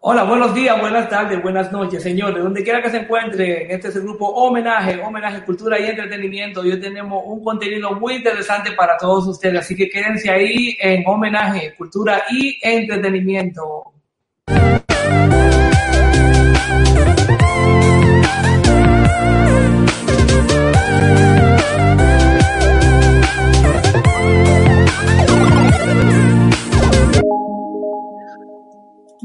Hola, 0.00 0.22
buenos 0.22 0.54
días, 0.54 0.80
buenas 0.80 1.08
tardes, 1.08 1.42
buenas 1.42 1.72
noches, 1.72 2.00
señores. 2.04 2.40
Donde 2.40 2.62
quiera 2.62 2.80
que 2.80 2.88
se 2.88 2.98
encuentre, 2.98 3.74
este 3.74 3.88
es 3.88 3.96
el 3.96 4.02
grupo 4.02 4.28
Homenaje, 4.28 5.02
Homenaje 5.02 5.42
Cultura 5.44 5.76
y 5.80 5.86
Entretenimiento. 5.86 6.60
Hoy 6.60 6.78
tenemos 6.78 7.20
un 7.26 7.42
contenido 7.42 7.90
muy 7.94 8.14
interesante 8.14 8.70
para 8.72 8.96
todos 8.96 9.26
ustedes, 9.26 9.58
así 9.58 9.74
que 9.74 9.90
quédense 9.90 10.30
ahí 10.30 10.76
en 10.80 11.02
Homenaje, 11.04 11.74
Cultura 11.76 12.22
y 12.30 12.56
Entretenimiento. 12.62 13.92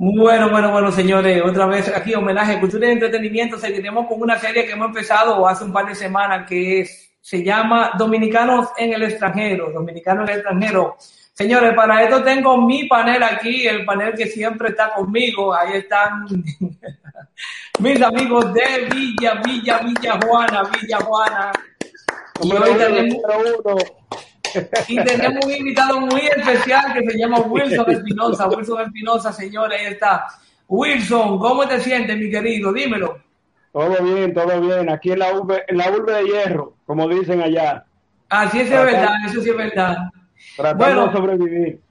Bueno, 0.05 0.49
bueno, 0.49 0.70
bueno, 0.70 0.91
señores, 0.91 1.41
otra 1.41 1.66
vez 1.66 1.88
aquí 1.88 2.13
homenaje, 2.13 2.59
cultura 2.59 2.89
y 2.89 2.91
entretenimiento. 2.91 3.57
Seguiremos 3.57 4.05
con 4.05 4.21
una 4.21 4.38
serie 4.38 4.66
que 4.66 4.73
hemos 4.73 4.88
empezado 4.88 5.48
hace 5.48 5.63
un 5.63 5.71
par 5.71 5.85
de 5.85 5.95
semanas 5.95 6.45
que 6.45 6.81
es, 6.81 7.09
se 7.21 7.41
llama 7.41 7.91
Dominicanos 7.98 8.67
en 8.77 8.91
el 8.91 9.03
extranjero, 9.03 9.71
Dominicanos 9.71 10.27
en 10.27 10.34
el 10.34 10.39
extranjero. 10.41 10.97
Señores, 11.31 11.73
para 11.73 12.03
esto 12.03 12.21
tengo 12.21 12.58
mi 12.58 12.85
panel 12.85 13.23
aquí, 13.23 13.66
el 13.66 13.85
panel 13.85 14.13
que 14.13 14.27
siempre 14.27 14.71
está 14.71 14.94
conmigo. 14.94 15.55
Ahí 15.55 15.77
están 15.77 16.25
mis 17.80 18.02
amigos 18.02 18.53
de 18.53 18.89
Villa, 18.94 19.35
Villa, 19.35 19.77
Villa 19.77 20.20
Juana, 20.22 20.63
Villa 20.63 20.97
Juana. 20.99 21.52
Y 22.41 22.52
hoy 22.52 22.73
tenemos, 22.77 23.22
y 24.88 25.03
tenemos 25.03 25.45
un 25.45 25.52
invitado 25.52 26.02
muy 26.02 26.21
especial 26.21 26.94
que 26.94 27.11
se 27.11 27.17
llama 27.17 27.39
Wilson 27.39 27.91
Espinosa. 27.91 28.48
Wilson 28.48 28.81
Espinosa, 28.81 29.34
señores, 29.34 29.80
ahí 29.80 29.94
está. 29.94 30.27
Wilson, 30.67 31.39
¿cómo 31.39 31.67
te 31.67 31.80
sientes, 31.80 32.17
mi 32.17 32.30
querido? 32.30 32.73
Dímelo. 32.73 33.19
Todo 33.72 34.03
bien, 34.03 34.33
todo 34.33 34.61
bien. 34.61 34.89
Aquí 34.89 35.11
en 35.11 35.19
la 35.19 35.33
urbe, 35.33 35.63
en 35.67 35.78
la 35.78 35.89
urbe 35.89 36.13
de 36.13 36.23
hierro, 36.25 36.75
como 36.86 37.08
dicen 37.08 37.41
allá. 37.41 37.86
Así 38.30 38.61
es, 38.61 38.72
es 38.72 38.83
verdad, 38.83 39.16
eso 39.28 39.41
sí 39.41 39.50
es 39.50 39.58
verdad. 39.58 39.97
Tratando 40.56 40.85
bueno, 40.85 41.08
de 41.08 41.13
sobrevivir. 41.13 41.81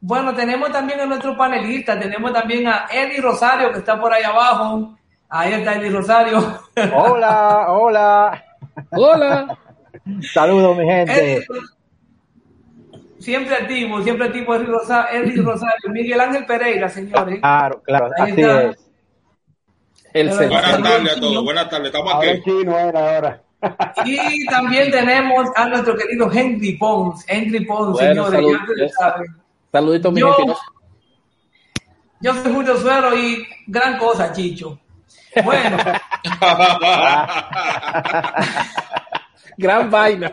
Bueno, 0.00 0.34
tenemos 0.34 0.70
también 0.70 1.00
a 1.00 1.06
nuestro 1.06 1.36
panelista, 1.36 1.98
tenemos 1.98 2.32
también 2.32 2.66
a 2.68 2.86
Eddie 2.92 3.20
Rosario, 3.20 3.72
que 3.72 3.78
está 3.78 4.00
por 4.00 4.12
ahí 4.12 4.22
abajo. 4.22 4.96
Ahí 5.28 5.52
está 5.54 5.74
Eddie 5.76 5.90
Rosario. 5.90 6.60
Hola, 6.94 7.66
hola. 7.70 8.44
Hola. 8.90 9.58
Saludos, 10.32 10.76
mi 10.76 10.84
gente. 10.84 11.36
Eddie, 11.36 11.46
siempre 13.24 13.54
activo, 13.54 14.02
siempre 14.02 14.26
activo 14.26 14.54
Eddie 14.54 14.66
Rosario, 14.66 15.42
Rosario, 15.42 15.90
Miguel 15.90 16.20
Ángel 16.20 16.46
Pereira, 16.46 16.88
señores. 16.88 17.40
Claro, 17.40 17.82
claro, 17.84 18.10
Ahí 18.18 18.32
así 18.32 18.40
está. 18.40 18.62
es. 18.62 18.76
El. 20.12 20.28
Buenas 20.28 20.82
tardes 20.82 21.16
a 21.16 21.20
todos, 21.20 21.44
buenas 21.44 21.68
tardes, 21.70 21.86
estamos 21.86 22.14
aquí. 22.14 22.42
sí, 22.44 22.52
no 22.64 22.78
era 22.78 23.14
ahora. 23.16 23.40
Y 24.04 24.44
también 24.46 24.90
tenemos 24.90 25.48
a 25.56 25.66
nuestro 25.66 25.96
querido 25.96 26.30
Henry 26.30 26.76
Pons. 26.76 27.24
Henry 27.26 27.64
Pons, 27.64 27.92
Bueno, 27.98 28.26
señores, 28.26 28.32
salud. 28.32 28.52
ya 28.52 28.62
ustedes 28.72 28.94
saben. 28.94 29.26
Saluditos, 29.72 30.12
mi. 30.12 30.20
Yo 32.20 32.34
soy 32.34 32.52
Julio 32.52 32.76
Suero 32.76 33.16
y 33.16 33.46
gran 33.66 33.98
cosa, 33.98 34.32
Chicho. 34.32 34.78
Bueno, 35.42 35.76
Gran 39.56 39.90
vaina. 39.90 40.32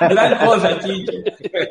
gran 0.00 0.46
cosa, 0.46 0.78
Chicho. 0.80 1.12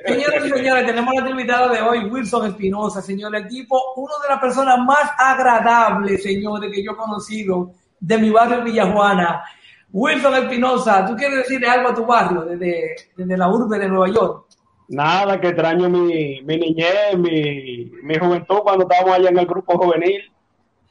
Señores 0.06 0.46
y 0.46 0.50
señores, 0.50 0.86
tenemos 0.86 1.14
nuestro 1.14 1.32
invitado 1.32 1.70
de 1.70 1.82
hoy, 1.82 2.06
Wilson 2.06 2.48
Espinosa, 2.48 3.02
señor 3.02 3.36
equipo, 3.36 3.80
uno 3.96 4.14
de 4.22 4.30
las 4.30 4.40
personas 4.40 4.78
más 4.80 5.12
agradables, 5.18 6.24
señores, 6.24 6.72
que 6.74 6.84
yo 6.84 6.92
he 6.92 6.96
conocido 6.96 7.72
de 8.00 8.18
mi 8.18 8.30
barrio 8.30 8.64
Villajuana. 8.64 9.44
Wilson 9.92 10.36
Espinosa, 10.36 11.06
¿tú 11.06 11.16
quieres 11.16 11.40
decirle 11.40 11.68
algo 11.68 11.90
a 11.90 11.96
tu 11.96 12.06
barrio 12.06 12.42
desde, 12.42 12.96
desde 13.16 13.38
la 13.38 13.50
urbe 13.50 13.78
de 13.78 13.90
Nueva 13.90 14.08
York? 14.08 14.46
Nada, 14.88 15.40
que 15.40 15.48
extraño 15.48 15.90
mi, 15.90 16.42
mi 16.42 16.58
niñez, 16.58 17.18
mi, 17.18 17.92
mi 18.04 18.16
juventud 18.16 18.60
cuando 18.64 18.84
estábamos 18.84 19.18
allá 19.18 19.30
en 19.30 19.40
el 19.40 19.46
grupo 19.46 19.78
juvenil, 19.78 20.32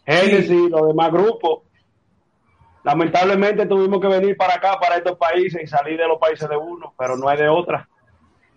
Génesis 0.06 0.50
y 0.50 0.68
los 0.68 0.88
demás 0.88 1.12
grupos. 1.12 1.60
Lamentablemente 2.82 3.66
tuvimos 3.66 4.00
que 4.00 4.08
venir 4.08 4.36
para 4.36 4.54
acá, 4.54 4.78
para 4.80 4.96
estos 4.96 5.16
países 5.18 5.60
y 5.62 5.66
salir 5.66 5.98
de 5.98 6.08
los 6.08 6.18
países 6.18 6.48
de 6.48 6.56
uno, 6.56 6.94
pero 6.98 7.16
no 7.16 7.28
hay 7.28 7.36
de 7.38 7.48
otra. 7.48 7.88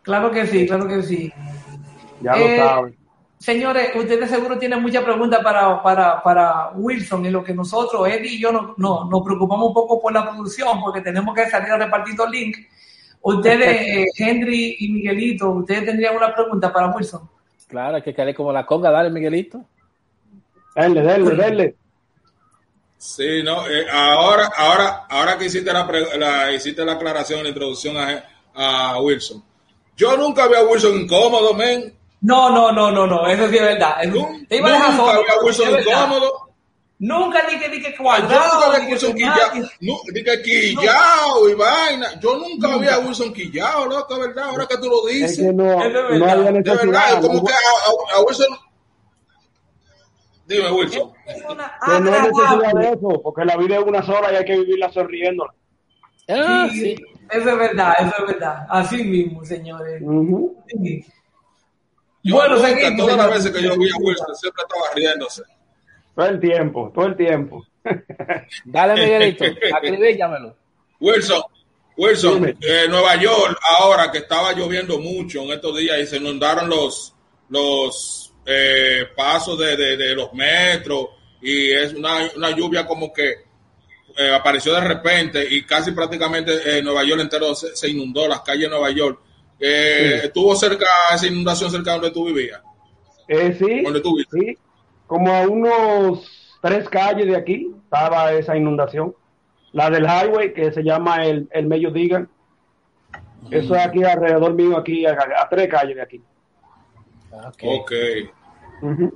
Claro 0.01 0.31
que 0.31 0.47
sí, 0.47 0.65
claro 0.67 0.87
que 0.87 1.01
sí. 1.03 1.31
Ya 2.21 2.31
Eh, 2.33 2.57
lo 2.57 2.63
saben. 2.65 2.97
Señores, 3.37 3.91
ustedes 3.93 4.29
seguro 4.29 4.57
tienen 4.57 4.81
muchas 4.81 5.03
preguntas 5.03 5.41
para, 5.43 5.83
para, 5.83 6.23
para 6.23 6.69
Wilson, 6.75 7.25
en 7.25 7.33
lo 7.33 7.43
que 7.43 7.53
nosotros, 7.53 8.07
Eddie 8.07 8.35
y 8.35 8.39
yo, 8.41 8.53
no, 8.53 8.73
no- 8.77 9.03
nos 9.09 9.21
preocupamos 9.21 9.67
un 9.67 9.73
poco 9.73 10.01
por 10.01 10.13
la 10.13 10.29
producción, 10.29 10.79
porque 10.79 11.01
tenemos 11.01 11.35
que 11.35 11.49
salir 11.49 11.69
a 11.71 11.77
repartir 11.77 12.15
los 12.17 12.29
links. 12.31 12.59
Ustedes, 13.21 13.81
eh, 13.81 14.05
Henry 14.17 14.77
y 14.79 14.93
Miguelito, 14.93 15.49
ustedes 15.51 15.83
tendrían 15.85 16.15
una 16.15 16.33
pregunta 16.33 16.71
para 16.71 16.87
Wilson. 16.95 17.29
Claro, 17.67 17.97
hay 17.97 18.01
que 18.01 18.13
caer 18.13 18.33
como 18.33 18.53
la 18.53 18.65
conga, 18.65 18.89
dale, 18.91 19.09
Miguelito. 19.09 19.65
Denle, 20.75 21.01
denle, 21.01 21.35
denle. 21.35 21.75
Sí, 23.05 23.43
no, 23.43 23.67
eh, 23.67 23.85
ahora, 23.91 24.49
ahora, 24.55 25.05
ahora 25.09 25.37
que 25.37 25.45
hiciste 25.45 25.73
la, 25.73 25.85
pre- 25.85 26.17
la- 26.17 26.53
hiciste 26.53 26.85
la 26.85 26.93
aclaración, 26.93 27.43
la 27.43 27.49
introducción 27.49 27.97
a, 27.97 28.23
a 28.55 28.97
Wilson. 29.01 29.43
Yo 29.97 30.15
nunca 30.15 30.47
vi 30.47 30.55
a 30.55 30.63
Wilson 30.63 31.01
incómodo, 31.01 31.53
men. 31.53 31.93
No, 32.21 32.49
no, 32.49 32.71
no, 32.71 32.89
no, 32.91 33.05
no, 33.05 33.27
eso 33.27 33.49
sí 33.49 33.57
es 33.57 33.61
verdad. 33.61 33.95
Eso- 34.01 34.13
Nun- 34.15 34.47
te 34.47 34.55
iba 34.55 34.69
a 34.69 34.71
dejar 34.71 34.91
Nunca 34.93 35.05
solo, 35.11 35.21
vi 35.21 35.29
a 35.31 35.43
Wilson 35.43 35.75
es 35.75 35.85
incómodo. 35.85 36.33
Nunca 36.99 37.41
dije 37.49 37.69
que, 37.71 37.81
que 37.81 37.91
Yo 37.91 37.97
cuadrado, 38.03 38.53
nunca 38.53 38.69
vi 38.69 38.75
a 38.75 38.79
ni 38.79 38.85
que 38.85 38.91
Wilson 38.93 39.13
quillao, 39.13 39.51
que 40.13 40.41
quillao 40.41 41.49
y 41.49 41.53
vaina. 41.55 42.19
Yo 42.21 42.37
nunca 42.37 42.77
vi 42.77 42.87
a 42.87 42.99
Wilson 42.99 43.33
quillao, 43.33 43.85
loco, 43.85 44.17
¿verdad? 44.17 44.45
Ahora 44.45 44.65
que 44.65 44.77
tú 44.77 44.87
lo 44.89 45.09
Es 45.09 45.13
dices. 45.15 45.37
que 45.39 45.51
no, 45.53 45.83
Es 45.83 45.91
de 45.93 46.01
no 46.01 46.07
verdad, 46.07 46.29
había 46.29 46.51
De 46.53 46.61
verdad, 46.61 47.21
como 47.21 47.33
no- 47.33 47.43
que 47.43 47.53
a, 47.53 47.57
a- 47.57 48.17
a 48.17 48.21
Wilson. 48.21 48.47
Dime, 50.45 50.71
Wilson. 50.71 51.11
Es 51.25 51.41
que 51.41 51.47
no 51.47 51.93
hay 51.93 52.21
necesidad 52.21 52.73
de 52.73 52.87
eso, 52.89 53.21
porque 53.23 53.45
la 53.45 53.57
vida 53.57 53.77
es 53.77 53.83
una 53.83 54.03
sola 54.03 54.31
y 54.31 54.35
hay 54.35 54.45
que 54.45 54.57
vivirla 54.57 54.91
sonriendo. 54.91 55.45
Ah, 56.29 56.67
Sí, 56.71 56.79
sí. 56.79 57.03
Eso 57.29 57.49
es 57.49 57.57
verdad, 57.57 57.93
eso 57.99 58.13
es 58.19 58.33
verdad. 58.33 58.67
Así 58.69 59.03
mismo, 59.03 59.43
señores. 59.43 60.01
Sí. 60.67 61.05
Yo 62.23 62.35
Bueno, 62.35 62.55
nunca, 62.55 62.67
seguimos, 62.69 62.97
todas 62.99 63.17
las 63.17 63.29
veces 63.29 63.51
que 63.51 63.63
yo 63.63 63.77
vi 63.77 63.89
a 63.89 63.95
Wilson, 63.99 64.35
siempre 64.35 64.63
estaba 64.63 64.93
riéndose. 64.95 65.43
Todo 66.15 66.25
el 66.27 66.39
tiempo, 66.39 66.91
todo 66.93 67.05
el 67.07 67.15
tiempo. 67.15 67.65
Dale, 68.65 68.93
Miguelito. 68.93 69.45
Acribíllamelo. 69.75 70.55
Wilson, 70.99 71.41
Wilson, 71.97 72.57
eh, 72.61 72.85
Nueva 72.89 73.15
York, 73.15 73.59
ahora 73.79 74.11
que 74.11 74.19
estaba 74.19 74.53
lloviendo 74.53 74.99
mucho 74.99 75.41
en 75.41 75.51
estos 75.51 75.77
días 75.77 75.99
y 75.99 76.05
se 76.05 76.17
inundaron 76.17 76.69
los, 76.69 77.13
los 77.49 78.22
eh, 78.45 79.05
pasos 79.15 79.57
de, 79.59 79.75
de- 79.77 79.97
de 79.97 80.15
los 80.15 80.33
metros 80.33 81.07
y 81.41 81.71
es 81.71 81.93
una, 81.93 82.29
una 82.35 82.51
lluvia 82.51 82.85
como 82.85 83.11
que 83.13 83.31
eh, 84.17 84.29
apareció 84.33 84.73
de 84.73 84.81
repente 84.81 85.45
y 85.49 85.63
casi 85.65 85.91
prácticamente 85.91 86.77
eh, 86.77 86.81
Nueva 86.83 87.03
York 87.03 87.21
entero 87.21 87.55
se, 87.55 87.75
se 87.75 87.89
inundó, 87.89 88.27
las 88.27 88.41
calles 88.41 88.63
de 88.63 88.69
Nueva 88.69 88.91
York. 88.91 89.19
Eh, 89.59 90.17
Sí. 90.21 90.27
¿Estuvo 90.27 90.55
cerca 90.55 90.85
esa 91.13 91.27
inundación 91.27 91.71
cerca 91.71 91.91
de 91.91 91.97
donde 91.99 92.11
tú 92.11 92.25
vivías? 92.25 92.61
Sí, 93.27 93.81
¿Dónde 93.81 94.01
tú 94.01 94.15
vives? 94.17 94.27
sí, 94.31 94.57
como 95.07 95.33
a 95.33 95.41
unos 95.47 96.57
tres 96.61 96.87
calles 96.89 97.25
de 97.27 97.35
aquí 97.35 97.71
estaba 97.83 98.33
esa 98.33 98.55
inundación. 98.57 99.15
La 99.71 99.89
del 99.89 100.03
highway, 100.05 100.53
que 100.53 100.71
se 100.71 100.83
llama 100.83 101.25
el, 101.25 101.47
el 101.51 101.65
Medio 101.65 101.89
Digan. 101.91 102.29
Eso 103.51 103.75
es 103.75 103.81
aquí 103.85 104.03
alrededor 104.03 104.53
mío, 104.53 104.77
aquí 104.77 105.05
a, 105.05 105.11
a 105.13 105.49
tres 105.49 105.67
calles 105.69 105.95
de 105.95 106.01
aquí. 106.01 106.21
Ok. 107.47 107.63
Ok. 107.63 107.91
Ujú. 108.81 109.13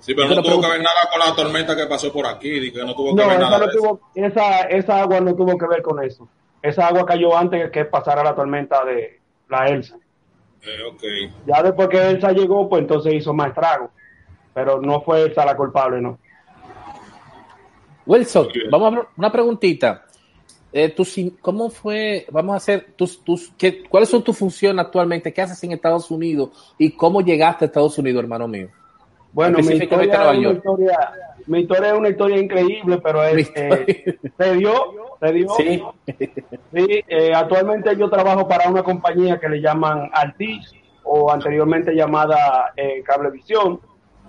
Sí, 0.00 0.14
pero 0.14 0.28
no 0.28 0.42
tuvo 0.42 0.60
que 0.60 0.68
ver 0.68 0.80
nada 0.82 1.00
con 1.10 1.18
la 1.18 1.34
tormenta 1.34 1.74
que 1.76 1.86
pasó 1.86 2.12
por 2.12 2.26
aquí, 2.26 2.70
que 2.72 2.84
no 2.84 2.94
tuvo 2.94 3.14
que 3.14 3.22
No, 3.22 3.28
ver 3.28 3.38
esa, 3.40 3.50
nada 3.50 3.58
no 3.58 3.66
de 3.66 3.70
eso. 3.72 3.78
tuvo, 3.80 4.00
esa, 4.14 4.60
esa 4.62 5.00
agua 5.02 5.20
no 5.20 5.34
tuvo 5.34 5.58
que 5.58 5.66
ver 5.66 5.82
con 5.82 6.02
eso. 6.04 6.28
Esa 6.62 6.86
agua 6.86 7.04
cayó 7.06 7.36
antes 7.36 7.70
que 7.70 7.84
pasara 7.86 8.22
la 8.22 8.34
tormenta 8.34 8.84
de 8.84 9.20
la 9.48 9.66
Elsa. 9.66 9.96
Eh, 10.62 10.82
ok. 10.88 11.02
Ya 11.46 11.62
después 11.62 11.88
que 11.88 12.10
Elsa 12.10 12.32
llegó, 12.32 12.68
pues 12.68 12.82
entonces 12.82 13.14
hizo 13.14 13.32
más 13.34 13.48
estrago. 13.48 13.90
Pero 14.54 14.80
no 14.80 15.00
fue 15.00 15.22
Elsa 15.22 15.44
la 15.44 15.56
culpable, 15.56 16.00
no. 16.00 16.18
Wilson, 18.06 18.48
vamos 18.70 18.92
a 18.92 18.96
ver 18.96 19.06
una 19.16 19.32
preguntita. 19.32 20.04
Eh, 20.72 20.94
sin- 21.04 21.30
¿Cómo 21.40 21.68
fue? 21.70 22.26
Vamos 22.30 22.54
a 22.54 22.56
hacer 22.58 22.92
tus, 22.96 23.22
tus, 23.24 23.50
qué, 23.58 23.82
¿cuáles 23.88 24.08
son 24.08 24.22
tus 24.22 24.38
funciones 24.38 24.84
actualmente? 24.84 25.32
¿Qué 25.32 25.42
haces 25.42 25.62
en 25.64 25.72
Estados 25.72 26.10
Unidos? 26.10 26.74
¿Y 26.78 26.92
cómo 26.92 27.20
llegaste 27.20 27.64
a 27.64 27.66
Estados 27.66 27.98
Unidos, 27.98 28.22
hermano 28.22 28.46
mío? 28.46 28.68
Bueno, 29.32 29.58
mi 29.58 29.74
historia, 29.74 30.16
Nueva 30.16 30.34
York. 30.34 30.56
historia, 30.56 31.12
mi 31.46 31.60
historia 31.60 31.92
es 31.92 31.98
una 31.98 32.08
historia 32.08 32.38
increíble, 32.38 32.98
pero 33.02 33.22
es, 33.24 33.34
Mi 33.36 33.54
eh, 33.56 34.18
se 34.36 34.54
dio, 34.56 34.74
se 35.20 35.32
dio. 35.32 35.48
Sí. 35.56 35.82
Sí, 36.74 37.04
eh, 37.08 37.32
actualmente 37.34 37.96
yo 37.96 38.08
trabajo 38.10 38.46
para 38.48 38.68
una 38.68 38.82
compañía 38.82 39.38
que 39.38 39.48
le 39.48 39.60
llaman 39.60 40.10
Altis 40.12 40.72
o 41.04 41.30
anteriormente 41.32 41.94
llamada 41.94 42.72
eh, 42.76 43.02
Cablevisión. 43.04 43.80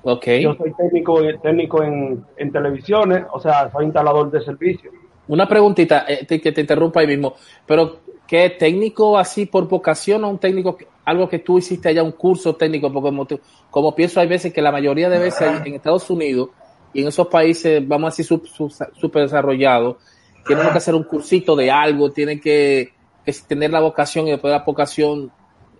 Ok. 0.03 0.25
Yo 0.41 0.55
soy 0.55 0.73
técnico, 0.73 1.19
técnico 1.43 1.83
en, 1.83 2.23
en 2.37 2.51
televisiones, 2.51 3.25
o 3.31 3.39
sea, 3.39 3.71
soy 3.71 3.85
instalador 3.85 4.31
de 4.31 4.41
servicio. 4.41 4.91
Una 5.27 5.47
preguntita, 5.47 6.05
eh, 6.07 6.25
te- 6.25 6.41
que 6.41 6.51
te 6.51 6.61
interrumpa 6.61 6.99
ahí 6.99 7.07
mismo, 7.07 7.35
pero 7.65 7.99
¿qué 8.27 8.49
técnico 8.49 9.17
así 9.17 9.45
por 9.45 9.67
vocación 9.67 10.23
o 10.23 10.29
un 10.29 10.39
técnico, 10.39 10.77
algo 11.05 11.29
que 11.29 11.39
tú 11.39 11.57
hiciste 11.57 11.89
allá, 11.89 12.03
un 12.03 12.11
curso 12.13 12.55
técnico? 12.55 12.91
Porque 12.91 13.09
como, 13.09 13.27
como 13.69 13.95
pienso, 13.95 14.19
hay 14.19 14.27
veces 14.27 14.51
que 14.53 14.61
la 14.61 14.71
mayoría 14.71 15.09
de 15.09 15.19
veces 15.19 15.47
en 15.65 15.75
Estados 15.75 16.09
Unidos 16.09 16.49
y 16.93 17.01
en 17.01 17.07
esos 17.07 17.27
países, 17.27 17.85
vamos 17.87 18.07
a 18.07 18.11
decir, 18.11 18.25
sub- 18.25 18.47
sub- 18.47 18.73
súper 18.99 19.23
desarrollados, 19.23 19.97
tienen 20.45 20.69
que 20.69 20.77
hacer 20.77 20.95
un 20.95 21.03
cursito 21.03 21.55
de 21.55 21.69
algo, 21.71 22.11
tienen 22.11 22.39
que, 22.41 22.91
que 23.25 23.33
tener 23.47 23.71
la 23.71 23.79
vocación 23.79 24.27
y 24.27 24.31
después 24.31 24.51
de 24.51 24.57
la 24.57 24.65
vocación 24.65 25.31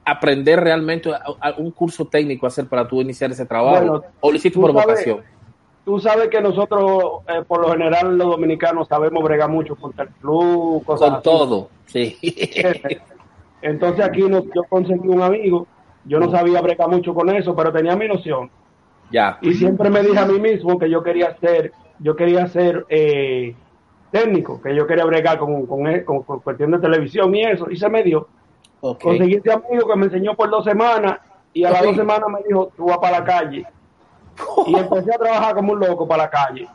aprender 0.06 0.60
realmente 0.60 1.12
a- 1.12 1.22
a- 1.40 1.56
un 1.58 1.72
curso 1.72 2.06
técnico 2.06 2.48
hacer 2.48 2.68
para 2.68 2.88
tú 2.88 3.02
iniciar 3.02 3.32
ese 3.32 3.46
trabajo. 3.46 3.78
Bueno, 3.78 4.04
o 4.20 4.32
lo 4.32 4.38
hiciste 4.38 4.60
por 4.60 4.72
sabes- 4.72 4.86
vocación. 4.86 5.41
Tú 5.84 6.00
sabes 6.00 6.28
que 6.30 6.42
nosotros, 6.42 7.22
eh, 7.28 7.44
por 7.48 7.62
lo 7.62 7.72
general, 7.72 8.18
los 8.18 8.28
dominicanos 8.30 8.88
sabemos 8.88 9.24
bregar 9.24 9.50
mucho 9.50 9.76
contra 9.76 10.04
el 10.04 10.10
flu, 10.12 10.82
cosas 10.86 11.08
Con 11.10 11.14
así. 11.16 11.24
todo, 11.24 11.70
sí. 11.88 12.18
Entonces 13.62 14.04
aquí 14.06 14.22
no- 14.24 14.44
yo 14.54 14.64
conseguí 14.70 15.08
un 15.08 15.22
amigo, 15.22 15.68
yo 16.06 16.20
no 16.20 16.30
sabía 16.32 16.62
bregar 16.62 16.90
mucho 16.90 17.14
con 17.14 17.30
eso, 17.30 17.56
pero 17.56 17.72
tenía 17.72 17.96
mi 17.96 18.08
noción. 18.08 18.50
ya. 19.12 19.38
Y 19.42 19.54
siempre 19.56 19.90
me 19.90 20.02
dije 20.02 20.20
a 20.20 20.26
mí 20.26 20.40
mismo 20.40 20.80
que 20.80 20.90
yo 20.90 21.04
quería 21.04 21.36
ser, 21.40 21.74
yo 22.00 22.16
quería 22.16 22.48
ser 22.48 22.86
eh, 22.90 23.56
técnico, 24.12 24.62
que 24.62 24.76
yo 24.76 24.88
quería 24.88 25.06
bregar 25.06 25.38
con, 25.38 25.66
con, 25.66 25.88
e- 25.88 26.06
con- 26.06 26.24
con 26.24 26.40
cuestión 26.40 26.72
de 26.72 26.80
televisión 26.80 27.34
y 27.36 27.44
eso, 27.44 27.70
y 27.70 27.76
se 27.76 27.90
me 27.90 28.04
dio. 28.04 28.28
Ok. 28.82 29.02
Conseguí 29.04 29.36
ese 29.36 29.52
amigo 29.52 29.88
que 29.88 29.96
me 29.96 30.06
enseñó 30.06 30.36
por 30.36 30.50
dos 30.50 30.64
semanas, 30.64 31.20
y 31.54 31.64
a 31.66 31.72
las 31.72 31.84
dos 31.84 31.96
semanas 31.96 32.30
me 32.30 32.40
dijo, 32.48 32.72
tú 32.78 32.86
vas 32.86 32.98
para 33.00 33.20
la 33.20 33.26
calle. 33.26 33.66
Y 34.68 34.76
empecé 34.76 35.14
a 35.14 35.18
trabajar 35.18 35.56
como 35.56 35.74
un 35.74 35.80
loco 35.80 36.08
para 36.08 36.24
la 36.24 36.30
calle. 36.30 36.68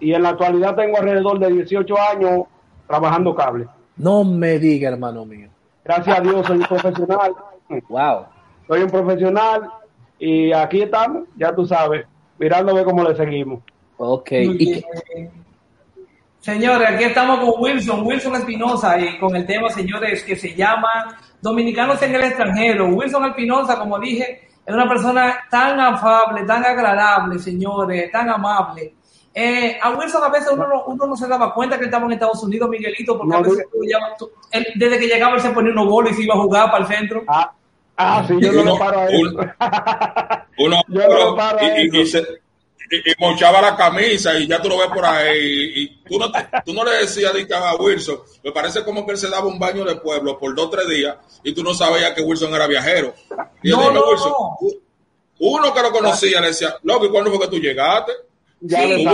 Y 0.00 0.12
en 0.12 0.22
la 0.22 0.30
actualidad 0.30 0.74
tengo 0.74 0.98
alrededor 0.98 1.38
de 1.38 1.52
18 1.52 1.94
años 2.12 2.40
trabajando 2.86 3.34
cable. 3.34 3.66
No 3.96 4.24
me 4.24 4.58
diga, 4.58 4.90
hermano 4.90 5.24
mío. 5.24 5.48
Gracias 5.84 6.18
a 6.18 6.20
Dios 6.20 6.46
soy 6.46 6.58
un 6.58 6.64
profesional. 6.66 7.32
Wow. 7.88 8.26
Soy 8.68 8.82
un 8.82 8.90
profesional 8.90 9.70
y 10.18 10.52
aquí 10.52 10.82
estamos, 10.82 11.24
ya 11.36 11.54
tú 11.54 11.64
sabes, 11.66 12.06
mirando 12.38 12.72
a 12.72 12.74
ver 12.74 12.84
cómo 12.84 13.02
le 13.04 13.14
seguimos. 13.16 13.60
Ok. 13.96 14.30
Muy 14.32 14.40
¿Y 14.40 14.56
bien. 14.56 14.82
qué- 15.14 15.30
Señores, 16.40 16.88
aquí 16.90 17.04
estamos 17.04 17.40
con 17.40 17.60
Wilson, 17.60 18.06
Wilson 18.06 18.34
Espinosa, 18.36 18.96
y 19.00 19.18
con 19.18 19.34
el 19.34 19.44
tema, 19.46 19.68
señores, 19.68 20.22
que 20.22 20.36
se 20.36 20.54
llama 20.54 21.18
Dominicanos 21.40 22.00
en 22.02 22.14
el 22.14 22.22
extranjero. 22.22 22.86
Wilson 22.86 23.24
Espinosa, 23.26 23.76
como 23.78 23.98
dije, 23.98 24.45
es 24.66 24.74
una 24.74 24.88
persona 24.88 25.38
tan 25.50 25.78
afable, 25.80 26.42
tan 26.44 26.64
agradable, 26.64 27.38
señores, 27.38 28.10
tan 28.10 28.28
amable. 28.28 28.94
Eh, 29.38 29.78
a 29.82 29.90
Wilson 29.90 30.24
a 30.24 30.28
veces 30.30 30.48
uno 30.52 30.66
no, 30.66 30.84
uno 30.86 31.06
no 31.06 31.16
se 31.16 31.28
daba 31.28 31.52
cuenta 31.52 31.76
que 31.76 31.82
él 31.82 31.88
estaba 31.88 32.06
en 32.06 32.12
Estados 32.12 32.42
Unidos, 32.42 32.68
Miguelito, 32.70 33.18
porque 33.18 33.30
No, 33.32 33.36
a 33.36 33.42
veces 33.42 33.66
tú 33.70 33.78
llamas- 33.86 34.16
tú- 34.18 34.30
él, 34.50 34.66
desde 34.76 34.98
que 34.98 35.06
llegaba 35.08 35.34
él 35.36 35.42
se 35.42 35.50
ponía 35.50 35.72
unos 35.72 35.86
bolos 35.86 36.12
y 36.12 36.14
se 36.14 36.22
iba 36.22 36.34
a 36.34 36.38
jugar 36.38 36.70
para 36.70 36.84
el 36.84 36.88
centro. 36.90 37.22
Ah, 37.28 37.52
ah 37.98 38.24
sí, 38.26 38.34
yo 38.40 38.50
no 38.52 38.72
le 38.72 38.78
paro 38.78 39.00
a 39.00 39.04
un- 39.04 39.52
Uno 40.58 40.82
Yo 40.88 41.08
no 41.08 41.36
paro 41.36 41.58
a 41.58 41.64
y, 41.78 41.82
y- 41.82 41.86
eso. 41.88 41.96
y 41.98 42.06
se- 42.06 42.40
y- 42.90 43.10
y 43.10 43.14
mochaba 43.18 43.60
la 43.60 43.76
camisa 43.76 44.38
y 44.38 44.46
ya 44.46 44.60
tú 44.62 44.70
lo 44.70 44.78
ves 44.78 44.88
por 44.88 45.04
ahí 45.04 45.36
y, 45.38 45.82
y 45.82 45.85
tú, 46.08 46.18
no 46.18 46.30
te- 46.32 46.48
tú 46.64 46.72
no 46.74 46.84
le 46.84 46.92
decías 46.98 47.32
a 47.54 47.74
Wilson, 47.76 48.18
me 48.44 48.52
parece 48.52 48.84
como 48.84 49.04
que 49.04 49.12
él 49.12 49.18
se 49.18 49.28
daba 49.28 49.46
un 49.46 49.58
baño 49.58 49.84
de 49.84 49.96
pueblo 49.96 50.38
por 50.38 50.54
dos 50.54 50.66
o 50.66 50.70
tres 50.70 50.88
días 50.88 51.16
y 51.42 51.52
tú 51.54 51.62
no 51.62 51.74
sabías 51.74 52.12
que 52.12 52.22
Wilson 52.22 52.54
era 52.54 52.66
viajero. 52.66 53.14
Y 53.62 53.70
No, 53.70 53.90
no, 53.92 54.02
Wilson, 54.08 54.32
no. 54.32 54.56
uno 55.38 55.74
que 55.74 55.82
lo 55.82 55.90
conocía 55.90 56.40
le 56.40 56.48
decía, 56.48 56.76
loco, 56.82 57.06
¿y 57.06 57.10
cuándo 57.10 57.30
fue 57.30 57.40
que 57.40 57.48
tú 57.48 57.58
llegaste? 57.58 58.12
Ya 58.60 58.82
Sí. 58.82 59.06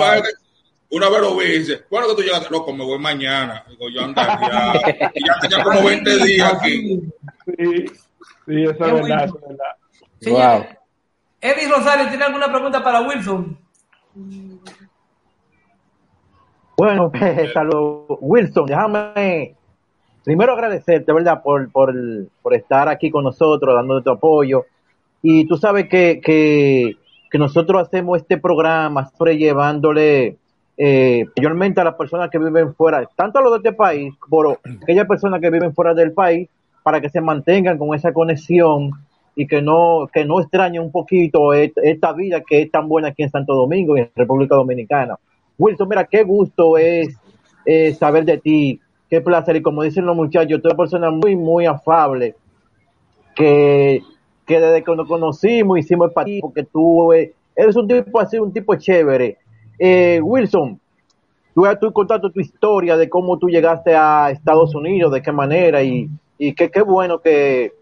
Una 0.95 1.09
vez 1.09 1.21
lo 1.23 1.35
vi 1.37 1.47
y 1.47 1.59
dice, 1.61 1.85
¿cuándo 1.89 2.11
que 2.11 2.17
tú 2.17 2.23
llegaste? 2.23 2.51
Loco, 2.51 2.71
me 2.71 2.85
voy 2.85 2.99
mañana. 2.99 3.65
Digo, 3.67 3.89
yo 3.89 4.03
anda 4.03 4.39
ya. 4.41 5.11
Y 5.15 5.27
ya 5.27 5.35
tenía 5.41 5.65
como 5.65 5.83
20 5.85 6.25
días 6.27 6.53
aquí. 6.53 7.01
Sí, 7.47 7.87
sí, 8.47 8.63
eso 8.63 8.71
es 8.73 8.79
verdad, 8.79 9.01
bueno. 9.01 9.25
eso 9.25 9.37
es 9.39 9.49
verdad. 9.49 9.65
Señor, 10.21 10.59
Wow. 10.59 10.67
Eddie 11.41 11.69
Rosario, 11.69 12.09
¿tiene 12.11 12.25
alguna 12.25 12.53
pregunta 12.53 12.85
para 12.85 13.01
Wilson? 13.01 13.59
Bueno, 16.77 17.11
saludos. 17.55 18.19
Wilson, 18.21 18.67
déjame 18.67 19.55
primero 20.25 20.53
agradecerte, 20.53 21.13
¿verdad?, 21.13 21.43
por, 21.43 21.71
por, 21.71 21.95
por 22.43 22.55
estar 22.55 22.89
aquí 22.89 23.11
con 23.11 23.25
nosotros, 23.25 23.75
dando 23.75 24.03
tu 24.03 24.11
apoyo. 24.11 24.67
Y 25.23 25.47
tú 25.47 25.57
sabes 25.57 25.89
que, 25.89 26.21
que, 26.23 26.97
que 27.31 27.39
nosotros 27.39 27.83
hacemos 27.83 28.19
este 28.19 28.39
programa 28.39 29.09
sobrellevándole 29.17 30.37
eh, 30.77 31.27
mayormente 31.37 31.81
a 31.81 31.85
las 31.85 31.95
personas 31.95 32.31
que 32.31 32.39
viven 32.39 32.75
fuera, 32.75 33.09
tanto 33.15 33.39
a 33.39 33.43
los 33.43 33.53
de 33.53 33.59
este 33.59 33.73
país, 33.73 34.15
a 34.15 34.71
aquellas 34.83 35.07
personas 35.07 35.41
que 35.41 35.51
viven 35.51 35.75
fuera 35.75 35.95
del 35.95 36.13
país, 36.13 36.49
para 36.83 37.01
que 37.01 37.09
se 37.09 37.21
mantengan 37.21 37.79
con 37.79 37.95
esa 37.95 38.13
conexión 38.13 38.91
y 39.37 39.47
que 39.47 39.63
no, 39.63 40.09
que 40.13 40.25
no 40.25 40.41
extrañen 40.41 40.83
un 40.83 40.91
poquito 40.91 41.55
esta 41.55 42.13
vida 42.13 42.43
que 42.43 42.63
es 42.63 42.71
tan 42.71 42.89
buena 42.89 43.09
aquí 43.09 43.23
en 43.23 43.31
Santo 43.31 43.55
Domingo 43.55 43.97
y 43.97 44.01
en 44.01 44.11
República 44.15 44.57
Dominicana. 44.57 45.17
Wilson, 45.59 45.89
mira, 45.89 46.05
qué 46.05 46.23
gusto 46.25 46.77
es 46.79 47.17
saber 47.99 48.25
de 48.25 48.39
ti, 48.39 48.81
qué 49.09 49.21
placer. 49.21 49.57
Y 49.57 49.63
como 49.63 49.83
dicen 49.83 50.07
los 50.07 50.17
muchachos, 50.17 50.61
tú 50.63 50.69
eres 50.69 50.77
persona 50.77 51.11
muy, 51.11 51.37
muy 51.37 51.67
afable, 51.67 52.35
que, 53.35 54.03
desde 54.47 54.83
que 54.83 54.97
nos 54.97 55.07
conocimos 55.07 55.79
hicimos 55.79 56.09
empatía, 56.09 56.41
porque 56.41 56.65
tú 56.65 57.13
eres 57.13 57.77
un 57.77 57.89
tipo 57.89 58.21
así, 58.21 58.39
un 58.39 58.53
tipo 58.53 58.75
chévere. 58.75 59.39
Eh, 59.79 60.21
Wilson, 60.23 60.81
tú, 61.55 61.65
tú 61.81 61.93
contaste 61.93 62.31
tu 62.31 62.41
historia 62.41 62.97
de 62.97 63.09
cómo 63.09 63.39
tú 63.39 63.49
llegaste 63.49 63.95
a 63.95 64.31
Estados 64.31 64.75
Unidos, 64.75 65.13
de 65.13 65.23
qué 65.23 65.33
manera, 65.33 65.83
y, 65.83 66.09
qué 66.39 66.83
bueno 66.83 67.21
que, 67.21 67.73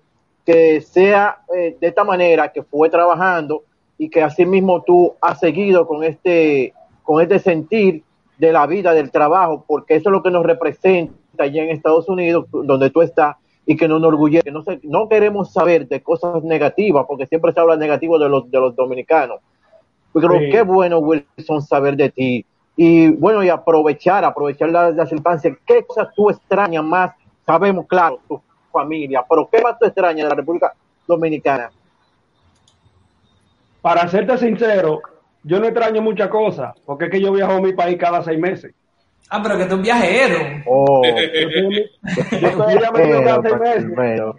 sea 0.82 1.38
eh, 1.56 1.76
de 1.80 1.86
esta 1.86 2.02
manera, 2.02 2.50
que 2.50 2.64
fue 2.64 2.90
trabajando 2.90 3.62
y 3.96 4.08
que 4.08 4.20
así 4.20 4.44
mismo 4.44 4.82
tú 4.82 5.14
has 5.20 5.38
seguido 5.38 5.86
con 5.86 6.02
este, 6.02 6.72
con 7.10 7.20
este 7.20 7.40
sentir 7.40 8.04
de 8.38 8.52
la 8.52 8.68
vida, 8.68 8.94
del 8.94 9.10
trabajo, 9.10 9.64
porque 9.66 9.96
eso 9.96 10.10
es 10.10 10.12
lo 10.12 10.22
que 10.22 10.30
nos 10.30 10.46
representa 10.46 11.12
allá 11.42 11.64
en 11.64 11.70
Estados 11.70 12.08
Unidos, 12.08 12.46
donde 12.52 12.88
tú 12.90 13.02
estás, 13.02 13.34
y 13.66 13.74
que 13.76 13.88
nos 13.88 13.98
enorgullece. 13.98 14.52
No, 14.52 14.62
sé, 14.62 14.78
no 14.84 15.08
queremos 15.08 15.52
saber 15.52 15.88
de 15.88 16.04
cosas 16.04 16.44
negativas, 16.44 17.06
porque 17.08 17.26
siempre 17.26 17.52
se 17.52 17.58
habla 17.58 17.74
negativo 17.74 18.16
de 18.16 18.28
los, 18.28 18.48
de 18.48 18.60
los 18.60 18.76
dominicanos. 18.76 19.40
Pero 20.12 20.38
Sí. 20.38 20.50
qué 20.52 20.62
bueno, 20.62 21.00
Wilson, 21.00 21.60
saber 21.62 21.96
de 21.96 22.10
ti. 22.10 22.46
Y 22.76 23.08
bueno, 23.08 23.42
y 23.42 23.48
aprovechar, 23.48 24.24
aprovechar 24.24 24.70
las, 24.70 24.94
las 24.94 25.08
circunstancias. 25.08 25.58
¿Qué 25.66 25.84
cosas 25.84 26.14
tú 26.14 26.30
extrañas 26.30 26.84
más? 26.84 27.10
Sabemos, 27.44 27.88
claro, 27.88 28.20
tu 28.28 28.40
familia, 28.70 29.24
pero 29.28 29.48
¿qué 29.50 29.60
más 29.60 29.76
tú 29.80 29.86
extrañas 29.86 30.26
de 30.26 30.28
la 30.28 30.36
República 30.36 30.72
Dominicana? 31.08 31.72
Para 33.82 34.06
serte 34.06 34.38
sincero, 34.38 35.00
yo 35.42 35.58
no 35.60 35.66
extraño 35.66 36.02
muchas 36.02 36.28
cosas, 36.28 36.74
porque 36.84 37.06
es 37.06 37.10
que 37.10 37.20
yo 37.20 37.32
viajo 37.32 37.52
a 37.52 37.60
mi 37.60 37.72
país 37.72 37.96
cada 37.98 38.22
seis 38.22 38.38
meses. 38.38 38.72
Ah, 39.28 39.40
pero 39.42 39.56
que 39.56 39.64
tú 39.66 39.76
un 39.76 39.82
viajero. 39.82 40.38
Oh, 40.66 41.02
Yo 41.04 42.48
estoy, 42.48 42.78
cada 42.78 43.42
seis 43.42 43.58
meses. 43.60 43.92
pero- 43.96 44.36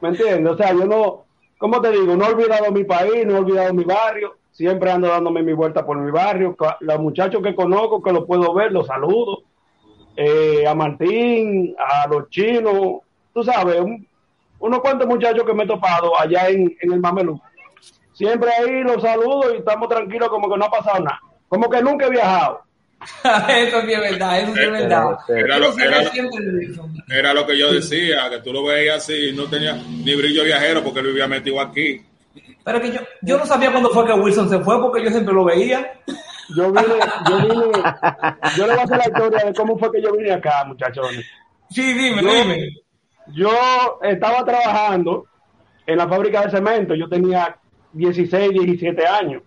¿Me 0.00 0.08
entiendes? 0.10 0.52
O 0.52 0.56
sea, 0.56 0.72
yo 0.72 0.84
no, 0.84 1.24
¿cómo 1.56 1.80
te 1.80 1.90
digo? 1.90 2.14
No 2.16 2.26
he 2.26 2.32
olvidado 2.34 2.70
mi 2.70 2.84
país, 2.84 3.24
no 3.26 3.36
he 3.36 3.38
olvidado 3.38 3.72
mi 3.72 3.84
barrio. 3.84 4.34
Siempre 4.50 4.90
ando 4.90 5.08
dándome 5.08 5.42
mi 5.42 5.52
vuelta 5.54 5.84
por 5.86 5.96
mi 5.98 6.10
barrio. 6.10 6.54
Los 6.80 7.00
muchachos 7.00 7.42
que 7.42 7.54
conozco, 7.54 8.02
que 8.02 8.12
los 8.12 8.26
puedo 8.26 8.52
ver, 8.54 8.70
los 8.72 8.86
saludo. 8.86 9.42
Eh, 10.16 10.64
a 10.66 10.74
Martín, 10.74 11.74
a 11.78 12.06
los 12.08 12.28
chinos, 12.28 13.00
tú 13.32 13.42
sabes, 13.42 13.80
un- 13.80 14.06
unos 14.60 14.80
cuantos 14.80 15.08
muchachos 15.08 15.44
que 15.44 15.54
me 15.54 15.64
he 15.64 15.66
topado 15.66 16.18
allá 16.20 16.48
en, 16.50 16.76
en 16.80 16.92
el 16.92 17.00
Mamelú. 17.00 17.40
Siempre 18.14 18.50
ahí 18.52 18.82
los 18.82 19.02
saludo 19.02 19.52
y 19.54 19.58
estamos 19.58 19.88
tranquilos 19.88 20.28
como 20.28 20.50
que 20.50 20.56
no 20.58 20.64
ha 20.64 20.70
pasado 20.70 21.02
nada. 21.04 21.20
Como 21.48 21.68
que 21.68 21.82
nunca 21.82 22.06
he 22.06 22.10
viajado. 22.10 22.62
eso 23.58 23.82
sí 23.82 23.92
es 23.92 24.00
verdad, 24.00 24.40
eso 24.40 24.54
sí 24.54 24.60
es 24.62 24.70
verdad. 24.70 25.18
Era 25.28 25.56
Eso 25.56 25.76
lo, 25.76 25.78
era, 25.84 26.02
era 27.10 27.34
lo 27.34 27.46
que 27.46 27.58
yo 27.58 27.72
decía, 27.72 28.30
que 28.30 28.38
tú 28.40 28.52
lo 28.52 28.64
veías 28.64 28.96
así, 28.98 29.32
no 29.34 29.44
tenía 29.44 29.74
ni 29.74 30.14
brillo 30.14 30.44
viajero 30.44 30.82
porque 30.82 31.00
él 31.00 31.06
vivía 31.08 31.26
metido 31.28 31.60
aquí. 31.60 32.00
Pero 32.64 32.80
que 32.80 32.92
yo, 32.92 33.00
yo 33.20 33.36
no 33.36 33.44
sabía 33.44 33.70
cuándo 33.70 33.90
fue 33.90 34.06
que 34.06 34.12
Wilson 34.14 34.48
se 34.48 34.58
fue 34.60 34.80
porque 34.80 35.04
yo 35.04 35.10
siempre 35.10 35.34
lo 35.34 35.44
veía. 35.44 35.92
Yo 36.56 36.70
vine, 36.72 36.94
yo 37.28 37.36
vine, 37.38 37.78
yo 38.56 38.66
le 38.66 38.72
voy 38.72 38.80
a 38.80 38.84
hacer 38.84 38.98
la 38.98 39.04
historia 39.06 39.44
de 39.44 39.54
cómo 39.54 39.78
fue 39.78 39.92
que 39.92 40.02
yo 40.02 40.12
vine 40.16 40.32
acá, 40.32 40.64
muchachones. 40.64 41.24
Sí, 41.70 41.92
dime, 41.92 42.22
Yo- 42.22 42.30
dime. 42.32 42.68
Yo 43.34 43.50
estaba 44.02 44.44
trabajando 44.44 45.26
en 45.86 45.96
la 45.98 46.06
fábrica 46.08 46.42
de 46.42 46.50
cemento, 46.50 46.94
yo 46.94 47.08
tenía 47.08 47.56
16, 47.94 48.50
17 48.50 49.06
años. 49.06 49.42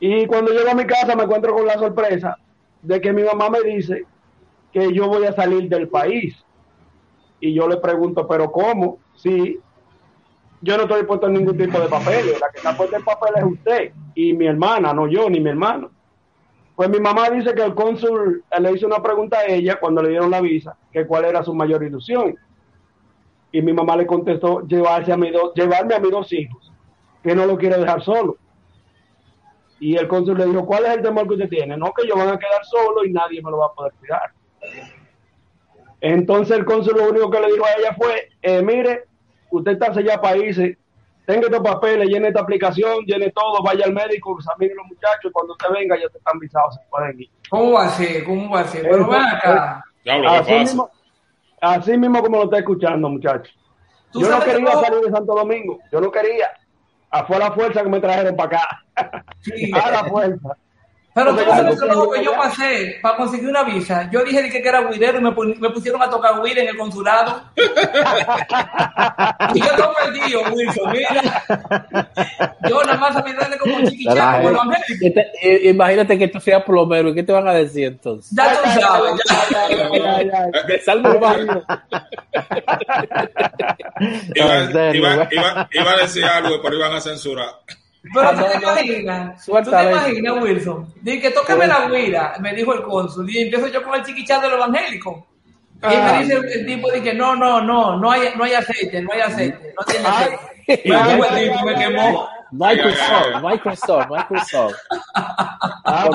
Y 0.00 0.26
cuando 0.26 0.52
llego 0.52 0.70
a 0.70 0.74
mi 0.74 0.86
casa 0.86 1.14
me 1.14 1.24
encuentro 1.24 1.54
con 1.54 1.66
la 1.66 1.74
sorpresa 1.74 2.36
de 2.82 3.00
que 3.00 3.12
mi 3.12 3.22
mamá 3.22 3.50
me 3.50 3.60
dice 3.62 4.04
que 4.72 4.92
yo 4.92 5.08
voy 5.08 5.24
a 5.24 5.32
salir 5.32 5.68
del 5.68 5.88
país. 5.88 6.34
Y 7.40 7.54
yo 7.54 7.68
le 7.68 7.76
pregunto, 7.76 8.26
¿pero 8.26 8.50
cómo? 8.50 8.98
Sí, 9.14 9.60
yo 10.64 10.76
no 10.76 10.84
estoy 10.84 11.04
puesto 11.04 11.26
en 11.26 11.34
ningún 11.34 11.56
tipo 11.56 11.78
de 11.78 11.88
papel. 11.88 12.26
La 12.40 12.48
que 12.50 12.56
está 12.56 12.76
puesta 12.76 12.96
en 12.96 13.04
papel 13.04 13.34
es 13.36 13.44
usted 13.44 13.92
y 14.14 14.32
mi 14.32 14.46
hermana, 14.46 14.92
no 14.94 15.06
yo 15.06 15.28
ni 15.28 15.40
mi 15.40 15.50
hermano. 15.50 15.90
Pues 16.74 16.88
mi 16.88 16.98
mamá 16.98 17.30
dice 17.30 17.54
que 17.54 17.62
el 17.62 17.74
cónsul 17.74 18.42
le 18.58 18.72
hizo 18.72 18.86
una 18.86 19.02
pregunta 19.02 19.38
a 19.38 19.46
ella 19.46 19.78
cuando 19.78 20.02
le 20.02 20.08
dieron 20.08 20.30
la 20.30 20.40
visa, 20.40 20.76
que 20.92 21.06
cuál 21.06 21.26
era 21.26 21.44
su 21.44 21.54
mayor 21.54 21.84
ilusión. 21.84 22.36
Y 23.52 23.62
mi 23.62 23.72
mamá 23.72 23.96
le 23.96 24.06
contestó 24.06 24.66
llevarse 24.66 25.12
a 25.12 25.16
mi 25.16 25.30
dos, 25.30 25.52
llevarme 25.54 25.94
a 25.94 26.00
mis 26.00 26.10
dos 26.10 26.32
hijos, 26.32 26.72
que 27.24 27.34
no 27.34 27.46
lo 27.46 27.56
quiere 27.56 27.78
dejar 27.78 28.02
solo. 28.04 28.36
Y 29.80 29.96
el 29.96 30.06
cónsul 30.06 30.38
le 30.38 30.46
dijo, 30.46 30.64
¿cuál 30.64 30.84
es 30.84 30.92
el 30.92 31.02
temor 31.02 31.26
que 31.26 31.34
usted 31.34 31.48
tiene? 31.48 31.76
No, 31.76 31.92
que 31.92 32.04
ellos 32.04 32.16
van 32.16 32.28
a 32.28 32.38
quedar 32.38 32.64
solos 32.64 33.06
y 33.06 33.12
nadie 33.12 33.42
me 33.42 33.50
lo 33.50 33.58
va 33.58 33.66
a 33.66 33.72
poder 33.72 33.92
cuidar. 33.98 34.30
Entonces 36.00 36.56
el 36.56 36.64
cónsul 36.64 36.96
lo 36.98 37.08
único 37.08 37.30
que 37.30 37.40
le 37.40 37.46
dijo 37.52 37.64
a 37.64 37.72
ella 37.78 37.94
fue, 37.96 38.28
eh, 38.42 38.62
mire, 38.62 39.04
usted 39.50 39.72
está 39.72 39.86
allá 39.86 40.20
países, 40.20 40.76
tenga 41.26 41.46
estos 41.46 41.60
papeles, 41.60 42.08
llene 42.08 42.28
esta 42.28 42.42
aplicación, 42.42 43.04
llene 43.06 43.30
todo, 43.30 43.62
vaya 43.62 43.86
al 43.86 43.94
médico, 43.94 44.36
examine 44.38 44.74
los 44.74 44.86
muchachos, 44.86 45.32
cuando 45.32 45.54
usted 45.54 45.68
venga 45.72 45.96
ya 45.96 46.08
te 46.10 46.18
están 46.18 46.38
visados, 46.38 46.74
se 46.74 46.80
pueden 46.90 47.20
ir. 47.20 47.30
¿Cómo 47.48 47.72
va 47.72 47.86
a 47.86 47.88
ser? 47.88 48.24
¿Cómo 48.24 48.50
va 48.50 48.60
a 48.60 48.64
ser? 48.64 48.82
Pero 48.82 49.08
ven 49.08 49.22
acá. 49.22 49.84
Diablo, 50.04 50.30
¿qué 50.30 50.36
Así 50.36 50.54
mismo, 50.54 50.90
así 51.60 51.96
mismo 51.96 52.22
como 52.22 52.36
lo 52.36 52.44
está 52.44 52.58
escuchando, 52.58 53.08
muchachos. 53.08 53.54
¿Tú 54.12 54.20
Yo 54.20 54.28
no 54.28 54.40
quería 54.40 54.72
cómo? 54.72 54.84
salir 54.84 55.00
de 55.00 55.10
Santo 55.10 55.34
Domingo, 55.34 55.78
yo 55.90 56.00
no 56.00 56.10
quería. 56.10 56.48
A 57.14 57.24
fue 57.26 57.38
la 57.38 57.52
fuerza 57.52 57.80
que 57.84 57.88
me 57.88 58.00
trajeron 58.00 58.34
para 58.34 58.58
acá. 58.58 58.84
Sí. 59.40 59.70
A 59.80 59.90
la 59.90 60.04
fuerza. 60.04 60.56
Pero 61.14 61.30
tú 61.36 61.44
sabes 61.48 61.78
yo 61.78 61.86
lo 61.86 62.10
que 62.10 62.24
yo 62.24 62.32
pasé 62.36 62.98
para 63.00 63.16
conseguir 63.16 63.48
una 63.48 63.62
visa. 63.62 64.10
Yo 64.10 64.24
dije 64.24 64.50
que 64.50 64.58
era 64.68 64.82
guidero 64.90 65.18
y 65.18 65.22
me, 65.22 65.30
me 65.60 65.70
pusieron 65.70 66.02
a 66.02 66.10
tocar 66.10 66.42
guira 66.42 66.62
en 66.62 66.68
el 66.70 66.76
consulado. 66.76 67.40
y 69.54 69.60
yo 69.60 69.66
estoy 69.66 69.86
perdido, 70.04 70.40
Wilson. 70.52 70.90
Mira. 70.90 71.44
Yo 72.68 72.82
nada 72.82 72.98
más 72.98 73.14
sabía 73.14 73.34
darle 73.34 73.58
como 73.58 73.80
chiquichaco 73.88 74.36
como 74.38 74.50
los 74.50 74.60
angélicos. 74.62 74.96
Que 75.00 75.10
te- 75.10 75.30
eh, 75.40 75.70
imagínate 75.70 76.18
que 76.18 76.26
tú 76.28 76.40
seas 76.40 76.64
plomero, 76.64 77.10
¿y 77.10 77.14
qué 77.14 77.22
te 77.22 77.32
van 77.32 77.46
a 77.46 77.52
decir 77.54 77.84
entonces? 77.86 78.32
Ya 78.36 78.50
tú 78.62 78.80
sabes. 78.80 79.12
ya. 79.50 79.66
Ay, 80.16 80.30
ay. 80.34 80.50
De 80.66 80.80
salvo 80.80 81.10
urbano. 81.10 81.62
Iba, 84.34 84.56
En 84.58 84.72
serio, 84.72 85.00
iba- 85.00 85.14
güey. 85.16 85.28
iba- 85.30 85.68
iba 85.72 85.92
a 85.92 85.96
decir 85.98 86.24
algo, 86.24 86.60
pero 86.62 86.76
iban 86.76 86.92
a 86.92 87.00
censurar. 87.00 87.50
Pero 88.12 88.28
Ah, 88.28 88.32
tú 88.32 88.40
no, 88.40 88.46
te 88.46 88.54
no. 88.54 88.62
imaginas, 88.62 89.46
tú 89.46 89.52
te 89.54 89.68
imaginas, 89.90 90.42
Wilson. 90.42 90.94
Dije 91.00 91.20
que 91.22 91.30
tócame 91.30 91.66
la 91.66 91.88
guira, 91.88 92.34
me 92.40 92.52
dijo 92.54 92.74
el 92.74 92.82
cónsul. 92.82 93.28
Y 93.30 93.38
empiezo 93.42 93.68
yo 93.68 93.82
con 93.82 93.94
el 93.94 94.04
chiquichán 94.04 94.42
del 94.42 94.52
evangélico. 94.52 95.26
Y 95.82 95.86
Ah. 95.86 96.12
me 96.12 96.22
dice 96.22 96.34
el, 96.34 96.44
el 96.44 96.66
tipo, 96.66 96.90
dije, 96.92 97.14
no, 97.14 97.34
no, 97.34 97.60
no, 97.62 97.96
no 97.98 98.10
hay, 98.10 98.28
no 98.36 98.44
hay 98.44 98.54
aceite, 98.54 99.00
no 99.02 99.12
hay 99.12 99.20
aceite, 99.20 99.74
no 99.78 99.84
tiene 99.84 100.06
aceite. 100.08 100.38
Y 100.84 100.90
me 100.90 100.96
dijo 101.02 101.24
el 101.24 101.48
tipo, 101.50 101.64
me 101.66 101.74
quemó. 101.74 102.28
Microsoft, 102.52 103.42
Microsoft, 103.42 104.06
Microsoft. 104.10 104.74
Ah, 105.84 106.08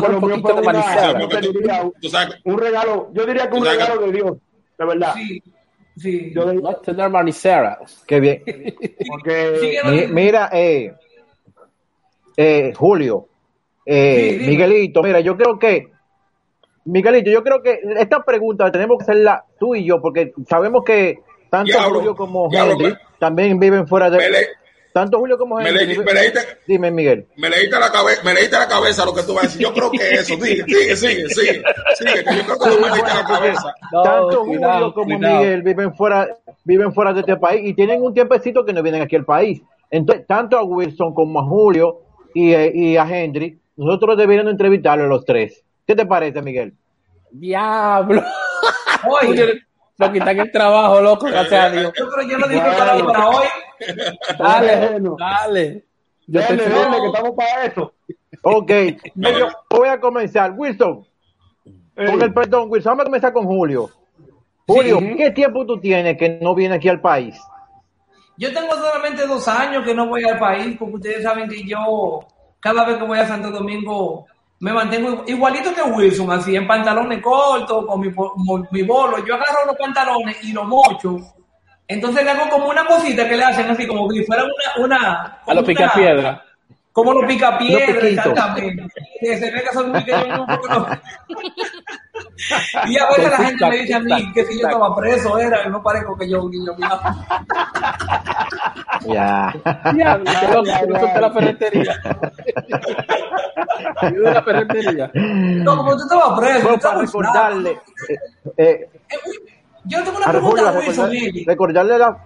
yo 1.19 1.27
te 1.27 1.41
diría 1.41 1.81
un- 1.83 2.09
sabes, 2.09 2.35
un 2.45 2.57
regalo, 2.57 3.09
yo 3.13 3.25
diría 3.25 3.49
que 3.49 3.57
un 3.57 3.65
regalo 3.65 4.01
de 4.01 4.11
Dios, 4.11 4.37
de 4.77 4.85
verdad. 4.85 5.13
Sí, 5.15 5.43
sí. 5.97 6.31
Yo 6.33 6.45
diría, 6.45 6.61
No 6.61 6.75
tener 6.77 7.09
manicera. 7.09 7.77
Qué 8.07 8.19
bien. 8.19 8.43
porque 9.07 10.07
mira, 10.11 10.49
eh, 10.53 10.93
eh, 12.41 12.73
Julio, 12.75 13.25
eh, 13.85 14.37
Sí. 14.39 14.45
Miguelito, 14.47 15.03
mira, 15.03 15.19
yo 15.19 15.35
creo 15.35 15.59
que, 15.59 15.87
Miguelito, 16.85 17.29
yo 17.29 17.43
creo 17.43 17.61
que 17.61 17.79
esta 17.97 18.23
pregunta 18.23 18.71
tenemos 18.71 18.97
que 18.97 19.03
hacerla 19.03 19.43
tú 19.59 19.75
y 19.75 19.83
yo, 19.85 20.01
porque 20.01 20.31
sabemos 20.47 20.83
que 20.85 21.19
tanto 21.49 21.73
Julio 21.89 22.15
como 22.15 22.49
Henry 22.51 22.83
me- 22.83 22.97
también 23.19 23.59
viven 23.59 23.87
fuera 23.87 24.09
de... 24.09 24.17
le- 24.29 24.47
tanto 24.93 25.19
Julio 25.19 25.37
como 25.37 25.57
me 25.57 25.67
Henry. 25.69 25.85
le- 25.85 25.93
viven- 25.93 26.05
me 26.05 26.13
leíste, 26.13 26.39
Dime, 26.67 26.89
Miguel. 26.91 27.27
me 27.35 27.49
leíste 27.49 27.77
la 27.79 27.91
cabeza, 27.91 28.21
me 28.23 28.33
leíste 28.33 28.55
la 28.57 28.67
cabeza 28.67 29.05
lo 29.05 29.13
que 29.13 29.23
tú 29.23 29.33
vas 29.33 29.43
a 29.43 29.47
decir. 29.47 29.61
Yo 29.61 29.73
creo 29.73 29.91
que 29.91 29.97
eso, 30.11 30.35
sigue, 30.35 30.63
sigue, 30.65 30.95
sigue, 30.95 31.29
sigue, 31.29 31.63
sigue, 31.95 32.23
que 32.23 32.35
yo 32.37 32.43
creo 32.45 32.59
que 32.59 32.69
tú 32.69 32.81
me 32.81 32.89
leíste 32.89 33.13
la 33.13 33.23
cabeza. 33.25 33.73
No, 33.91 34.01
tanto 34.03 34.41
cuidado, 34.45 34.73
Julio 34.79 34.93
como 34.93 35.15
cuidado. 35.17 35.39
Miguel 35.41 35.61
viven 35.63 35.93
fuera, 35.93 36.27
viven 36.63 36.93
fuera 36.93 37.13
de 37.13 37.19
este 37.19 37.35
país 37.37 37.61
y 37.65 37.73
tienen 37.73 38.01
un 38.01 38.13
tiempecito 38.13 38.65
que 38.65 38.71
no 38.73 38.81
vienen 38.81 39.01
aquí 39.01 39.15
al 39.15 39.25
país. 39.25 39.61
Entonces, 39.91 40.25
tanto 40.27 40.57
a 40.57 40.63
Wilson 40.63 41.13
como 41.13 41.39
a 41.39 41.43
Julio 41.43 42.01
y, 42.33 42.53
eh, 42.53 42.71
y 42.73 42.97
a 42.97 43.03
Henry, 43.09 43.59
nosotros 43.75 44.17
deberíamos 44.17 44.51
entrevistarlos 44.51 45.07
los 45.07 45.25
tres. 45.25 45.63
¿Qué 45.87 45.95
te 45.95 46.05
parece, 46.05 46.41
Miguel? 46.41 46.73
Diablo. 47.31 48.23
Oye, 49.23 49.61
Nos 49.97 50.09
quitan 50.11 50.39
el 50.39 50.51
trabajo, 50.51 51.01
loco, 51.01 51.27
gracias 51.27 51.63
a 51.65 51.69
Dios. 51.71 51.93
yo 51.97 52.09
creo 52.09 52.25
que 52.27 52.31
yo 52.33 52.37
lo 52.39 52.47
dije 52.47 52.61
preparado 52.61 53.05
para 53.07 53.29
hoy. 53.29 53.45
Dale, 54.37 54.99
dale. 55.17 55.85
Yo 56.27 56.41
te 56.45 56.55
Dale, 56.57 56.69
dale, 56.69 56.97
que 57.01 57.07
estamos 57.07 57.31
para 57.35 57.65
eso. 57.65 57.93
Ok, 58.43 58.71
yo 59.15 59.47
voy 59.69 59.87
a 59.89 59.99
comenzar. 59.99 60.53
Wilson, 60.55 61.05
con 61.95 62.21
el 62.21 62.33
perdón, 62.33 62.67
Wilson, 62.69 62.91
vamos 62.91 63.01
a 63.01 63.05
comenzar 63.05 63.33
con 63.33 63.45
Julio. 63.45 63.89
Julio, 64.67 64.99
Sí. 64.99 65.15
¿qué 65.17 65.31
tiempo 65.31 65.65
tú 65.65 65.79
tienes 65.79 66.17
que 66.17 66.37
no 66.41 66.53
viene 66.53 66.75
aquí 66.75 66.87
al 66.89 67.01
país? 67.01 67.39
Yo 68.39 68.53
tengo 68.53 68.73
solamente 68.75 69.27
dos 69.27 69.45
años 69.49 69.83
que 69.85 69.93
no 69.93 70.07
voy 70.07 70.23
al 70.23 70.39
país, 70.39 70.75
porque 70.79 70.95
ustedes 70.95 71.23
saben 71.23 71.49
que 71.49 71.61
yo, 71.67 72.19
cada 72.61 72.85
vez 72.85 72.97
que 72.97 73.03
voy 73.03 73.19
a 73.19 73.27
Santo 73.27 73.51
Domingo, 73.51 74.25
me 74.61 74.71
mantengo 74.71 75.23
igualito 75.27 75.73
que 75.75 75.81
Wilson, 75.81 76.31
así 76.31 76.55
en 76.55 76.65
pantalones 76.65 77.21
cortos, 77.21 77.85
con 77.85 77.99
mi, 77.99 78.07
mi 78.71 78.83
bolo. 78.83 79.25
Yo 79.25 79.35
agarro 79.35 79.65
los 79.67 79.75
pantalones 79.75 80.41
y 80.43 80.53
los 80.53 80.65
mocho. 80.65 81.17
Entonces 81.85 82.23
le 82.23 82.31
hago 82.31 82.49
como 82.49 82.69
una 82.69 82.85
cosita 82.85 83.27
que 83.27 83.35
le 83.35 83.43
hacen 83.43 83.69
así, 83.71 83.85
como 83.85 84.09
si 84.09 84.23
fuera 84.23 84.43
una. 84.43 84.85
una 84.85 85.23
A 85.45 85.53
los 85.53 85.63
una- 85.63 85.63
picapiedra. 85.67 86.45
Como 86.93 87.13
los 87.13 87.23
Los 87.23 87.31
piquitos. 87.57 88.03
exactamente. 88.03 88.87
Que 89.21 89.37
se 89.37 89.51
ve 89.51 89.63
que 89.63 89.71
son 89.73 89.91
muy 89.91 90.01
pequeños. 90.03 90.39
Y 92.87 92.97
a 92.97 93.07
veces 93.09 93.31
la 93.31 93.37
gente 93.37 93.69
me 93.69 93.77
dice 93.77 93.93
a 93.93 93.99
mí 93.99 94.31
que 94.33 94.45
si 94.45 94.59
yo 94.59 94.67
estaba 94.67 94.95
preso 94.95 95.37
era, 95.37 95.67
no 95.69 95.81
parezco 95.83 96.17
que 96.17 96.29
yo, 96.29 96.49
que 96.49 96.57
yo 96.57 96.73
Ya. 99.13 99.53
Diablo, 99.93 100.31
qué 100.39 100.47
loco, 100.87 101.13
que 101.13 101.21
la 101.21 101.31
ferretería. 101.31 102.01
Yo 104.01 104.21
de 104.21 104.33
la 104.33 104.43
ferretería. 104.43 105.11
No, 105.13 105.77
como 105.77 105.95
tú 105.95 106.03
estabas 106.03 106.39
preso, 106.39 106.63
Bueno, 106.63 106.79
para 106.81 107.01
recordarle, 107.01 107.71
eh, 107.71 107.77
eh, 108.09 108.17
Eh, 108.57 108.89
Yo 109.85 110.03
tengo 110.03 110.17
una 110.17 110.25
a 110.27 110.31
pregunta, 110.31 110.71
Wilson, 110.71 111.09
Lili. 111.09 111.45
recordarle 111.45 111.97
la 111.97 112.17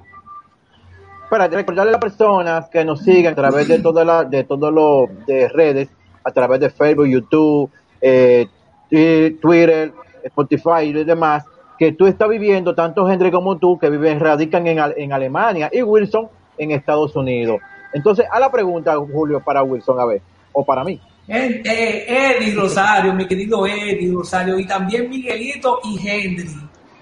espérate, 1.24 1.56
recordarle 1.56 1.90
a 1.90 1.94
las 1.94 2.02
personas 2.02 2.70
que 2.70 2.86
nos 2.86 3.02
siguen 3.02 3.34
a 3.34 3.36
través 3.36 3.68
de 3.68 3.80
todas 3.80 4.06
las 4.06 4.30
de 4.30 4.44
todos 4.44 4.72
los 4.72 5.26
de 5.26 5.50
redes, 5.50 5.90
a 6.24 6.32
través 6.32 6.60
de 6.60 6.70
Facebook, 6.70 7.08
YouTube, 7.08 7.72
eh, 8.02 8.48
y 8.96 9.32
Twitter, 9.32 9.92
Spotify 10.24 10.84
y 10.84 10.94
demás, 10.94 11.44
que 11.80 11.94
tú 11.94 12.06
estás 12.06 12.30
viviendo, 12.30 12.76
tanto 12.76 13.10
Henry 13.10 13.32
como 13.32 13.58
tú, 13.58 13.80
que 13.80 13.90
viven, 13.90 14.20
radican 14.20 14.68
en, 14.68 14.80
en 14.96 15.12
Alemania 15.12 15.68
y 15.74 15.82
Wilson 15.82 16.28
en 16.60 16.70
Estados 16.72 17.16
Unidos. 17.16 17.60
Entonces, 17.92 18.28
a 18.32 18.40
la 18.40 18.52
pregunta, 18.52 18.96
Julio, 18.98 19.42
para 19.44 19.64
Wilson, 19.64 20.00
a 20.00 20.06
ver, 20.06 20.22
o 20.52 20.64
para 20.64 20.84
mí. 20.84 21.02
Eh, 21.28 21.64
eh, 21.66 22.38
Eddie 22.38 22.54
Rosario, 22.54 23.14
mi 23.14 23.26
querido 23.26 23.66
Eddie 23.66 24.12
Rosario, 24.14 24.60
y 24.60 24.68
también 24.68 25.10
Miguelito 25.10 25.80
y 25.84 26.08
Henry. 26.08 26.50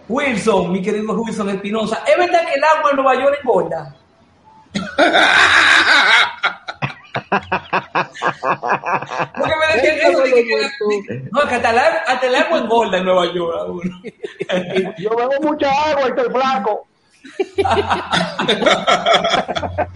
Wilson, 0.07 0.71
mi 0.71 0.81
querido 0.81 1.13
Wilson 1.13 1.49
Espinosa, 1.49 2.03
¿es 2.07 2.17
verdad 2.17 2.47
que 2.47 2.53
el 2.53 2.63
agua 2.63 2.91
en 2.91 2.95
Nueva 2.95 3.15
York 3.15 3.37
engorda? 3.41 3.95
Porque 8.21 9.53
me 9.59 9.75
decían 9.81 10.11
eso 10.11 10.21
de 10.23 10.31
que, 10.31 11.29
no, 11.31 11.41
que 11.47 11.55
hasta 11.55 11.69
el, 11.71 11.79
agua- 11.79 12.03
hasta 12.07 12.27
el 12.27 12.35
agua 12.35 12.57
engorda 12.59 12.97
en 12.97 13.05
Nueva 13.05 13.25
York. 13.33 13.81
Yo 14.99 15.09
bebo 15.15 15.31
mucha 15.41 15.69
agua 15.89 16.01
y 16.05 16.09
estoy 16.09 16.29
flaco. 16.33 16.87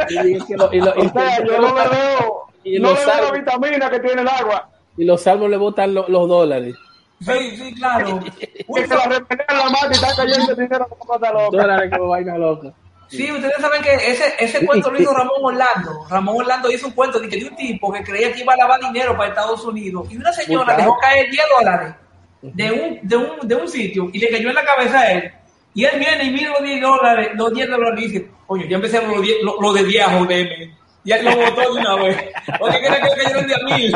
Y, 0.09 0.45
que 0.45 0.57
lo- 0.57 0.73
y 0.73 0.79
lo- 0.81 0.93
y- 0.95 1.07
O 1.07 1.09
sea, 1.11 1.43
yo 1.43 1.59
no 1.59 1.67
le 1.75 1.89
veo, 1.89 2.43
Y 2.63 2.79
no 2.79 2.93
le 2.93 3.05
veo 3.05 3.21
la 3.23 3.31
vitamina 3.31 3.89
que 3.89 3.99
tiene 3.99 4.21
el 4.21 4.27
agua. 4.27 4.69
y 4.97 5.05
los 5.05 5.21
salmos 5.21 5.49
le 5.49 5.57
botan 5.57 5.93
lo- 5.93 6.07
los 6.07 6.27
dólares. 6.27 6.75
Sí, 7.21 7.57
sí, 7.57 7.73
claro. 7.75 8.19
Que 8.19 8.87
se 8.87 8.95
la 8.95 9.03
remenean 9.05 9.57
la 9.57 9.69
mata 9.69 9.87
y 9.89 9.91
está 9.93 10.15
cayendo 10.15 10.51
el 10.51 10.57
dinero 10.57 10.87
como 10.89 11.05
cosa 11.05 11.31
loca. 11.31 11.57
Dólares 11.57 11.91
como 11.95 12.09
vaina 12.09 12.37
loca. 12.37 12.73
Sí, 13.07 13.31
ustedes 13.31 13.55
saben 13.59 13.81
que 13.81 13.93
ese, 13.93 14.33
ese 14.39 14.65
cuento 14.65 14.91
lo 14.91 14.99
hizo 14.99 15.13
Ramón 15.13 15.37
Orlando. 15.41 16.05
Ramón 16.09 16.37
Orlando 16.39 16.71
hizo 16.71 16.87
un 16.87 16.93
cuento 16.93 17.19
de, 17.19 17.29
que 17.29 17.37
de 17.37 17.45
un 17.45 17.55
tipo 17.55 17.91
que 17.93 18.03
creía 18.03 18.33
que 18.33 18.41
iba 18.41 18.53
a 18.53 18.57
lavar 18.57 18.79
dinero 18.79 19.15
para 19.15 19.29
Estados 19.29 19.63
Unidos 19.63 20.07
y 20.09 20.17
una 20.17 20.33
señora 20.33 20.75
dejó 20.75 20.97
caer 20.97 21.29
10 21.29 21.43
dólares 21.59 21.95
de 22.41 22.71
un, 22.71 23.07
de, 23.07 23.17
un, 23.17 23.47
de 23.47 23.55
un 23.55 23.67
sitio 23.67 24.09
y 24.11 24.19
le 24.19 24.29
cayó 24.29 24.49
en 24.49 24.55
la 24.55 24.65
cabeza 24.65 24.99
a 24.99 25.11
él. 25.11 25.31
Y 25.73 25.83
él 25.83 25.99
viene 25.99 26.23
y 26.23 26.31
mira 26.31 26.51
los 26.51 26.63
10 26.63 26.81
dólares, 26.81 27.29
los 27.35 27.53
10 27.53 27.69
dólares 27.69 27.99
y 27.99 28.07
dice, 28.07 28.27
coño, 28.47 28.65
ya 28.65 28.75
empecé 28.77 29.01
los, 29.05 29.21
10 29.21 29.43
lo, 29.43 29.61
lo 29.61 29.73
de 29.73 29.83
10 29.83 30.07
a 30.07 30.17
joderme. 30.17 30.75
Ya 31.05 31.21
lo 31.21 31.31
votó 31.35 31.61
de 31.73 31.79
una 31.79 31.95
vez. 31.97 32.17
¿O 32.59 32.65
qué 32.65 32.79
quiere 32.79 32.95
que 32.95 33.23
cayeron 33.23 33.47
de 33.47 33.55
a 33.55 33.77
mil? 33.77 33.91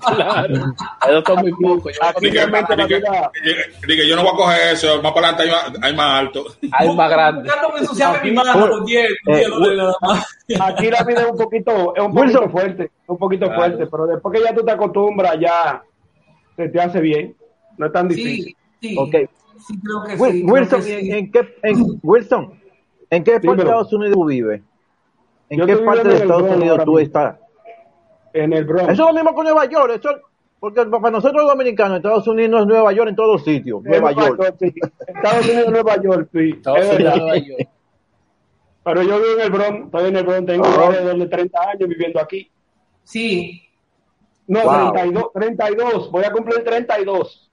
Claro. 0.00 0.54
Eso 1.06 1.18
está 1.18 1.34
muy 1.36 1.52
poco. 1.52 1.90
La 2.00 2.12
vida, 2.20 3.30
dije, 3.86 4.08
yo 4.08 4.16
no 4.16 4.22
voy 4.22 4.32
a 4.32 4.36
coger 4.36 4.72
eso, 4.72 5.00
más 5.02 5.12
para 5.12 5.28
adelante 5.28 5.42
hay 5.44 5.50
más, 5.72 5.84
hay 5.84 5.94
más 5.96 6.20
alto. 6.20 6.44
Hay 6.72 6.94
más 6.94 7.10
grande. 7.10 7.42
Buscando 7.42 7.68
me 7.72 7.78
ensuciarme 7.80 8.30
mi 8.30 8.36
mano 8.36 8.68
con 8.70 8.84
10, 8.84 9.08
con 9.24 9.34
10 9.34 9.48
dólares 9.48 9.76
nada 9.78 9.94
más. 10.02 10.26
aquí 10.60 10.90
la 10.90 11.04
vida 11.04 11.20
es 11.22 11.30
un 11.30 11.36
poquito, 11.38 11.94
es 11.96 12.02
un 12.02 12.12
poquito 12.14 12.40
Wilson. 12.40 12.50
fuerte, 12.50 12.90
un 13.06 13.18
poquito 13.18 13.46
Claro. 13.46 13.60
fuerte, 13.60 13.86
pero 13.86 14.06
después 14.06 14.38
que 14.38 14.44
ya 14.44 14.54
tú 14.54 14.64
te 14.64 14.72
acostumbras, 14.72 15.36
ya 15.40 15.82
se 16.56 16.68
te 16.68 16.80
hace 16.80 17.00
bien. 17.00 17.36
No 17.78 17.86
es 17.86 17.92
tan 17.92 18.08
difícil. 18.08 18.56
Sí, 18.80 18.88
sí. 18.88 18.96
Ok. 18.98 19.14
Sí, 19.66 19.74
creo 19.84 20.02
que 20.04 20.16
Wil- 20.18 20.32
sí. 20.32 20.42
creo 20.42 20.54
Wilson, 20.54 20.80
que 20.82 21.00
sí. 21.00 21.10
¿en 21.12 21.30
qué, 21.32 21.54
en, 21.62 21.98
Wilson, 22.02 22.60
¿en 23.10 23.24
qué 23.24 23.38
Dímelo. 23.38 23.62
Estados 23.62 23.92
Unidos 23.92 24.14
tú 24.14 24.24
vives? 24.26 24.62
¿En 25.50 25.58
Yo 25.58 25.66
qué 25.66 25.76
parte 25.78 26.08
de 26.08 26.14
Estados 26.14 26.42
Bronx 26.42 26.56
Unidos 26.56 26.84
tú 26.84 26.98
estás? 26.98 27.36
En 28.32 28.52
el 28.52 28.64
Bronx. 28.64 28.92
Eso 28.92 29.02
es 29.02 29.08
lo 29.08 29.12
mismo 29.14 29.34
con 29.34 29.44
Nueva 29.44 29.64
York, 29.66 29.92
eso, 29.98 30.10
porque 30.60 30.86
para 30.86 31.10
nosotros 31.10 31.42
los 31.42 31.52
dominicanos, 31.52 31.96
Estados 31.98 32.26
Unidos 32.28 32.50
no 32.50 32.60
es 32.60 32.66
Nueva 32.66 32.92
York 32.92 33.08
en 33.10 33.16
todos 33.16 33.42
sitios, 33.44 33.82
Nueva 33.82 34.12
York. 34.12 34.54
sí. 34.60 34.72
Estados 35.06 35.48
Unidos, 35.48 35.70
Nueva 35.72 35.96
York, 36.02 36.28
sí. 36.32 36.50
Estados 36.56 36.80
es 36.80 36.94
Unidos. 36.94 37.16
Nueva 37.18 37.36
York. 37.36 37.68
Pero 38.82 39.02
yo 39.02 39.16
vivo 39.18 39.32
en 39.34 39.40
el 39.40 39.50
Bronx, 39.50 39.84
estoy 39.86 40.08
en 40.08 40.16
el 40.16 40.24
Bronx, 40.24 40.46
tengo 40.46 40.64
alrededor 40.64 41.18
de 41.18 41.26
30 41.26 41.60
años 41.60 41.88
viviendo 41.88 42.20
aquí. 42.20 42.50
Sí. 43.02 43.62
No, 44.46 44.62
Wow. 44.62 44.92
32, 44.92 45.32
32, 45.34 46.10
voy 46.10 46.24
a 46.24 46.32
cumplir 46.32 46.64
32. 46.64 47.50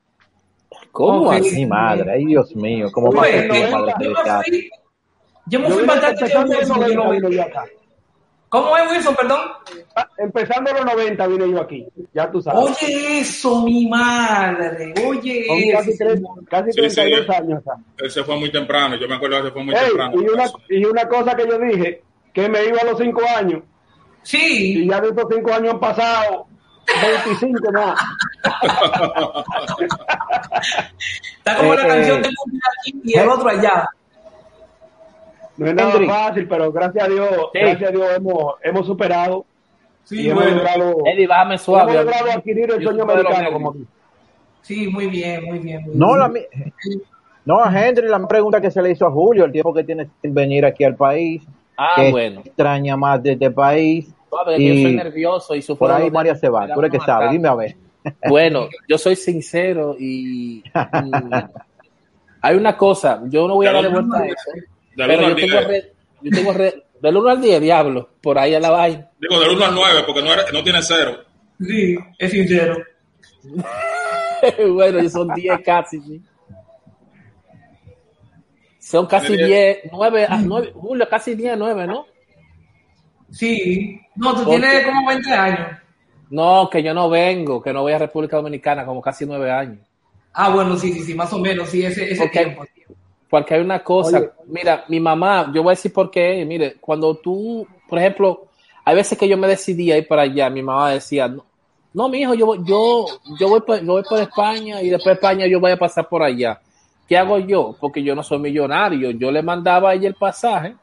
¿Cómo 0.92 1.28
Ok. 1.30 1.34
así? 1.34 1.56
Mi 1.56 1.66
madre, 1.66 2.12
ay 2.12 2.26
Dios 2.26 2.56
mío, 2.56 2.88
¿cómo 2.92 3.10
Oye, 3.10 3.40
esto, 3.40 3.54
no, 3.54 3.88
yo, 5.50 5.60
me 5.62 5.70
fui, 5.70 5.86
bastante 5.86 6.26
tiempo 6.26 7.14
los 7.20 7.32
¿Cómo 8.50 8.78
es 8.78 8.90
Wilson, 8.92 9.16
perdón? 9.16 9.40
Ah, 9.96 10.08
Empezando 10.18 10.72
los 10.72 10.86
90 10.86 11.28
vine 11.28 11.52
yo 11.52 11.62
aquí, 11.62 11.86
ya 12.14 12.32
tú 12.32 12.42
sabes. 12.42 12.60
Oye 12.82 13.20
eso, 13.20 13.62
mi 13.64 13.88
madre. 13.88 14.94
Oye 15.06 15.46
Son 15.48 15.58
casi, 15.74 15.90
eso. 15.92 15.98
tres- 16.06 16.22
casi 16.50 16.72
Sí, 16.72 16.90
sí. 16.90 16.96
32 16.96 17.30
años 17.30 17.60
acá. 17.68 17.78
Él 17.98 18.10
se 18.12 18.24
fue 18.24 18.38
muy 18.38 18.50
temprano, 18.52 18.96
yo 18.96 19.08
me 19.08 19.16
acuerdo 19.16 19.38
que 19.42 19.48
se 19.48 19.52
fue 19.52 19.64
muy 19.66 19.76
Ey, 19.76 19.86
temprano. 19.88 20.14
y, 20.22 20.28
una, 20.30 20.46
y 20.70 20.86
una 20.86 21.08
cosa 21.10 21.36
que 21.36 21.46
yo 21.48 21.60
dije, 21.60 22.02
que 22.34 22.48
me 22.48 22.64
iba 22.66 22.80
a 22.82 22.86
los 22.86 22.98
5 22.98 23.22
años, 23.38 23.64
y 24.24 24.28
Sí. 24.28 24.88
ya 24.90 25.02
de 25.02 25.10
estos 25.10 25.26
5 25.34 25.54
años 25.54 25.74
han 25.74 25.80
pasado 25.82 26.48
25 27.02 27.72
más. 27.74 28.00
Está 31.38 31.58
como 31.58 31.74
Eh, 31.74 31.78
la 31.78 31.84
eh, 31.84 31.88
canción 31.88 32.22
de 32.22 32.30
un 32.30 32.60
aquí 32.80 33.02
y 33.04 33.18
el 33.18 33.30
otro 33.30 33.50
allá. 33.50 33.90
No 35.58 35.66
es 35.68 35.74
nada 35.76 35.92
fácil, 36.06 36.48
pero 36.48 36.72
gracias 36.72 37.06
a 37.06 37.08
Dios, 37.10 37.30
Sí. 37.54 37.60
gracias 37.60 37.90
a 37.90 37.92
Dios 37.92 38.08
hemos, 38.16 38.54
hemos 38.64 38.86
superado 38.86 39.46
y 40.06 40.08
Sí, 40.08 40.30
hemos 40.30 40.44
bueno. 40.44 40.58
logrado, 40.58 40.96
Eddie, 41.06 41.28
bájame 41.28 41.50
hemos 41.56 41.62
suave. 41.62 41.94
logrado 41.94 42.32
adquirir 42.32 42.72
el 42.72 42.80
Yo 42.80 42.90
sueño 42.90 43.04
americano, 43.04 43.52
como 43.52 43.72
dice. 43.74 43.86
Sí, 44.62 44.88
muy 44.88 45.08
bien, 45.08 45.46
muy 45.46 45.60
bien. 45.60 45.82
muy 45.84 45.96
No, 45.96 46.08
bien. 46.08 46.20
la, 46.20 46.28
mi- 46.30 46.42
no, 47.46 47.64
a 47.64 47.72
Henry, 47.88 48.08
la 48.08 48.28
pregunta 48.28 48.60
que 48.62 48.70
se 48.70 48.82
le 48.82 48.92
hizo 48.92 49.06
a 49.08 49.12
Julio, 49.12 49.46
el 49.46 49.52
tiempo 49.52 49.74
que 49.74 49.84
tiene 49.84 50.10
sin 50.22 50.34
venir 50.34 50.66
aquí 50.66 50.84
al 50.84 50.96
país, 50.96 51.42
Ah, 51.78 51.94
que 51.96 52.12
bueno. 52.12 52.42
extraña 52.44 52.98
más 52.98 53.22
de 53.24 53.34
este 53.34 53.52
país, 53.52 54.08
y 54.58 54.68
yo 54.68 54.74
soy 54.84 54.96
nervioso 54.96 55.56
y 55.56 55.62
por 55.62 55.92
ahí 55.92 56.06
de- 56.06 56.12
María 56.12 56.36
se 56.36 56.50
va, 56.50 56.68
tú 56.74 56.80
eres 56.80 56.92
que 56.92 57.00
sabes, 57.00 57.32
dime 57.32 57.48
a 57.48 57.56
ver. 57.56 57.76
Bueno, 58.30 58.68
yo 58.88 58.98
soy 58.98 59.16
sincero 59.18 59.96
y, 60.00 60.60
y 60.60 60.64
hay 62.42 62.56
una 62.56 62.78
cosa, 62.78 63.22
yo 63.28 63.48
no 63.48 63.56
voy 63.56 63.68
a 63.68 63.74
darle 63.74 63.90
vuelta 63.90 64.20
a 64.20 64.26
eso, 64.26 64.52
Del 64.98 65.08
pero 65.08 65.20
1 65.20 65.22
yo 65.22 65.28
al 65.28 65.36
tengo, 65.36 65.52
10. 65.60 65.68
re- 65.68 65.94
yo 66.24 66.32
tengo 66.32 66.54
re- 66.54 66.84
del 67.02 67.18
1 67.18 67.30
al 67.30 67.42
10, 67.42 67.62
diablo, 67.62 68.10
por 68.22 68.38
ahí 68.40 68.54
a 68.56 68.60
la 68.60 68.72
vaina. 68.72 69.10
Digo, 69.20 69.40
del 69.40 69.52
1 69.52 69.66
al 69.66 69.76
9, 69.76 70.04
porque 70.06 70.22
no, 70.24 70.32
no 70.52 70.64
tiene 70.64 70.80
cero. 70.82 71.24
Sí, 71.62 71.96
es 72.18 72.32
sincero. 72.32 72.78
bueno, 74.74 75.10
son 75.10 75.30
10 75.34 75.60
casi, 75.64 76.02
sí. 76.02 76.22
Son 78.80 79.06
casi 79.06 79.28
Tiene 79.28 79.46
10, 79.48 79.78
9, 79.92 80.28
9, 80.44 80.72
Julio, 80.74 81.08
casi 81.10 81.36
10, 81.36 81.58
9, 81.58 81.88
¿no? 81.88 82.06
Sí. 83.32 84.00
No, 84.16 84.34
tú 84.34 84.44
¿Por 84.46 84.50
tienes 84.52 84.80
qué? 84.80 84.86
como 84.86 85.08
20 85.08 85.34
años. 85.34 85.68
No, 86.30 86.70
que 86.72 86.82
yo 86.84 86.94
no 86.94 87.10
vengo, 87.10 87.62
que 87.62 87.74
no 87.74 87.82
voy 87.82 87.94
a 87.94 87.98
República 88.00 88.38
Dominicana 88.38 88.86
como 88.86 89.02
casi 89.02 89.26
9 89.26 89.52
años. 89.52 89.80
Ah, 90.34 90.50
bueno, 90.50 90.78
sí, 90.78 90.94
sí, 90.94 91.02
sí, 91.04 91.14
más 91.16 91.32
o 91.34 91.40
menos, 91.40 91.70
sí, 91.70 91.84
ese, 91.86 92.12
ese 92.12 92.24
Ok. 92.24 92.32
tiempo. 92.32 92.66
Porque 93.30 93.56
hay 93.56 93.62
una 93.62 93.84
cosa, 93.84 94.20
Oye. 94.20 94.30
mira, 94.46 94.86
mi 94.88 95.00
mamá, 95.00 95.52
yo 95.54 95.62
voy 95.62 95.72
a 95.72 95.76
decir 95.76 95.92
por 95.92 96.10
qué, 96.10 96.46
mire, 96.46 96.76
cuando 96.80 97.16
tú, 97.16 97.68
por 97.90 98.00
ejemplo, 98.00 98.48
hay 98.86 98.96
veces 98.96 99.18
que 99.18 99.28
yo 99.28 99.38
me 99.38 99.48
decidí 99.48 99.92
a 99.92 99.98
ir 99.98 100.08
para 100.08 100.22
allá, 100.22 100.50
mi 100.50 100.64
mamá 100.64 100.92
decía, 100.92 101.28
no, 101.28 101.46
no 101.94 102.08
mi 102.08 102.20
hijo, 102.20 102.34
yo, 102.36 102.46
voy- 102.46 102.60
yo, 102.64 103.06
yo 103.38 103.50
voy 103.50 103.60
por, 103.62 103.84
yo 103.84 103.94
voy 103.94 104.04
por 104.04 104.20
España 104.20 104.82
y 104.82 104.90
después 104.90 105.08
de 105.08 105.14
España 105.14 105.48
yo 105.48 105.60
voy 105.60 105.72
a 105.72 105.78
pasar 105.78 106.08
por 106.08 106.24
allá. 106.24 106.62
¿Qué 107.08 107.18
hago 107.18 107.38
yo? 107.40 107.76
Porque 107.80 108.04
yo 108.04 108.16
no 108.16 108.24
soy 108.24 108.40
millonario, 108.40 109.12
yo 109.12 109.32
le 109.32 109.42
mandaba 109.42 109.90
a 109.90 109.94
ella 109.94 110.08
el 110.08 110.16
pasaje. 110.16 110.76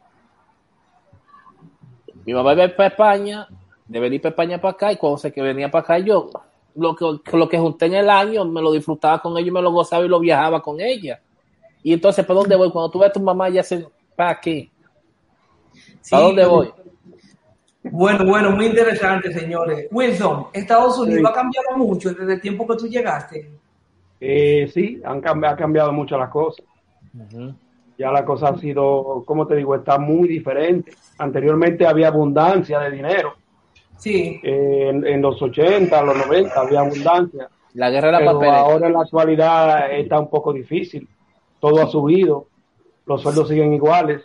Mi 2.27 2.33
mamá 2.33 2.53
iba 2.55 2.69
para 2.69 2.89
España, 2.89 3.47
de 3.87 4.01
venir 4.01 4.21
para 4.21 4.31
España 4.31 4.61
para 4.61 4.73
acá, 4.73 4.93
y 4.93 4.97
cuando 4.97 5.19
se 5.19 5.33
que 5.33 5.43
venía 5.43 5.71
para 5.71 5.85
acá, 5.85 5.99
yo 5.99 6.31
lo 6.75 6.97
que, 6.97 7.37
lo 7.37 7.49
que 7.49 7.59
junté 7.59 7.87
en 7.87 7.95
el 7.95 8.11
año 8.11 8.45
me 8.45 8.61
lo 8.61 8.73
disfrutaba 8.73 9.21
con 9.21 9.37
ella, 9.39 9.49
y 9.49 9.51
me 9.51 9.63
lo 9.63 9.71
gozaba 9.71 10.05
y 10.05 10.09
lo 10.09 10.19
viajaba 10.21 10.61
con 10.61 10.81
ella. 10.81 11.21
Y 11.85 11.93
entonces, 11.93 12.25
¿para 12.27 12.41
dónde 12.41 12.57
voy? 12.57 12.73
Cuando 12.73 12.91
tú 12.91 12.99
ves 12.99 13.11
a 13.11 13.13
tu 13.13 13.21
mamá, 13.21 13.49
ya 13.51 13.63
se. 13.63 13.87
¿Para 14.17 14.41
qué? 14.41 14.71
¿Para 16.11 16.23
Sí. 16.23 16.29
dónde 16.29 16.45
voy? 16.47 16.73
Bueno, 17.83 18.25
bueno, 18.25 18.51
muy 18.51 18.67
interesante, 18.67 19.31
señores. 19.33 19.89
Wilson, 19.93 20.47
Estados 20.55 20.99
Unidos 20.99 21.21
Sí. 21.21 21.27
ha 21.29 21.33
cambiado 21.33 21.77
mucho 21.77 22.13
desde 22.15 22.33
el 22.35 22.41
tiempo 22.41 22.67
que 22.67 22.77
tú 22.77 22.89
llegaste. 22.89 23.51
Eh, 24.19 24.69
sí, 24.73 25.01
han 25.05 25.21
cambi- 25.21 25.47
ha 25.47 25.55
cambiado 25.55 25.93
mucho 25.93 26.17
las 26.17 26.31
cosas. 26.31 26.65
Ya 27.99 28.11
la 28.11 28.25
cosa 28.25 28.49
ha 28.49 28.59
sido, 28.59 29.23
como 29.27 29.47
te 29.47 29.55
digo, 29.57 29.75
está 29.75 29.99
muy 29.99 30.27
diferente. 30.27 30.93
Anteriormente 31.19 31.87
había 31.87 32.09
abundancia 32.09 32.81
de 32.81 32.91
dinero. 32.91 33.35
Sí, 33.99 34.41
Eh, 34.43 34.89
en, 34.89 35.07
en 35.07 35.21
los 35.23 35.41
80, 35.41 36.03
los 36.03 36.17
90 36.17 36.61
había 36.61 36.81
abundancia. 36.81 37.49
La 37.75 37.91
guerra 37.91 38.07
de 38.09 38.13
la 38.13 38.19
Pero 38.21 38.33
papeleta. 38.33 38.59
ahora 38.61 38.87
en 38.87 38.93
la 38.95 39.01
actualidad 39.01 39.93
está 39.93 40.19
un 40.19 40.29
poco 40.31 40.53
difícil. 40.53 41.07
Todo 41.65 41.81
ha 41.81 41.87
subido, 41.87 42.49
los 43.07 43.23
sueldos 43.23 43.49
siguen 43.49 43.73
iguales. 43.73 44.21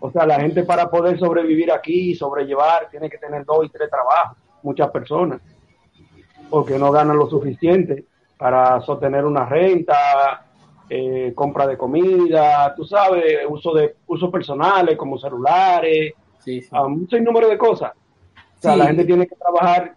O 0.00 0.10
sea, 0.10 0.26
la 0.26 0.38
gente 0.38 0.64
para 0.64 0.90
poder 0.90 1.18
sobrevivir 1.18 1.72
aquí, 1.72 2.14
sobrellevar, 2.14 2.90
tiene 2.90 3.08
que 3.08 3.16
tener 3.16 3.42
dos 3.46 3.64
y 3.64 3.70
tres 3.70 3.88
trabajos, 3.88 4.36
muchas 4.62 4.90
personas, 4.90 5.40
porque 6.50 6.78
no 6.78 6.92
ganan 6.92 7.16
lo 7.16 7.26
suficiente 7.26 8.04
para 8.36 8.82
sostener 8.82 9.24
una 9.24 9.46
renta, 9.46 10.44
eh, 10.90 11.32
compra 11.34 11.66
de 11.66 11.78
comida, 11.78 12.74
tú 12.74 12.84
sabes, 12.84 13.38
uso 13.48 13.72
de 13.72 13.96
usos 14.06 14.30
personales 14.30 14.94
como 14.98 15.16
celulares, 15.16 16.12
Sí, 16.40 16.60
sí. 16.60 16.68
a 16.70 16.82
un 16.82 17.08
sinnúmero 17.08 17.48
de 17.48 17.56
cosas. 17.56 17.92
O 18.58 18.60
sea, 18.60 18.74
Sí. 18.74 18.78
la 18.78 18.86
gente 18.88 19.06
tiene 19.06 19.26
que 19.26 19.36
trabajar 19.36 19.94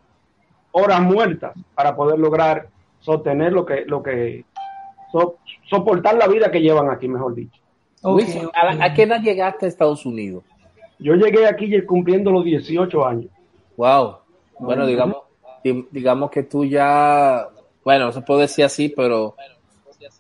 horas 0.71 1.02
muertas 1.02 1.52
para 1.75 1.93
poder 1.93 2.17
lograr 2.17 2.69
sostener 3.02 3.52
lo 3.52 3.65
que, 3.65 3.84
lo 3.86 4.02
que, 4.02 4.45
so- 5.12 5.38
soportar 5.69 6.15
la 6.15 6.28
vida 6.28 6.50
que 6.52 6.60
llevan 6.62 6.89
aquí, 6.89 7.08
mejor 7.08 7.36
dicho. 7.36 7.60
ok, 8.02 8.15
Wilson, 8.17 8.45
ok. 8.48 8.52
¿a, 8.56 8.74
la- 8.76 8.86
¿a 8.86 8.93
qué 8.93 9.04
edad 9.04 9.22
llegaste 9.22 9.65
a 9.65 9.69
Estados 9.69 10.06
Unidos? 10.06 10.43
Yo 11.00 11.13
llegué 11.15 11.48
aquí 11.48 11.69
cumpliendo 11.86 12.32
los 12.32 12.43
18 12.43 13.06
años. 13.06 13.32
Wow. 13.78 14.17
Bueno, 14.60 14.86
digamos, 14.86 15.17
di- 15.63 15.88
digamos 15.91 16.30
que 16.30 16.43
tú 16.43 16.65
ya, 16.65 17.48
bueno, 17.86 18.06
no 18.08 18.12
se 18.12 18.22
puede 18.22 18.41
decir 18.41 18.65
así, 18.65 18.89
pero 18.89 19.36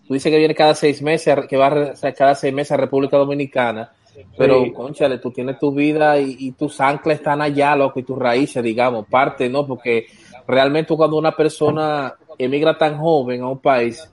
tú 0.07 0.13
dices 0.13 0.31
que 0.31 0.37
viene 0.37 0.55
cada 0.55 0.73
seis 0.75 1.01
meses, 1.01 1.35
que 1.47 1.57
va 1.57 1.67
a 1.67 1.69
re- 1.69 1.91
o 1.91 1.95
sea, 1.95 2.13
cada 2.13 2.35
seis 2.35 2.53
meses 2.53 2.71
a 2.71 2.77
República 2.77 3.17
Dominicana, 3.17 3.91
pero, 4.37 4.63
Sí. 4.63 4.71
conchale, 4.71 5.17
tú 5.19 5.31
tienes 5.31 5.59
tu 5.59 5.71
vida 5.73 6.17
y, 6.19 6.35
y 6.39 6.51
tus 6.53 6.79
anclas 6.81 7.17
están 7.17 7.41
allá, 7.41 7.75
loco, 7.75 7.99
y 7.99 8.03
tus 8.03 8.17
raíces, 8.17 8.63
digamos, 8.63 9.05
parte, 9.07 9.49
¿no? 9.49 9.65
Porque 9.67 10.07
realmente 10.47 10.95
cuando 10.95 11.17
una 11.17 11.33
persona 11.35 12.15
emigra 12.37 12.77
tan 12.77 12.97
joven 12.97 13.41
a 13.41 13.49
un 13.49 13.59
país, 13.59 14.09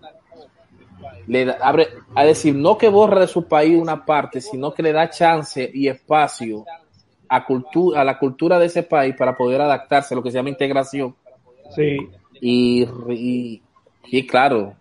le 1.27 1.45
da- 1.45 1.59
abre, 1.63 1.89
a 2.15 2.25
decir, 2.25 2.55
no 2.55 2.77
que 2.79 2.89
borra 2.89 3.21
de 3.21 3.27
su 3.27 3.47
país 3.47 3.77
una 3.81 4.05
parte, 4.05 4.41
sino 4.41 4.73
que 4.73 4.83
le 4.83 4.93
da 4.93 5.11
chance 5.11 5.69
y 5.73 5.89
espacio 5.89 6.65
a, 7.29 7.45
cultura, 7.45 8.01
a 8.01 8.05
la 8.05 8.19
cultura 8.19 8.59
de 8.59 8.67
ese 8.67 8.83
país 8.85 9.15
para 9.17 9.37
poder 9.37 9.61
adaptarse 9.61 10.15
a 10.15 10.17
lo 10.17 10.23
que 10.23 10.31
se 10.31 10.37
llama 10.37 10.49
integración. 10.51 11.15
Sí. 11.75 11.97
Y, 12.41 12.87
y, 13.11 13.63
y 14.05 14.27
claro, 14.27 14.75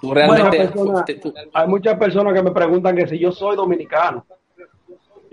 tú 0.00 0.12
realmente... 0.14 0.68
Tú- 0.68 1.34
Hay 1.52 1.66
muchas 1.68 1.98
personas 1.98 2.32
que 2.34 2.42
me 2.42 2.50
preguntan 2.52 2.94
que 2.94 3.08
si 3.08 3.18
yo 3.18 3.32
soy 3.32 3.56
dominicano. 3.56 4.24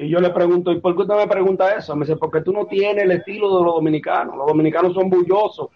Y 0.02 0.08
yo 0.08 0.20
le 0.22 0.30
pregunto, 0.30 0.72
¿y 0.72 0.80
por 0.80 0.96
qué 0.96 1.02
usted 1.02 1.16
me 1.16 1.28
pregunta 1.28 1.74
eso? 1.76 1.94
Me 1.96 2.06
dice, 2.06 2.16
porque 2.18 2.40
tú 2.42 2.54
no 2.54 2.66
tienes 2.66 3.04
el 3.04 3.12
estilo 3.12 3.58
de 3.58 3.66
los 3.66 3.76
dominicanos. 3.76 4.38
Los 4.38 4.48
dominicanos 4.48 4.94
son 4.94 5.10
bullosos, 5.10 5.68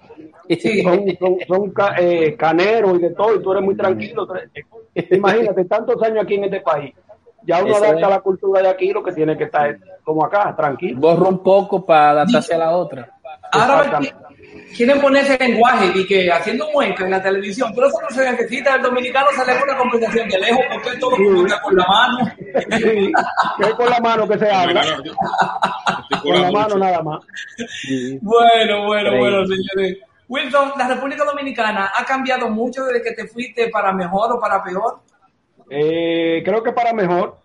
son, 0.83 1.05
son, 1.19 1.37
son 1.47 1.71
ca- 1.71 1.95
eh, 1.99 2.35
caneros 2.37 2.95
y 2.95 2.99
de 2.99 3.09
todo, 3.11 3.35
y 3.35 3.41
tú 3.43 3.51
eres 3.51 3.63
muy 3.65 3.75
tranquilo. 3.75 4.25
Eres- 4.95 5.11
Imagínate, 5.11 5.65
tantos 5.65 6.01
años 6.03 6.23
aquí 6.23 6.35
en 6.35 6.45
este 6.45 6.61
país. 6.61 6.93
Ya 7.45 7.61
uno 7.61 7.73
Eso 7.75 7.83
adapta 7.83 8.05
es. 8.05 8.09
la 8.09 8.21
cultura 8.21 8.61
de 8.61 8.69
aquí, 8.69 8.91
lo 8.93 9.03
que 9.03 9.11
tiene 9.11 9.37
que 9.37 9.43
estar 9.43 9.69
es 9.71 9.77
como 10.05 10.23
acá, 10.23 10.55
tranquilo. 10.55 11.01
Borra 11.01 11.27
un 11.27 11.39
poco 11.43 11.85
para 11.85 12.11
adaptarse 12.11 12.53
a 12.55 12.59
la 12.59 12.77
otra. 12.77 13.09
Ahora. 13.51 13.99
Quieren 14.75 15.01
ponerse 15.01 15.37
lenguaje 15.39 15.91
y 15.95 16.05
que 16.05 16.31
haciendo 16.31 16.69
mueca 16.71 17.03
en 17.05 17.11
la 17.11 17.21
televisión, 17.21 17.71
pero 17.75 17.87
eso 17.87 17.97
no 18.01 18.09
se 18.15 18.31
necesita. 18.31 18.75
El 18.75 18.81
dominicano 18.83 19.27
sale 19.35 19.53
con 19.59 19.69
una 19.69 19.77
conversación 19.77 20.29
de 20.29 20.39
lejos 20.39 20.61
porque 20.71 20.97
todo 20.99 21.11
comunica 21.11 21.61
con 21.61 21.75
la 21.75 21.85
mano. 21.87 22.31
Sí, 22.37 23.11
que 23.57 23.63
es 23.67 23.73
con 23.75 23.89
la 23.89 23.99
mano 23.99 24.27
que 24.27 24.37
se 24.39 24.49
habla, 24.49 24.83
con 26.21 26.41
la 26.41 26.51
mano 26.51 26.77
nada 26.77 27.01
más. 27.01 27.19
Bueno, 28.21 28.85
bueno, 28.85 29.09
Increíble. 29.09 29.19
bueno, 29.19 29.47
señores. 29.47 29.97
Wilson, 30.27 30.71
la 30.77 30.87
República 30.87 31.25
Dominicana 31.25 31.91
ha 31.95 32.05
cambiado 32.05 32.49
mucho 32.49 32.85
desde 32.85 33.03
que 33.03 33.11
te 33.11 33.27
fuiste 33.27 33.69
para 33.69 33.91
mejor 33.91 34.31
o 34.33 34.39
para 34.39 34.63
peor. 34.63 34.99
Eh, 35.69 36.41
creo 36.43 36.63
que 36.63 36.71
para 36.71 36.93
mejor, 36.93 37.37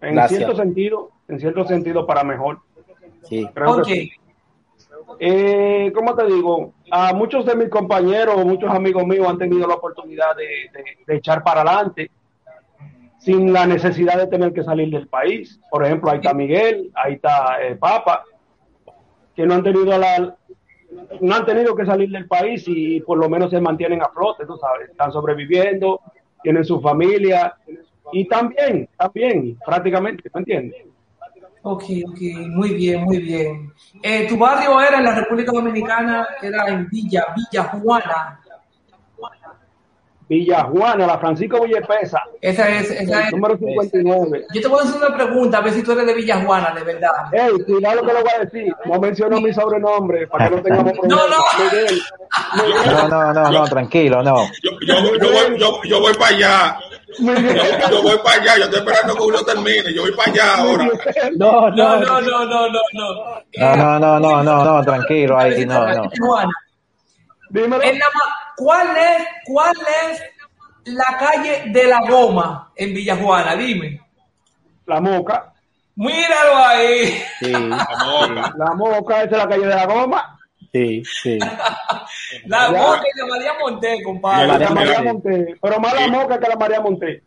en 0.00 0.14
Gracias. 0.14 0.38
cierto 0.38 0.56
sentido, 0.56 1.10
en 1.28 1.40
cierto 1.40 1.64
sentido 1.66 2.06
para 2.06 2.22
mejor. 2.24 2.60
Sí. 3.28 3.48
Creo 3.54 3.66
¿Por 3.74 3.86
que 3.86 3.94
sí. 3.94 4.12
Eh, 5.18 5.92
¿Cómo 5.94 6.14
te 6.14 6.26
digo? 6.26 6.74
A 6.90 7.12
muchos 7.12 7.44
de 7.44 7.56
mis 7.56 7.68
compañeros, 7.68 8.44
muchos 8.44 8.70
amigos 8.70 9.06
míos 9.06 9.26
han 9.28 9.38
tenido 9.38 9.66
la 9.66 9.74
oportunidad 9.74 10.36
de 10.36 11.16
echar 11.16 11.42
para 11.42 11.62
adelante 11.62 12.10
sin 13.18 13.52
la 13.52 13.66
necesidad 13.66 14.16
de 14.16 14.28
tener 14.28 14.52
que 14.52 14.62
salir 14.62 14.90
del 14.90 15.08
país. 15.08 15.60
Por 15.70 15.84
ejemplo, 15.84 16.10
ahí 16.10 16.18
está 16.18 16.32
Miguel, 16.32 16.90
ahí 16.94 17.14
está 17.14 17.58
eh, 17.62 17.76
Papa, 17.76 18.24
que 19.34 19.44
no 19.46 19.54
han 19.54 19.62
tenido 19.62 19.98
la 19.98 20.36
no 21.20 21.34
han 21.34 21.44
tenido 21.44 21.76
que 21.76 21.84
salir 21.84 22.08
del 22.10 22.26
país 22.26 22.64
y 22.66 23.00
por 23.00 23.18
lo 23.18 23.28
menos 23.28 23.50
se 23.50 23.60
mantienen 23.60 24.00
a 24.00 24.08
flote, 24.08 24.46
tú 24.46 24.56
sabes, 24.56 24.88
están 24.88 25.12
sobreviviendo, 25.12 26.00
tienen 26.42 26.64
su 26.64 26.80
familia 26.80 27.54
y 28.10 28.26
también, 28.26 28.88
también, 28.96 29.58
prácticamente, 29.66 30.30
¿me 30.32 30.38
entiendes? 30.40 30.87
Ok, 31.62 31.84
ok, 32.08 32.18
muy 32.50 32.74
bien, 32.74 33.02
muy 33.04 33.18
bien. 33.18 33.72
Eh, 34.02 34.26
tu 34.28 34.38
barrio 34.38 34.80
era 34.80 34.98
en 34.98 35.04
la 35.04 35.14
República 35.14 35.52
Dominicana, 35.52 36.26
era 36.40 36.68
en 36.68 36.88
Villa, 36.88 37.26
Villa 37.36 37.64
Juana. 37.64 38.40
Villa 40.30 40.64
Juana, 40.64 41.06
la 41.06 41.18
Francisco 41.18 41.62
Villepesa, 41.64 42.20
Esa 42.42 42.68
es, 42.68 42.90
esa 42.90 43.28
es. 43.28 43.32
número 43.32 43.56
59. 43.56 44.44
Yo 44.52 44.60
te 44.60 44.68
voy 44.68 44.80
a 44.80 44.82
hacer 44.82 44.98
una 45.02 45.16
pregunta, 45.16 45.56
a 45.56 45.60
ver 45.62 45.72
si 45.72 45.82
tú 45.82 45.92
eres 45.92 46.04
de 46.04 46.12
Villa 46.12 46.44
Juana, 46.44 46.74
de 46.74 46.84
verdad. 46.84 47.10
Ey, 47.32 47.64
cuidado 47.64 48.02
lo 48.02 48.06
que 48.06 48.12
le 48.12 48.20
voy 48.22 48.30
a 48.36 48.44
decir. 48.44 48.74
No 48.84 49.00
menciono 49.00 49.40
mi 49.40 49.54
sobrenombre 49.54 50.26
para 50.26 50.50
que 50.50 50.56
no 50.56 50.62
tengamos 50.62 50.92
problemas. 50.98 51.24
no. 51.30 51.64
Miguel, 51.64 52.00
No, 52.92 53.08
no, 53.08 53.32
no, 53.32 53.50
no, 53.50 53.64
tranquilo, 53.68 54.22
no. 54.22 54.36
Yo, 54.62 54.70
yo, 54.86 54.94
yo 55.18 55.32
voy, 55.32 55.58
yo, 55.58 55.80
yo 55.84 56.00
voy 56.00 56.12
para 56.12 56.36
allá. 56.36 56.78
Yo, 57.18 57.90
yo 57.90 58.02
voy 58.02 58.18
para 58.22 58.42
allá. 58.42 58.58
Yo 58.58 58.64
estoy 58.64 58.78
esperando 58.80 59.14
que 59.14 59.22
uno 59.22 59.44
termine. 59.44 59.94
Yo 59.94 60.02
voy 60.02 60.12
para 60.12 60.32
allá 60.32 60.54
ahora. 60.56 60.88
No, 61.36 61.70
No, 61.70 62.00
no, 62.00 62.20
no, 62.20 62.20
no, 62.20 62.46
no, 62.46 62.68
no, 62.68 62.80
no. 62.92 63.98
no, 63.98 64.20
no, 64.20 64.42
no, 64.42 64.64
no, 64.64 64.84
tranquilo, 64.84 65.38
ahí 65.38 65.64
no, 65.64 65.86
no. 65.86 66.10
Dímelo. 67.50 67.78
la 67.78 68.06
¿cuál 68.56 68.88
es, 68.96 69.26
cuál 69.46 69.74
es 70.10 70.22
la 70.84 71.16
calle 71.18 71.62
de 71.66 71.84
la 71.86 72.00
goma 72.06 72.72
en 72.76 72.92
Villa 72.92 73.16
Juana? 73.16 73.56
Dime. 73.56 74.00
La 74.86 75.00
Moca. 75.00 75.52
Míralo 75.96 76.56
ahí. 76.56 77.22
Sí, 77.40 77.52
Vamos. 77.52 78.30
La 78.56 78.74
Moca, 78.74 79.22
esa 79.22 79.30
es 79.30 79.38
la 79.38 79.48
calle 79.48 79.66
de 79.66 79.74
la 79.74 79.86
Goma. 79.86 80.37
Sí, 80.72 81.02
sí. 81.22 81.38
La 82.46 82.70
Ya. 82.72 82.78
boca 82.78 83.02
de 83.14 83.24
María 83.26 83.52
Monté, 83.60 84.02
compadre. 84.02 84.52
De 84.52 84.58
La 84.64 84.70
María 84.70 84.96
Sí. 84.98 85.02
Monté. 85.04 85.54
Pero 85.60 85.80
más 85.80 85.94
la 85.94 86.04
Sí. 86.04 86.10
Moca 86.10 86.40
que 86.40 86.48
la 86.48 86.56
María 86.56 86.80
Monté. 86.80 87.22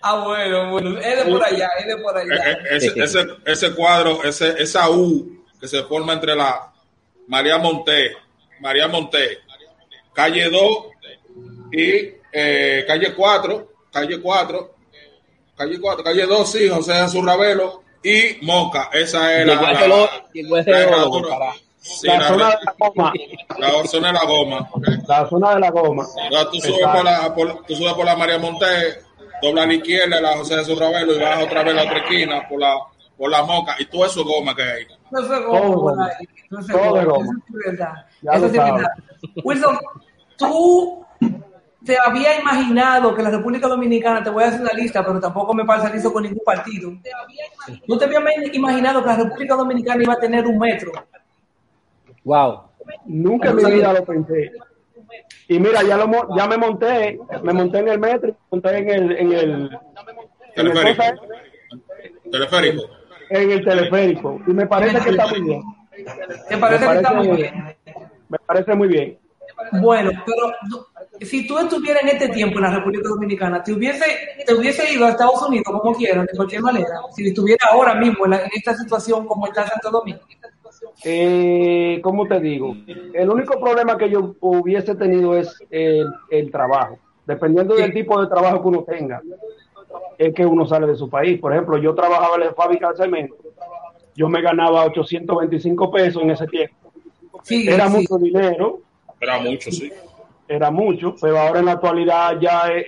Ah, 0.00 0.24
bueno, 0.24 0.70
bueno. 0.70 0.90
Él 0.98 1.18
es 1.18 1.24
por 1.24 1.44
allá, 1.44 1.68
él 1.82 1.90
es 1.90 1.96
por 2.02 2.16
allá. 2.16 2.58
Ese, 2.70 2.92
ese, 3.02 3.26
ese 3.46 3.74
cuadro, 3.74 4.22
ese, 4.24 4.54
esa 4.62 4.88
U 4.90 5.44
que 5.60 5.66
se 5.68 5.82
forma 5.84 6.12
entre 6.12 6.34
la 6.34 6.72
María 7.28 7.58
Monté, 7.58 8.12
María 8.60 8.86
Monté, 8.88 9.38
calle 10.12 10.50
2 10.50 10.78
y 11.72 12.14
eh, 12.32 12.84
calle 12.86 13.14
4, 13.14 13.72
calle 13.92 14.20
4, 14.20 14.74
calle 15.56 15.80
4, 15.80 16.04
calle 16.04 16.26
2, 16.26 16.50
sí, 16.52 16.68
José 16.68 16.92
Ravelo 17.22 17.82
y 18.02 18.38
Moca. 18.44 18.90
Esa 18.92 19.38
es 19.40 19.46
la, 19.46 19.54
la- 19.54 19.72
la 19.72 20.10
Sí, 21.86 22.06
La 22.06 22.18
la, 22.18 22.28
zona 22.28 22.48
de 22.48 22.54
la 22.64 22.74
Goma. 22.78 23.12
la 23.58 23.84
zona 23.84 24.06
de 24.08 24.12
la 24.14 24.24
goma. 24.24 24.68
La 25.06 25.26
zona 25.28 25.54
de 25.54 25.60
la 25.60 25.70
Goma. 25.70 26.06
Ahora 26.30 26.50
tú 26.50 26.58
subes 26.58 26.80
por 26.86 27.04
la, 27.04 27.34
por, 27.34 27.62
tú 27.66 27.76
subes 27.76 27.92
por 27.92 28.06
la 28.06 28.16
María 28.16 28.38
Monté, 28.38 29.02
dobla 29.42 29.64
a 29.64 29.66
la 29.66 29.74
izquierda 29.74 30.18
la 30.20 30.36
José 30.38 30.56
Jesús 30.56 30.78
Ravelo 30.78 31.14
y 31.14 31.18
vas 31.20 31.42
otra 31.44 31.62
vez 31.62 31.74
a 31.74 31.76
la 31.76 31.82
otra 31.84 31.98
esquina 31.98 32.48
por 32.48 32.58
la, 32.58 32.74
por 33.18 33.30
la 33.30 33.42
Moca 33.44 33.76
y 33.78 33.84
todo 33.84 34.06
eso 34.06 34.20
es 34.20 34.26
goma 34.26 34.56
que 34.56 34.62
hay. 34.62 34.86
Todo 35.10 35.46
goma 35.46 35.60
por 35.60 35.74
goma. 35.76 36.06
ahí. 36.06 36.26
No 36.50 36.62
se 36.62 36.72
Todo 36.72 36.98
es 37.00 37.04
goma. 37.04 37.18
goma. 37.18 37.32
Eso 37.46 37.58
es 37.58 37.76
verdad. 37.76 38.06
Ya 38.22 38.32
Eso 38.32 38.46
es. 38.46 39.44
Wilson, 39.44 39.78
tú 40.38 41.06
te 41.84 41.98
había 42.02 42.40
imaginado 42.40 43.14
que 43.14 43.22
la 43.22 43.30
República 43.30 43.68
Dominicana, 43.68 44.24
te 44.24 44.30
voy 44.30 44.44
a 44.44 44.48
hacer 44.48 44.62
una 44.62 44.72
lista, 44.72 45.04
pero 45.04 45.20
tampoco 45.20 45.52
me 45.52 45.66
parcializo 45.66 46.10
con 46.10 46.22
ningún 46.22 46.40
partido. 46.46 46.90
¿No 47.86 47.98
te 47.98 48.06
había 48.06 48.20
imaginado 48.54 49.02
que 49.02 49.08
la 49.08 49.16
República 49.16 49.54
Dominicana 49.54 50.02
iba 50.02 50.14
a 50.14 50.18
tener 50.18 50.46
un 50.46 50.58
metro? 50.58 50.90
Wow. 52.24 52.62
Nunca 53.06 53.50
en 53.50 53.56
mi 53.56 53.64
vida 53.64 53.92
lo 53.92 54.04
pensé. 54.04 54.52
Y 55.48 55.58
mira, 55.60 55.82
ya, 55.82 55.96
lo, 55.96 56.36
ya 56.36 56.46
me 56.46 56.56
monté, 56.56 57.18
me 57.42 57.52
monté 57.52 57.78
en 57.78 57.88
el 57.88 57.98
metro, 57.98 58.28
me 58.30 58.36
monté 58.50 58.78
en 58.78 58.88
el, 58.90 59.12
en 59.12 59.32
el, 59.32 59.50
en 59.50 59.60
el, 59.62 59.70
Teleférico. 60.54 61.02
Teleférico. 62.30 62.82
en 63.30 63.50
el 63.50 63.64
teleférico. 63.64 64.40
Y 64.46 64.50
me 64.52 64.66
parece 64.66 65.00
que 65.02 65.10
está 65.10 65.26
muy 65.28 65.40
bien. 65.42 65.62
¿Te 66.48 66.56
parece 66.58 66.86
Me 66.86 66.90
que 66.92 66.96
está 66.96 67.12
muy 67.14 67.28
bien? 67.36 67.76
Me 68.28 68.38
parece 68.38 68.74
muy 68.74 68.88
bien. 68.88 69.18
Bueno, 69.80 70.10
pero 70.26 70.52
si 71.20 71.46
tú 71.46 71.58
estuvieras 71.58 72.02
en 72.02 72.08
este 72.10 72.28
tiempo 72.30 72.58
en 72.58 72.64
la 72.64 72.70
República 72.76 73.08
Dominicana, 73.08 73.62
¿te 73.62 73.72
hubiese, 73.72 74.04
te 74.44 74.52
hubiese 74.54 74.92
ido 74.92 75.06
a 75.06 75.10
Estados 75.10 75.40
Unidos 75.46 75.64
como 75.66 75.94
quieras, 75.94 76.26
de 76.26 76.36
cualquier 76.36 76.62
manera? 76.62 76.88
Si 77.14 77.26
estuviera 77.28 77.68
ahora 77.70 77.94
mismo 77.94 78.24
en, 78.24 78.32
la- 78.32 78.42
en 78.42 78.50
esta 78.52 78.74
situación 78.76 79.26
como 79.26 79.46
está 79.46 79.66
Santo 79.66 79.90
Domingo. 79.90 80.20
Eh, 81.02 82.00
¿Cómo 82.02 82.26
te 82.26 82.40
digo? 82.40 82.76
El 83.12 83.28
único 83.30 83.58
problema 83.58 83.98
que 83.98 84.08
yo 84.10 84.36
hubiese 84.40 84.94
tenido 84.94 85.36
es 85.36 85.54
el, 85.70 86.06
el 86.30 86.50
trabajo. 86.50 86.98
Dependiendo 87.26 87.74
del 87.74 87.92
tipo 87.92 88.20
de 88.20 88.28
trabajo 88.28 88.60
que 88.62 88.68
uno 88.68 88.84
tenga, 88.84 89.20
es 90.18 90.34
que 90.34 90.44
uno 90.46 90.66
sale 90.66 90.86
de 90.86 90.94
su 90.94 91.08
país. 91.08 91.40
Por 91.40 91.52
ejemplo, 91.52 91.78
yo 91.78 91.94
trabajaba 91.94 92.36
en 92.36 92.42
la 92.42 92.54
fábrica 92.54 92.90
de 92.90 92.96
cemento. 92.96 93.36
Yo 94.14 94.28
me 94.28 94.40
ganaba 94.42 94.84
825 94.84 95.90
pesos 95.90 96.22
en 96.22 96.30
ese 96.30 96.46
tiempo. 96.46 96.76
Sí, 97.42 97.66
Era 97.68 97.88
sí. 97.88 97.96
mucho 97.96 98.16
dinero, 98.18 98.80
Era 99.20 99.38
mucho, 99.40 99.70
sí. 99.70 99.90
Era 100.46 100.70
mucho, 100.70 101.14
pero 101.20 101.38
ahora 101.38 101.60
en 101.60 101.66
la 101.66 101.72
actualidad 101.72 102.38
ya, 102.40 102.68
es, 102.68 102.84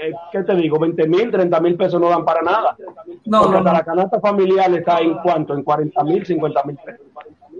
es- 0.00 0.14
¿qué 0.32 0.42
te 0.42 0.54
digo? 0.54 0.78
20 0.78 1.06
mil, 1.08 1.30
30 1.30 1.60
mil 1.60 1.76
pesos 1.76 2.00
no 2.00 2.08
dan 2.10 2.24
para 2.24 2.42
nada. 2.42 2.76
No, 3.24 3.42
Porque 3.42 3.52
no, 3.52 3.58
hasta 3.58 3.72
no. 3.72 3.78
la 3.78 3.84
canasta 3.84 4.20
familiar 4.20 4.72
está 4.74 4.98
en 4.98 5.14
cuánto, 5.18 5.54
en 5.54 5.62
40 5.62 6.04
mil, 6.04 6.24
50 6.26 6.62
mil 6.64 6.76
pesos. 6.84 7.06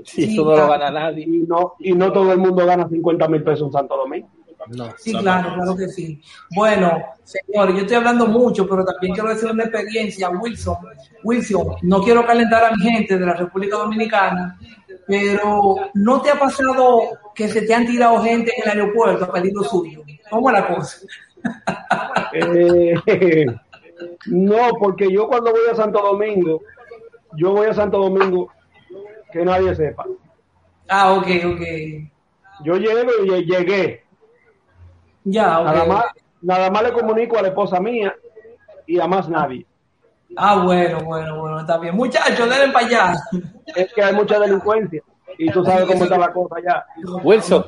Sí, 0.05 0.37
no 0.37 0.44
lo 0.57 0.68
gana 0.68 0.90
nadie. 0.90 1.24
Y 1.24 1.38
no, 1.48 1.74
y 1.81 1.92
no 1.92 2.12
todo 2.12 2.33
el 2.33 2.38
mundo 2.38 2.64
gana 2.64 2.88
50 2.88 3.26
mil 3.29 3.42
pesos 3.42 3.66
en 3.68 3.72
Santo 3.72 3.96
Domingo. 3.96 4.29
No. 4.68 4.87
Sí, 4.98 5.12
claro, 5.14 5.55
claro 5.55 5.76
que 5.76 5.87
sí. 5.88 6.20
Bueno, 6.55 6.90
señores, 7.22 7.74
yo 7.76 7.81
estoy 7.83 7.96
hablando 7.96 8.26
mucho, 8.26 8.68
pero 8.68 8.85
también 8.85 9.14
quiero 9.14 9.29
decir 9.29 9.50
una 9.50 9.62
experiencia, 9.64 10.29
Wilson. 10.29 10.76
Wilson, 11.22 11.66
no 11.83 12.02
quiero 12.02 12.26
calentar 12.26 12.64
a 12.64 12.70
mi 12.76 12.83
gente 12.83 13.16
de 13.16 13.26
la 13.26 13.35
República 13.35 13.76
Dominicana, 13.76 14.59
pero 15.07 15.77
¿no 15.95 16.21
te 16.23 16.31
ha 16.31 16.38
pasado 16.38 17.01
que 17.35 17.49
se 17.49 17.62
te 17.62 17.75
han 17.75 17.87
tirado 17.87 18.23
gente 18.23 18.53
en 18.57 18.62
el 18.71 18.79
aeropuerto 18.81 19.25
a 19.25 19.33
pedir 19.33 19.53
lo 19.55 19.62
suyo? 19.64 20.03
¿Cómo 20.31 20.51
es 20.51 20.55
la 20.61 20.66
cosa? 20.75 20.99
Eh, 22.33 23.47
no, 24.27 24.57
porque 24.79 25.11
yo 25.11 25.29
cuando 25.29 25.53
voy 25.53 25.61
a 25.71 25.75
Santo 25.75 26.01
Domingo, 26.03 26.61
yo 27.37 27.53
voy 27.53 27.69
a 27.69 27.75
Santo 27.75 27.99
Domingo 27.99 28.51
que 29.33 29.45
nadie 29.45 29.75
sepa. 29.75 30.05
Ah, 30.88 31.12
ok, 31.14 31.27
ok. 31.55 31.61
Yo 32.64 32.77
llego 32.77 33.11
y 33.23 33.29
lle- 33.29 33.45
llegué. 33.45 34.05
Ya, 35.25 35.61
ok. 35.61 35.66
Nada 35.66 35.85
más, 35.85 36.05
nada 36.42 36.71
más 36.71 36.83
le 36.85 36.92
comunico 36.92 37.38
a 37.38 37.42
la 37.42 37.49
esposa 37.49 37.81
mía 37.81 38.14
y 38.87 38.99
a 39.01 39.07
más 39.07 39.29
nadie. 39.29 39.66
Ah, 40.37 40.62
bueno, 40.65 41.01
bueno, 41.05 41.41
bueno, 41.41 41.61
está 41.61 41.79
bien. 41.79 41.95
Muchachos, 41.95 42.49
denle 42.49 42.73
para 42.73 42.87
allá. 42.87 43.15
Es 43.75 43.93
que 43.93 44.03
hay 44.03 44.15
mucha 44.15 44.39
delincuencia 44.39 45.03
y 45.39 45.51
tú 45.51 45.65
sabes 45.65 45.87
cómo 45.87 46.05
está 46.05 46.19
la 46.19 46.33
cosa 46.33 46.57
allá. 46.57 46.85
Wilson, 47.23 47.67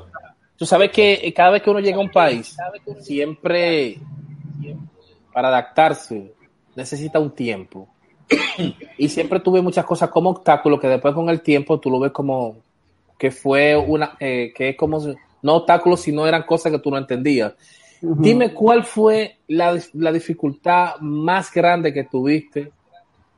tú 0.56 0.66
sabes 0.66 0.90
que 0.90 1.32
cada 1.34 1.50
vez 1.50 1.62
que 1.62 1.70
uno 1.70 1.80
llega 1.80 1.96
a 1.96 2.00
un 2.00 2.10
país, 2.10 2.56
siempre 3.00 3.98
para 5.32 5.48
adaptarse 5.48 6.32
necesita 6.74 7.18
un 7.18 7.30
tiempo. 7.30 7.88
Y 8.98 9.08
siempre 9.08 9.40
tuve 9.40 9.62
muchas 9.62 9.84
cosas 9.84 10.10
como 10.10 10.30
obstáculos 10.30 10.80
que 10.80 10.88
después 10.88 11.14
con 11.14 11.28
el 11.30 11.40
tiempo 11.40 11.78
tú 11.80 11.90
lo 11.90 12.00
ves 12.00 12.12
como 12.12 12.56
que 13.16 13.30
fue 13.30 13.76
una, 13.76 14.16
eh, 14.20 14.52
que 14.54 14.70
es 14.70 14.76
como, 14.76 15.00
si- 15.00 15.14
no 15.42 15.54
obstáculos, 15.56 16.00
sino 16.00 16.26
eran 16.26 16.42
cosas 16.44 16.70
que 16.72 16.78
tú 16.78 16.90
no 16.90 16.98
entendías. 16.98 17.54
Dime 18.00 18.54
cuál 18.54 18.84
fue 18.84 19.38
la, 19.48 19.76
la 19.94 20.12
dificultad 20.12 20.96
más 21.00 21.52
grande 21.52 21.92
que 21.92 22.04
tuviste 22.04 22.70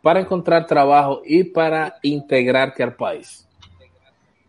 para 0.02 0.20
encontrar 0.20 0.66
trabajo 0.66 1.22
y 1.24 1.44
para 1.44 1.96
integrarte 2.02 2.82
al 2.82 2.94
país? 2.94 3.46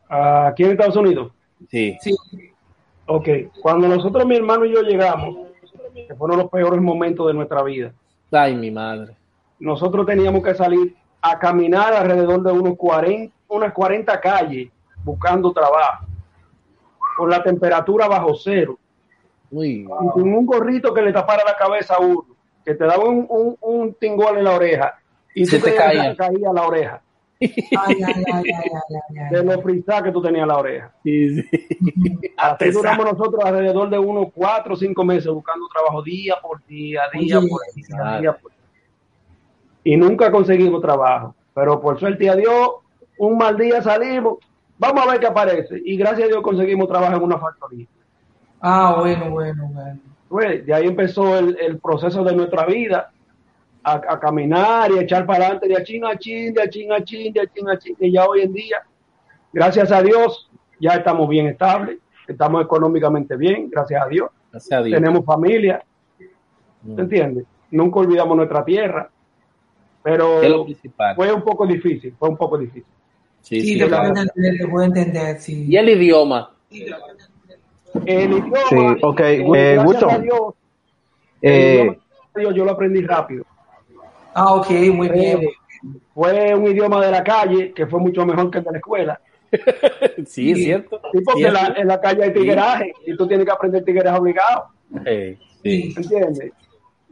Aquí 0.10 0.64
en 0.64 0.72
Estados 0.72 0.98
Unidos. 0.98 1.32
Sí. 1.70 1.98
Sí. 2.02 2.14
Ok, 3.06 3.28
cuando 3.62 3.88
nosotros, 3.88 4.26
mi 4.26 4.36
hermano 4.36 4.66
y 4.66 4.74
yo 4.74 4.82
llegamos, 4.82 5.48
que 5.94 6.16
fueron 6.16 6.40
los 6.40 6.50
peores 6.50 6.82
momentos 6.82 7.28
de 7.28 7.34
nuestra 7.34 7.62
vida, 7.64 7.94
Ay, 8.32 8.56
mi 8.56 8.72
madre. 8.72 9.16
nosotros 9.60 10.06
teníamos 10.06 10.44
que 10.44 10.54
salir 10.54 10.96
a 11.22 11.38
caminar 11.38 11.94
alrededor 11.94 12.42
de 12.42 12.52
unos 12.52 12.78
40, 12.78 13.34
unas 13.50 13.74
40 13.74 14.20
calles 14.20 14.70
buscando 15.04 15.52
trabajo, 15.52 16.06
con 17.18 17.30
la 17.30 17.44
temperatura 17.44 18.08
bajo 18.08 18.34
cero, 18.36 18.78
Uy, 19.52 19.82
y 19.82 20.10
con 20.12 20.34
un 20.34 20.46
gorrito 20.46 20.94
que 20.94 21.02
le 21.02 21.12
tapara 21.14 21.44
la 21.46 21.56
cabeza 21.56 21.96
a 21.96 22.00
uno, 22.00 22.26
que 22.66 22.74
te 22.76 22.86
daba 22.86 23.04
un, 23.04 23.26
un, 23.30 23.58
un 23.62 23.94
tingol 23.96 24.38
en 24.38 24.46
la 24.46 24.56
oreja, 24.56 24.98
y 25.36 25.46
Se 25.46 25.58
tú 25.60 25.66
te 25.66 25.72
que 25.72 25.78
caía. 25.78 26.12
te 26.12 26.18
caía 26.18 26.54
la 26.54 26.64
oreja, 26.68 27.02
Ay, 27.42 27.98
ay, 28.06 28.24
ay, 28.34 28.44
de 29.32 29.38
ay. 29.40 29.46
lo 29.46 29.62
frisada 29.64 30.04
que 30.04 30.12
tú 30.12 30.22
tenías 30.22 30.48
la 30.48 30.58
oreja. 30.58 30.94
sí, 31.04 31.42
sí. 31.42 31.50
Así 32.38 32.70
duramos 32.72 33.06
nosotros 33.06 33.44
alrededor 33.44 33.90
de 33.90 33.98
unos 33.98 34.28
cuatro 34.34 34.74
o 34.76 34.78
cinco 34.78 35.04
meses 35.04 35.28
buscando 35.32 35.68
trabajo 35.74 36.02
día 36.04 36.36
por 36.42 36.64
día, 36.66 37.02
día 37.14 37.40
Oye, 37.40 37.48
por 37.50 37.62
día, 37.74 38.20
día 38.20 38.34
por 38.38 38.52
día. 38.52 38.60
Y 39.84 39.98
nunca 39.98 40.32
conseguimos 40.32 40.82
trabajo. 40.82 41.36
Pero 41.56 41.82
por 41.82 42.00
suerte 42.00 42.30
a 42.30 42.36
Dios, 42.36 42.70
un 43.18 43.38
mal 43.38 43.58
día 43.58 43.82
salimos, 43.82 44.38
vamos 44.78 45.04
a 45.06 45.12
ver 45.12 45.20
qué 45.20 45.28
aparece. 45.28 45.82
Y 45.84 45.98
gracias 45.98 46.26
a 46.26 46.28
Dios 46.28 46.42
conseguimos 46.44 46.88
trabajo 46.88 47.16
en 47.18 47.24
una 47.24 47.40
factoría. 47.40 47.88
Ah, 48.62 48.96
bueno, 49.00 49.30
bueno, 49.32 49.68
bueno. 49.74 50.00
Pues, 50.30 50.66
de 50.66 50.74
ahí 50.74 50.86
empezó 50.88 51.38
el, 51.38 51.58
el 51.60 51.80
proceso 51.80 52.24
de 52.24 52.36
nuestra 52.36 52.66
vida, 52.66 53.12
a, 53.84 53.94
a 53.94 54.20
caminar 54.20 54.92
y 54.92 55.00
a 55.00 55.02
echar 55.02 55.26
para 55.26 55.46
adelante 55.46 55.68
de 55.68 55.76
a 55.76 55.84
chin 55.84 56.06
a 56.06 56.16
chin, 56.18 56.54
de 56.54 56.62
a 56.62 56.70
chin 56.70 56.92
a 56.92 57.04
chin, 57.04 57.34
de 57.34 57.42
a 57.42 57.48
chin 57.48 57.70
a 57.70 57.78
chin. 57.78 57.96
Y 58.00 58.12
ya 58.12 58.26
hoy 58.26 58.42
en 58.42 58.54
día, 58.54 58.78
gracias 59.52 59.92
a 59.92 60.02
Dios, 60.02 60.50
ya 60.80 60.92
estamos 60.92 61.28
bien 61.28 61.48
estables, 61.48 61.98
estamos 62.28 62.64
económicamente 62.64 63.36
bien, 63.36 63.70
gracias 63.70 64.04
a 64.04 64.08
Dios. 64.08 64.30
Gracias 64.52 64.80
a 64.80 64.84
Dios. 64.84 65.00
tenemos 65.00 65.26
familia, 65.26 65.84
Mm. 66.84 66.96
¿te 66.96 67.02
entiendes? 67.04 67.46
Nunca 67.72 68.00
olvidamos 68.00 68.36
nuestra 68.36 68.66
tierra, 68.66 69.08
pero 70.02 70.40
¿Qué 70.42 70.48
es 70.48 70.52
lo 70.52 70.66
fue 71.16 71.32
un 71.32 71.44
poco 71.44 71.68
difícil, 71.68 72.16
fue 72.18 72.30
un 72.30 72.38
poco 72.38 72.58
difícil. 72.58 72.86
Sí, 73.42 73.62
Sí, 73.62 73.68
sí, 73.74 73.80
te 73.80 73.88
claro. 73.88 74.10
puedo 74.10 74.22
entender, 74.22 74.58
te 74.60 74.68
puedo 74.68 74.86
entender, 74.86 75.40
sí. 75.40 75.66
Y 75.68 75.76
el 75.78 75.90
idioma. 75.90 76.52
El 78.06 78.32
idioma, 78.32 78.58
Sí, 78.70 78.76
ok, 79.02 79.20
eh, 79.20 79.34
eh, 79.36 79.44
gracias 79.44 79.86
Wilson. 79.86 80.10
a 80.12 80.18
Dios, 80.20 80.42
Eh, 81.42 81.98
Dios, 82.36 82.56
yo 82.56 82.66
lo 82.66 82.72
aprendí 82.72 83.02
rápido. 83.02 83.44
Ah, 84.34 84.54
ok, 84.56 84.70
muy 84.94 85.10
bien. 85.10 85.42
Eh, 85.44 85.50
fue 86.14 86.54
un 86.54 86.68
idioma 86.68 87.04
de 87.04 87.12
la 87.12 87.24
calle 87.24 87.74
que 87.74 87.88
fue 87.88 88.00
mucho 88.00 88.26
mejor 88.26 88.50
que 88.52 88.60
el 88.60 88.64
de 88.64 88.72
la 88.72 88.78
escuela. 88.78 89.22
Sí, 90.26 90.52
es 90.52 90.58
cierto. 90.60 91.02
Sí, 91.12 91.20
porque 91.26 91.40
Cierto. 91.42 91.60
la- 91.60 91.74
en 91.82 91.88
la 91.88 92.00
calle 92.00 92.24
hay 92.24 92.34
tigueraje 92.34 92.94
y 93.06 93.18
tú 93.18 93.28
tienes 93.28 93.46
que 93.46 93.52
aprender 93.52 93.84
tigueraje 93.84 94.18
obligado, 94.20 94.66
Eh, 95.06 95.38
sí. 95.64 95.94
¿entiendes? 95.98 96.52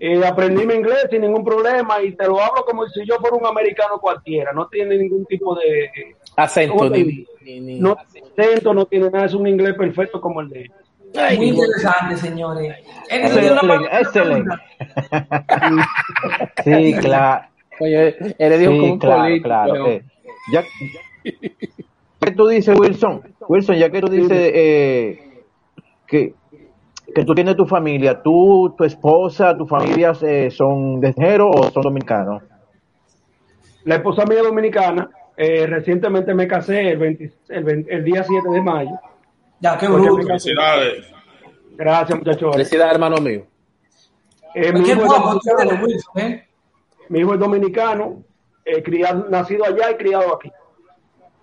Eh, 0.01 0.25
aprendí 0.25 0.65
mi 0.65 0.75
inglés 0.75 1.07
sin 1.09 1.21
ningún 1.21 1.43
problema 1.43 2.01
y 2.01 2.13
te 2.15 2.25
lo 2.25 2.39
hablo 2.39 2.63
como 2.65 2.87
si 2.87 3.05
yo 3.05 3.17
fuera 3.17 3.35
un 3.35 3.45
americano 3.45 3.99
cualquiera, 3.99 4.53
no 4.53 4.67
tiene 4.67 4.97
ningún 4.97 5.25
tipo 5.25 5.55
de... 5.55 5.89
Acento. 6.37 6.75
¿Cómo 6.75 6.89
te 6.91 7.03
Ni, 7.03 7.25
ni- 7.41 7.59
ni- 7.59 7.79
no 7.79 7.97
tiene 8.11 8.27
acento, 8.29 8.73
no 8.73 8.85
tiene 8.85 9.09
nada, 9.09 9.25
es 9.25 9.33
un 9.33 9.45
inglés 9.47 9.73
perfecto 9.75 10.21
como 10.21 10.39
el 10.41 10.49
de 10.49 10.61
él. 10.61 10.71
Muy 11.37 11.47
interesante, 11.49 12.15
señores. 12.17 12.75
Excelente. 13.09 14.55
Sí, 16.63 16.93
claro. 17.01 17.45
Oye, 17.81 18.15
eres 18.37 18.59
dijo 18.59 18.71
como 18.71 18.83
Sí, 18.85 18.91
un 18.91 18.99
claro, 18.99 19.21
político, 19.23 19.43
claro. 19.47 19.73
pero- 19.73 19.87
eh, 19.87 20.03
ya, 20.51 20.63
¿Qué 22.21 22.31
tú 22.31 22.47
dices, 22.47 22.77
Wilson? 22.77 23.21
Wilson, 23.47 23.75
ya 23.77 23.89
que 23.89 24.01
tú 24.01 24.09
dices 24.09 24.51
eh, 24.53 25.19
que, 26.07 26.33
que 27.13 27.25
tú 27.25 27.33
tienes 27.33 27.55
tu 27.55 27.65
familia, 27.65 28.21
¿tú, 28.21 28.73
tu 28.77 28.83
esposa, 28.83 29.57
tu 29.57 29.65
familia 29.65 30.13
eh, 30.21 30.49
son 30.51 30.99
de 30.99 31.09
extranjero 31.09 31.49
o 31.49 31.63
son 31.71 31.83
dominicanos? 31.83 32.43
La 33.85 33.95
esposa 33.95 34.25
mía 34.25 34.41
dominicana, 34.43 35.09
eh, 35.35 35.65
recientemente 35.65 36.33
me 36.33 36.47
casé 36.47 36.91
el, 36.91 36.97
20 36.97 37.33
el, 37.49 37.63
20 37.63 37.93
el 37.93 38.03
día 38.03 38.23
7 38.23 38.49
de 38.49 38.61
mayo. 38.61 38.91
Ya, 39.59 39.77
qué 39.77 39.87
bruto. 39.87 40.17
Felicidades. 40.25 41.05
Gracias, 41.75 42.17
muchachos. 42.17 42.51
Felicidades, 42.53 42.93
hermano 42.93 43.17
mío. 43.17 43.45
Eh, 44.55 44.73
mi, 44.73 44.81
hijo 44.81 45.01
es 45.01 45.07
guapo 45.07 45.39
dominicano, 45.43 45.83
Wilson, 45.83 46.19
¿eh? 46.19 46.47
mi 47.09 47.19
hijo 47.19 47.33
es 47.33 47.39
dominicano, 47.39 48.23
eh, 48.65 48.81
criado, 48.83 49.27
nacido 49.29 49.65
allá 49.65 49.91
y 49.91 49.95
criado 49.95 50.35
aquí. 50.35 50.51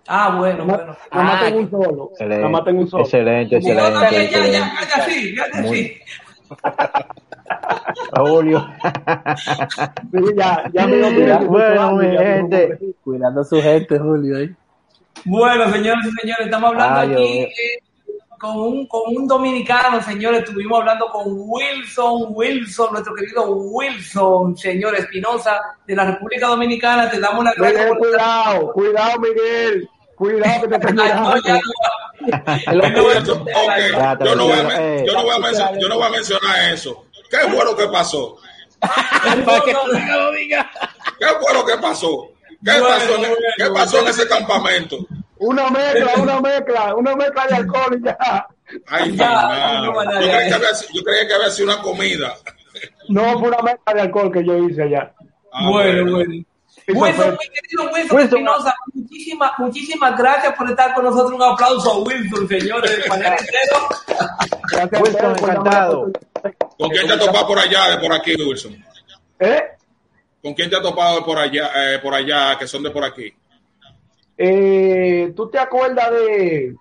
Ah, 0.08 0.36
bueno, 0.38 0.64
bueno. 0.64 0.96
nada 1.12 1.24
más 1.24 1.42
Ah, 1.42 1.44
tengo 1.44 1.58
un 1.60 1.70
solo. 1.70 2.08
Excelente, 2.12 2.36
Nada 2.38 2.48
más 2.50 2.64
tengo 2.64 2.80
un 2.80 2.88
solo. 2.88 3.02
excelente, 3.04 3.60
ya, 3.60 4.46
ya, 4.46 4.72
así, 4.96 5.34
cállate 5.34 5.62
Muy- 5.62 5.80
así. 5.80 6.02
Julio. 8.16 8.66
Sí, 10.12 10.18
ya, 10.36 10.70
ya 10.72 10.86
me 10.86 11.36
Bueno, 11.46 11.92
mi 11.96 12.12
ya 12.14 12.20
gente. 12.20 12.78
Cuidando 13.02 13.40
a 13.40 13.44
su 13.44 13.60
gente, 13.60 13.98
Julio. 13.98 14.38
¿eh? 14.38 14.54
Bueno, 15.24 15.70
señores 15.72 16.06
y 16.06 16.20
señores, 16.20 16.44
estamos 16.46 16.70
hablando 16.70 17.00
Ay, 17.00 17.08
Dios 17.08 17.20
aquí 17.20 17.38
eh, 17.40 17.78
con, 18.38 18.56
un, 18.58 18.86
con 18.86 19.00
un 19.16 19.26
dominicano, 19.26 20.00
señores. 20.02 20.40
Estuvimos 20.44 20.80
hablando 20.80 21.06
con 21.10 21.24
Wilson, 21.28 22.26
Wilson, 22.30 22.88
nuestro 22.92 23.14
querido 23.14 23.50
Wilson, 23.50 24.56
señor 24.56 24.94
Espinosa, 24.94 25.58
de 25.86 25.96
la 25.96 26.04
República 26.04 26.46
Dominicana. 26.48 27.10
Te 27.10 27.18
damos 27.18 27.44
las 27.44 27.54
gracias 27.56 27.92
cuidado, 27.98 28.72
cuidado, 28.72 29.20
Miguel. 29.20 29.88
Cuidado 30.16 30.62
que 30.62 30.68
te 30.68 30.76
estoy 30.76 30.92
mirando. 30.94 31.36
Yo 34.24 34.34
no 34.36 34.44
voy 34.44 34.58
a 34.58 34.80
eh, 34.80 35.04
yo 35.06 35.12
no 35.14 35.22
voy 35.24 36.06
a 36.06 36.10
mencionar- 36.10 36.72
eso. 36.72 37.04
¿Qué 37.30 37.38
fue 37.38 37.64
lo 37.64 37.76
que 37.76 37.86
pasó? 37.88 38.36
¿Qué 41.18 41.26
fue 41.40 41.54
lo 41.54 41.64
que 41.64 41.76
pasó? 41.78 42.28
¿Qué 42.64 42.70
Bueno, 42.72 42.86
pasó 42.88 43.14
en, 43.14 43.20
bueno, 43.20 43.36
¿qué 43.56 43.70
pasó 43.70 43.98
en 44.00 44.08
ese 44.08 44.28
campamento? 44.28 44.96
Una 45.38 45.70
mezcla, 45.70 46.12
una 46.16 46.40
mezcla, 46.40 46.94
una 46.94 47.14
mezcla 47.14 47.46
de 47.46 47.54
alcohol 47.56 47.98
y 48.00 48.04
ya. 48.04 48.46
Ay, 48.88 49.14
Ya, 49.16 49.80
no, 49.82 49.92
no, 49.92 50.04
yo, 50.04 50.10
ya, 50.12 50.18
creí 50.18 50.28
ya. 50.28 50.48
que 50.48 50.54
había, 50.54 50.74
sido- 50.74 50.90
yo 50.94 51.02
creía 51.04 51.28
que 51.28 51.34
había 51.34 51.50
sido 51.50 51.72
una 51.72 51.82
comida. 51.82 52.34
No 53.08 53.38
fue 53.38 53.48
una 53.48 53.62
mezcla 53.62 53.94
de 53.94 54.00
alcohol 54.00 54.32
que 54.32 54.44
yo 54.44 54.56
hice 54.68 54.82
allá. 54.82 55.12
Ah, 55.52 55.70
bueno, 55.70 56.10
bueno. 56.12 56.32
Eso 56.34 56.46
Wilson, 56.88 57.14
fue- 57.14 57.30
mi 57.32 57.38
querido 57.54 57.82
Wilson, 57.92 58.16
Wilson, 58.16 58.20
Espinosa, 58.38 58.74
muchísimas, 58.94 59.52
muchísimas 59.58 60.16
gracias 60.18 60.54
por 60.54 60.70
estar 60.70 60.94
con 60.94 61.04
nosotros. 61.04 61.32
Un 61.32 61.42
aplauso 61.42 61.90
a 61.92 61.98
Wilson, 61.98 62.48
señores, 62.48 62.90
entero. 62.92 63.36
Gracias 64.70 64.92
a 64.92 65.02
Wilson, 65.02 65.36
encantado. 65.38 66.10
¿Con 66.78 66.90
quién 66.90 67.06
te 67.06 67.12
has 67.14 67.18
topado 67.20 67.46
por 67.48 67.58
allá, 67.58 67.88
de 67.90 67.98
por 67.98 68.12
aquí, 68.12 68.34
Wilson? 68.36 68.84
¿Eh? 69.40 69.62
¿Con 70.42 70.54
quién 70.54 70.70
te 70.70 70.76
has 70.76 70.82
topado 70.82 71.24
por 71.24 71.38
allá, 71.38 71.70
eh, 71.94 71.98
por 71.98 72.14
allá, 72.14 72.56
que 72.58 72.66
son 72.68 72.82
de 72.84 72.90
por 72.90 73.04
aquí? 73.04 73.32
Eh, 74.38 75.32
¿Tú 75.34 75.48
te 75.50 75.58
acuerdas 75.58 76.10
de.? 76.10 76.74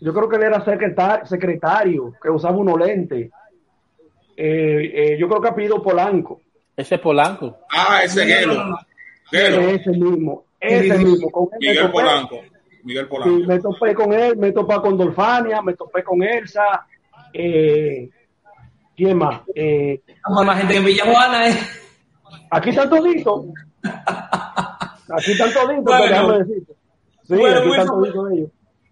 Yo 0.00 0.12
creo 0.12 0.28
que 0.28 0.36
él 0.36 0.42
era 0.42 0.64
secretario, 0.64 1.26
secretario 1.26 2.12
que 2.20 2.28
usaba 2.30 2.56
unos 2.56 2.78
lentes. 2.78 3.30
Eh, 4.36 4.92
eh, 4.94 5.16
yo 5.18 5.28
creo 5.28 5.40
que 5.40 5.48
ha 5.48 5.54
pedido 5.54 5.82
Polanco. 5.82 6.40
Ese 6.76 6.96
es 6.96 7.00
Polanco. 7.00 7.58
Ah, 7.70 8.00
ese 8.02 8.26
Gelo. 8.26 8.76
Gelo. 9.34 9.60
Ese 9.68 9.90
mismo. 9.90 10.44
Ese 10.60 10.82
Sí, 10.82 10.98
sí, 10.98 11.04
mismo. 11.04 11.30
Con 11.30 11.44
él 11.44 11.50
me 11.52 11.58
Miguel 11.68 11.78
topé. 11.78 11.92
Polanco. 11.92 12.40
Miguel 12.84 13.04
Sí, 13.04 13.10
Polanco. 13.10 13.46
me 13.46 13.58
topé 13.60 13.94
con 13.94 14.12
él, 14.12 14.36
me 14.36 14.52
topé 14.52 14.74
con 14.76 14.96
Dolfania, 14.98 15.62
me 15.62 15.74
topé 15.74 16.02
con 16.04 16.22
Elsa. 16.22 16.86
Eh, 17.32 18.08
¿Quién 18.96 19.18
más? 19.18 19.40
Eh, 19.54 20.00
Vamos 20.28 20.46
más 20.46 20.58
gente 20.58 20.76
en 20.76 20.84
Villa 20.84 21.04
Juana, 21.04 21.48
¿eh? 21.48 21.58
aquí 22.50 22.70
están 22.70 22.88
toditos. 22.88 23.46
Aquí 23.82 25.32
están 25.32 25.52
toditos, 25.52 25.84
Bueno. 25.84 26.04
déjame 26.06 26.38
decirte. 26.38 26.72
Sí, 27.24 27.34
Bueno, 27.34 27.58
aquí 27.58 27.70
están 27.70 27.86
toditos 27.86 28.32
ellos. 28.32 28.50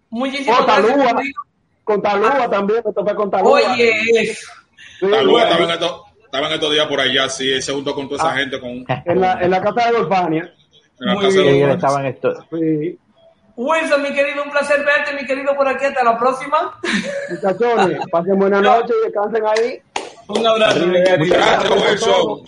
Muchísimas 0.09 0.59
Oh, 0.59 0.65
gracias. 0.65 0.87
Talúa. 0.95 1.15
querido. 1.17 1.41
Con 1.83 2.01
Talúa 2.01 2.49
también, 2.49 2.81
me 2.85 2.93
topé 2.93 3.15
con 3.15 3.31
Talúa. 3.31 3.51
Oye. 3.51 3.91
Sí, 4.03 5.07
Talúa 5.09 5.31
bueno, 5.31 5.37
estaba 5.47 5.63
en 5.65 5.71
estos 5.71 6.01
estaba 6.33 6.47
en 6.47 6.53
estos 6.53 6.71
días 6.71 6.87
por 6.87 6.99
allá, 6.99 7.29
sí, 7.29 7.51
él 7.51 7.61
se 7.61 7.71
juntó 7.73 7.93
con 7.93 8.09
toda 8.09 8.23
esa 8.23 8.33
Ah. 8.33 8.37
gente 8.37 8.59
con, 8.59 8.69
en 8.71 8.85
en 9.05 9.21
la, 9.21 9.33
en 9.39 9.51
la 9.51 9.61
casa 9.61 9.85
de 9.91 9.97
Dolfania. 9.99 10.53
la 10.97 11.13
Muy 11.13 11.27
bien. 11.31 11.69
estaban 11.69 12.05
esto. 12.07 12.33
Sí. 12.51 12.97
Wilson, 13.55 14.01
mi 14.01 14.11
querido, 14.13 14.43
un 14.43 14.49
placer 14.49 14.83
verte, 14.83 15.13
mi 15.13 15.27
querido, 15.27 15.55
por 15.55 15.67
aquí. 15.67 15.85
Hasta 15.85 16.03
la 16.03 16.17
próxima. 16.17 16.79
Muchachones, 17.29 17.99
pasen 18.11 18.39
buena 18.39 18.59
noche 18.61 18.93
y 18.99 19.05
descansen 19.05 19.43
ahí. 19.45 19.79
Un 20.27 20.47
abrazo, 20.47 20.79
querido. 20.79 21.35
Gracias, 21.35 21.69
Wilson. 21.71 22.41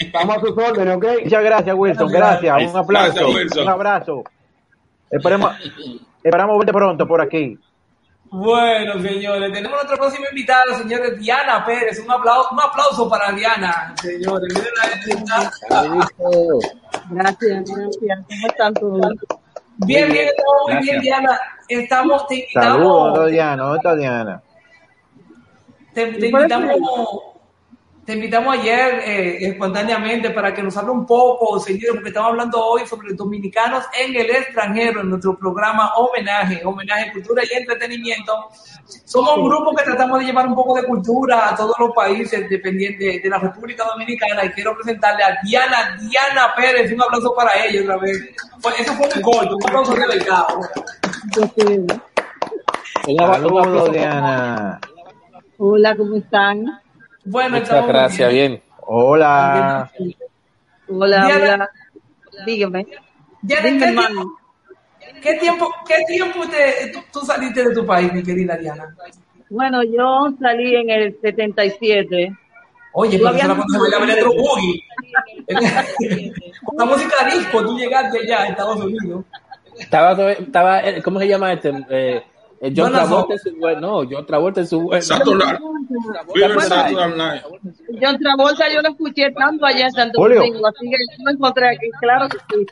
Estamos 0.00 0.36
a 0.36 0.40
sus 0.40 0.56
órdenes, 0.56 0.96
¿ok? 0.96 1.04
Muchas 1.24 1.44
gracias, 1.44 1.76
Wilson. 1.76 2.08
Gracias. 2.10 2.56
Un 2.72 2.76
aplauso. 2.78 3.12
Gracias, 3.14 3.34
Wilson. 3.34 3.62
Un 3.64 3.68
abrazo. 3.68 4.24
Esperemos, 5.10 5.52
esperamos 6.24 6.58
verte 6.58 6.72
pronto 6.72 7.06
por 7.06 7.20
aquí. 7.20 7.58
Bueno, 8.32 8.94
señores, 9.02 9.52
tenemos 9.52 9.76
nuestra 9.76 9.98
próxima 9.98 10.26
invitada, 10.30 10.74
señores, 10.78 11.18
Diana 11.18 11.66
Pérez. 11.66 12.00
Un 12.02 12.10
aplauso, 12.10 12.48
un 12.52 12.60
aplauso 12.60 13.06
para 13.06 13.30
Diana, 13.32 13.94
señores. 14.00 14.54
Gracias, 14.54 15.22
gracias. 17.10 18.20
¿Cómo 18.26 18.46
están 18.48 18.72
todos? 18.72 19.14
Bien, 19.84 20.10
bien, 20.10 20.28
estamos 20.28 20.62
muy 20.66 20.82
bien, 20.82 21.00
Diana. 21.02 21.38
Estamos, 21.68 22.26
te 22.26 22.48
Saludos, 22.54 23.08
invitamos, 23.08 23.30
Diana. 23.30 23.62
¿Dónde 23.64 23.76
está 23.76 23.94
Diana? 23.96 24.42
te, 25.92 26.06
te 26.12 26.26
invitamos, 26.28 26.70
te 28.04 28.14
invitamos 28.14 28.58
ayer 28.58 28.94
eh, 29.04 29.46
espontáneamente 29.46 30.30
para 30.30 30.52
que 30.52 30.60
nos 30.62 30.76
hable 30.76 30.90
un 30.90 31.06
poco, 31.06 31.60
seguido, 31.60 31.94
porque 31.94 32.08
estamos 32.08 32.30
hablando 32.30 32.58
hoy 32.64 32.84
sobre 32.86 33.14
dominicanos 33.14 33.84
en 33.96 34.16
el 34.16 34.28
extranjero, 34.28 35.02
en 35.02 35.10
nuestro 35.10 35.38
programa 35.38 35.92
Homenaje, 35.94 36.62
Homenaje, 36.64 37.12
Cultura 37.12 37.42
y 37.44 37.56
Entretenimiento. 37.56 38.32
Somos 39.04 39.36
un 39.38 39.48
grupo 39.48 39.72
que 39.76 39.84
tratamos 39.84 40.18
de 40.18 40.24
llevar 40.26 40.48
un 40.48 40.54
poco 40.56 40.74
de 40.74 40.82
cultura 40.84 41.50
a 41.50 41.54
todos 41.54 41.76
los 41.78 41.92
países 41.92 42.48
dependientes 42.50 43.22
de 43.22 43.28
la 43.28 43.38
República 43.38 43.84
Dominicana 43.84 44.44
y 44.46 44.50
quiero 44.50 44.74
presentarle 44.74 45.22
a 45.22 45.38
Diana, 45.44 45.96
Diana 46.00 46.54
Pérez, 46.56 46.92
un 46.92 47.02
aplauso 47.02 47.32
para 47.36 47.52
ella 47.64 47.82
otra 47.82 47.98
vez. 47.98 48.20
Fue- 48.58 48.72
eso 48.80 48.92
fue 48.94 49.08
muy 49.14 49.22
corto, 49.22 49.54
un 49.56 49.64
aplauso 49.64 49.94
de 49.94 50.06
verdad. 50.08 50.44
Saludos, 53.32 53.92
Diana. 53.92 54.80
Hola, 55.58 55.96
¿cómo 55.96 56.16
están? 56.16 56.81
Bueno, 57.24 57.58
Muchas 57.58 57.86
gracias, 57.86 58.32
bien. 58.32 58.62
Hola. 58.80 59.90
Hola, 60.88 61.24
Diana. 61.26 61.54
hola. 61.54 61.70
Dígame. 62.46 62.86
Diana, 63.42 63.62
¿qué 63.78 63.84
hermano. 63.84 64.08
tiempo, 64.08 64.32
qué 65.22 65.34
tiempo, 65.38 65.70
qué 65.86 65.94
tiempo 66.06 66.40
te- 66.48 66.90
tú, 66.92 67.00
tú 67.12 67.20
saliste 67.26 67.68
de 67.68 67.74
tu 67.74 67.86
país, 67.86 68.12
mi 68.12 68.22
querida 68.22 68.56
Diana? 68.56 68.94
Bueno, 69.50 69.82
yo 69.84 70.32
salí 70.40 70.74
en 70.76 70.90
el 70.90 71.18
77. 71.20 72.36
Oye, 72.94 73.18
pero 73.18 73.30
era 73.34 73.46
cuando 73.54 73.64
se 73.72 73.78
bailaba 73.78 74.04
el 74.04 74.10
electro 74.10 74.32
boogie. 74.34 74.82
Con 76.64 76.76
la 76.76 76.84
música 76.84 77.24
disco, 77.26 77.64
tú 77.64 77.78
llegaste 77.78 78.18
allá 78.20 78.42
a 78.42 78.46
Estados 78.48 78.80
Unidos. 78.84 79.24
Estaba, 79.78 80.32
estaba, 80.32 80.80
eh, 80.80 81.02
¿cómo 81.02 81.18
se 81.18 81.28
llama 81.28 81.52
este? 81.52 81.72
Eh, 81.90 82.22
eh, 82.62 82.72
John 82.76 82.92
Jonas 82.92 83.08
Travolta 83.08 83.32
en 83.34 83.38
su 83.40 83.56
vuelo. 83.58 83.80
No, 83.80 84.02
John 84.10 84.26
Travolta 84.26 84.60
en 84.60 84.66
su 84.66 84.80
vuelo. 84.80 85.02
Saturday, 85.02 85.56
Fever 86.34 86.60
Saturday 86.60 87.16
Night. 87.18 87.42
John 88.00 88.18
Travolta 88.18 88.64
yo 88.72 88.80
lo 88.82 88.88
escuché 88.90 89.30
tanto 89.32 89.66
allá 89.66 89.86
en 89.86 89.92
Santo 89.92 90.18
Julio. 90.20 90.38
Domingo, 90.38 90.66
así 90.68 90.84
que 90.88 90.96
yo 91.18 91.24
lo 91.24 91.30
encontré 91.32 91.68
aquí, 91.68 91.86
claro 92.00 92.28
que 92.28 92.38
sí. 92.38 92.66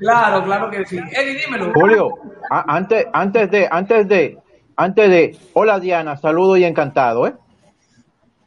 Claro, 0.00 0.44
claro 0.44 0.70
que 0.70 0.84
sí. 0.86 0.98
Eddie, 0.98 1.38
dímelo. 1.46 1.72
Julio, 1.74 2.08
a- 2.50 2.74
antes, 2.76 3.06
antes 3.12 3.50
de, 3.50 3.68
antes 3.70 4.08
de, 4.08 4.38
antes 4.76 5.08
de, 5.10 5.38
hola 5.54 5.78
Diana, 5.80 6.16
saludo 6.16 6.56
y 6.56 6.64
encantado, 6.64 7.26
¿eh? 7.26 7.34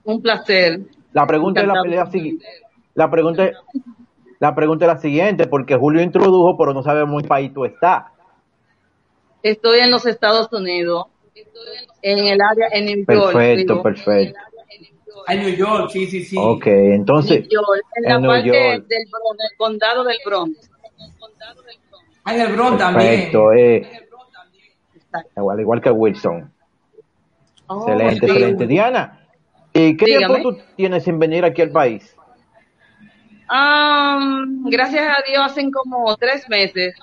Un 0.03 0.21
placer. 0.21 0.81
La 1.13 1.25
pregunta 1.25 1.61
es 1.61 1.67
la, 1.67 1.73
Encantado. 1.73 1.95
la, 2.05 2.11
sigui- 2.11 2.39
la 2.95 3.09
pregunta 3.09 3.45
es- 3.45 3.55
la 4.39 4.55
pregunta 4.55 4.85
es 4.85 4.93
la 4.93 4.97
siguiente, 4.99 5.47
porque 5.47 5.75
Julio 5.75 6.01
introdujo, 6.01 6.57
pero 6.57 6.73
no 6.73 6.81
sabemos 6.83 7.15
en 7.15 7.21
qué 7.21 7.27
país 7.27 7.53
tú 7.53 7.65
estás. 7.65 8.03
Estoy 9.43 9.79
en 9.79 9.91
los 9.91 10.05
Estados 10.05 10.51
Unidos, 10.51 11.05
en 12.01 12.19
el 12.27 12.39
área, 12.41 12.67
en 12.71 12.85
New 12.85 12.97
York. 13.07 13.33
Perfecto, 13.33 13.73
digo. 13.73 13.83
perfecto. 13.83 14.39
A 15.27 15.33
New 15.35 15.49
York, 15.55 15.89
sí, 15.91 16.07
sí, 16.07 16.23
sí. 16.23 16.35
Ok, 16.39 16.65
entonces, 16.67 17.41
New 17.41 17.49
York, 17.49 17.85
en 17.95 18.03
la 18.03 18.15
en 18.15 18.21
New 18.21 18.31
parte 18.31 18.47
York. 18.47 18.87
del 18.87 19.05
Bronx, 19.11 19.37
del 19.37 19.57
condado 19.57 20.03
del 20.03 20.17
Bronx. 20.25 20.69
Ah, 22.23 22.35
en 22.35 22.41
el 22.41 22.53
Bronx 22.53 22.77
también. 22.77 23.09
perfecto, 23.09 23.53
eh, 23.53 24.07
igual, 25.37 25.59
igual 25.59 25.81
que 25.81 25.91
Wilson. 25.91 26.51
Oh, 27.67 27.81
excelente, 27.87 28.25
sí. 28.25 28.25
excelente. 28.33 28.67
Diana, 28.67 29.27
¿y 29.73 29.95
qué 29.95 30.05
Dígame. 30.05 30.35
tiempo 30.35 30.55
tú 30.55 30.61
tienes 30.75 31.03
sin 31.03 31.19
venir 31.19 31.45
aquí 31.45 31.61
al 31.61 31.71
país? 31.71 32.15
Am, 33.47 34.63
gracias 34.69 35.07
a 35.07 35.21
Dios, 35.29 35.43
hacen 35.43 35.71
como 35.71 36.15
tres 36.17 36.47
meses 36.49 36.95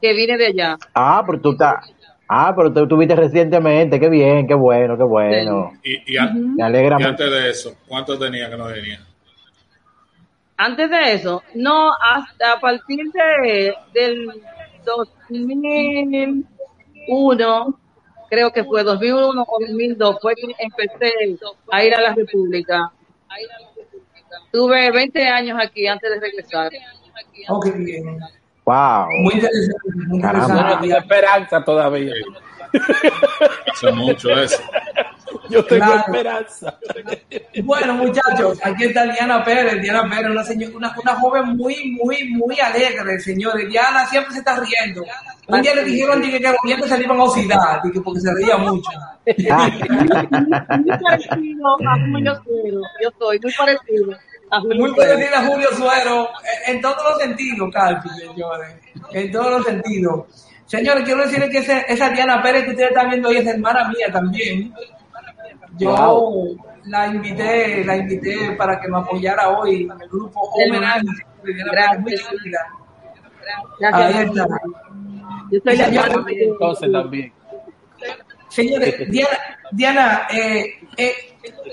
que 0.00 0.12
vine 0.12 0.36
de 0.36 0.46
allá. 0.46 0.76
Ah, 0.94 1.22
pero 1.26 1.40
tú 1.40 1.50
estás, 1.52 1.92
ah, 2.28 2.52
pero 2.56 2.72
tú 2.72 2.82
estuviste 2.82 3.14
recientemente, 3.16 3.98
qué 4.00 4.08
bien, 4.08 4.46
qué 4.46 4.54
bueno, 4.54 4.96
qué 4.96 5.02
bueno. 5.04 5.72
Y, 5.82 6.14
y, 6.14 6.16
a- 6.16 6.30
Me 6.32 6.62
alegra 6.64 6.96
y 6.96 7.02
mucho. 7.02 7.08
antes 7.10 7.30
de 7.30 7.50
eso, 7.50 7.76
¿cuánto 7.86 8.18
tenía 8.18 8.48
que 8.50 8.56
no 8.56 8.66
venía? 8.66 9.00
Antes 10.56 10.90
de 10.90 11.12
eso, 11.14 11.42
no, 11.54 11.90
hasta 11.94 12.52
a 12.52 12.60
partir 12.60 13.10
de, 13.12 13.74
del 13.94 14.42
2001, 14.84 17.78
creo 18.28 18.52
que 18.52 18.64
fue 18.64 18.82
2001 18.82 19.42
o 19.42 19.58
2002, 19.60 20.18
fue 20.20 20.34
que 20.34 20.48
empecé 20.58 21.12
a 21.70 21.84
ir 21.84 21.94
a 21.94 22.00
la 22.02 22.14
República. 22.14 22.90
Tuve 24.52 24.90
20 24.90 25.26
años 25.28 25.58
aquí 25.60 25.86
antes 25.86 26.10
de 26.10 26.20
regresar. 26.20 26.70
Ok, 27.48 27.66
bien. 27.76 28.18
Wow. 28.70 29.06
Muy 29.22 29.34
interesante, 29.34 29.74
muy 29.94 30.06
no 30.06 30.14
interesante. 30.16 30.76
tengo 30.80 30.96
esperanza 30.98 31.64
todavía. 31.64 32.12
Hace 33.72 33.90
mucho 33.92 34.30
eso. 34.30 34.62
Yo 35.48 35.64
tengo 35.64 35.84
Claro. 35.86 36.00
esperanza. 36.06 36.78
Bueno, 37.64 37.94
muchachos, 37.94 38.58
aquí 38.62 38.84
está 38.84 39.04
Diana 39.04 39.42
Pérez. 39.42 39.82
Diana 39.82 40.08
Pérez, 40.08 40.30
una, 40.30 40.44
señor- 40.44 40.74
una, 40.76 40.94
una 41.02 41.14
joven 41.16 41.56
muy, 41.56 41.96
muy, 42.00 42.28
muy 42.30 42.60
alegre, 42.60 43.18
señores. 43.18 43.68
Diana 43.68 44.06
siempre 44.06 44.32
se 44.32 44.38
está 44.38 44.60
riendo. 44.60 45.02
Un 45.48 45.62
día 45.62 45.74
le 45.74 45.82
dijeron 45.84 46.22
dije, 46.22 46.38
que 46.38 46.44
los 46.48 46.56
dientes 46.64 46.88
se 46.88 46.96
le 46.98 47.04
iban 47.04 47.18
a 47.18 47.24
oxidar, 47.24 47.80
porque 48.04 48.20
se 48.20 48.32
reía 48.34 48.56
mucho. 48.56 48.88
Muy 49.26 50.98
parecido 50.98 51.68
a 51.68 52.42
Suero. 52.44 52.80
Yo 53.02 53.10
soy 53.18 53.40
muy 53.40 53.52
parecido 53.52 54.12
a 54.50 54.60
Julio 54.60 54.80
Muy 54.86 54.94
parecida 54.96 55.38
a 55.40 55.46
Julio 55.46 55.68
Suero, 55.76 56.28
en, 56.66 56.76
en 56.76 56.82
todos 56.82 56.96
los 57.10 57.18
sentidos, 57.22 57.70
Calpi, 57.72 58.08
señores. 58.10 58.74
En 59.12 59.30
todos 59.32 59.50
los 59.52 59.64
sentidos. 59.64 60.48
Señores, 60.66 61.04
quiero 61.04 61.22
decirles 61.22 61.50
que 61.50 61.58
ese- 61.58 61.84
esa 61.88 62.10
Diana 62.10 62.42
Pérez 62.42 62.64
que 62.64 62.70
ustedes 62.70 62.90
están 62.90 63.10
viendo 63.10 63.28
hoy 63.28 63.36
es 63.38 63.46
hermana 63.46 63.88
mía 63.88 64.06
también. 64.12 64.72
Yo 65.78 65.90
Wow. 65.90 66.56
la 66.86 67.06
invité, 67.08 67.84
la 67.84 67.96
invité 67.96 68.52
para 68.56 68.80
que 68.80 68.88
me 68.88 68.98
apoyara 68.98 69.48
hoy 69.50 69.82
en 69.84 70.00
el 70.00 70.08
grupo 70.08 70.40
Homenaje. 70.40 71.02
Gracias. 71.42 72.22
Gracias. 73.78 74.14
Ahí 74.16 74.24
está. 74.24 74.46
Yo 75.50 75.58
soy 75.64 75.76
la 75.76 75.86
Entonces 76.28 76.92
también. 76.92 77.32
Señores, 78.50 78.96
Diana, 79.10 79.38
Diana 79.72 80.26
eh, 80.32 80.74
eh, 80.96 81.12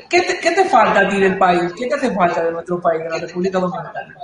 ¿qué, 0.09 0.21
te, 0.21 0.39
¿qué 0.39 0.51
te 0.51 0.65
falta 0.65 1.01
a 1.01 1.09
ti 1.09 1.19
del 1.19 1.37
país? 1.37 1.73
¿Qué 1.77 1.87
te 1.87 1.95
hace 1.95 2.13
falta 2.13 2.45
de 2.45 2.51
nuestro 2.51 2.79
país, 2.79 3.03
de 3.03 3.09
la 3.09 3.17
República 3.17 3.59
Dominicana? 3.59 4.15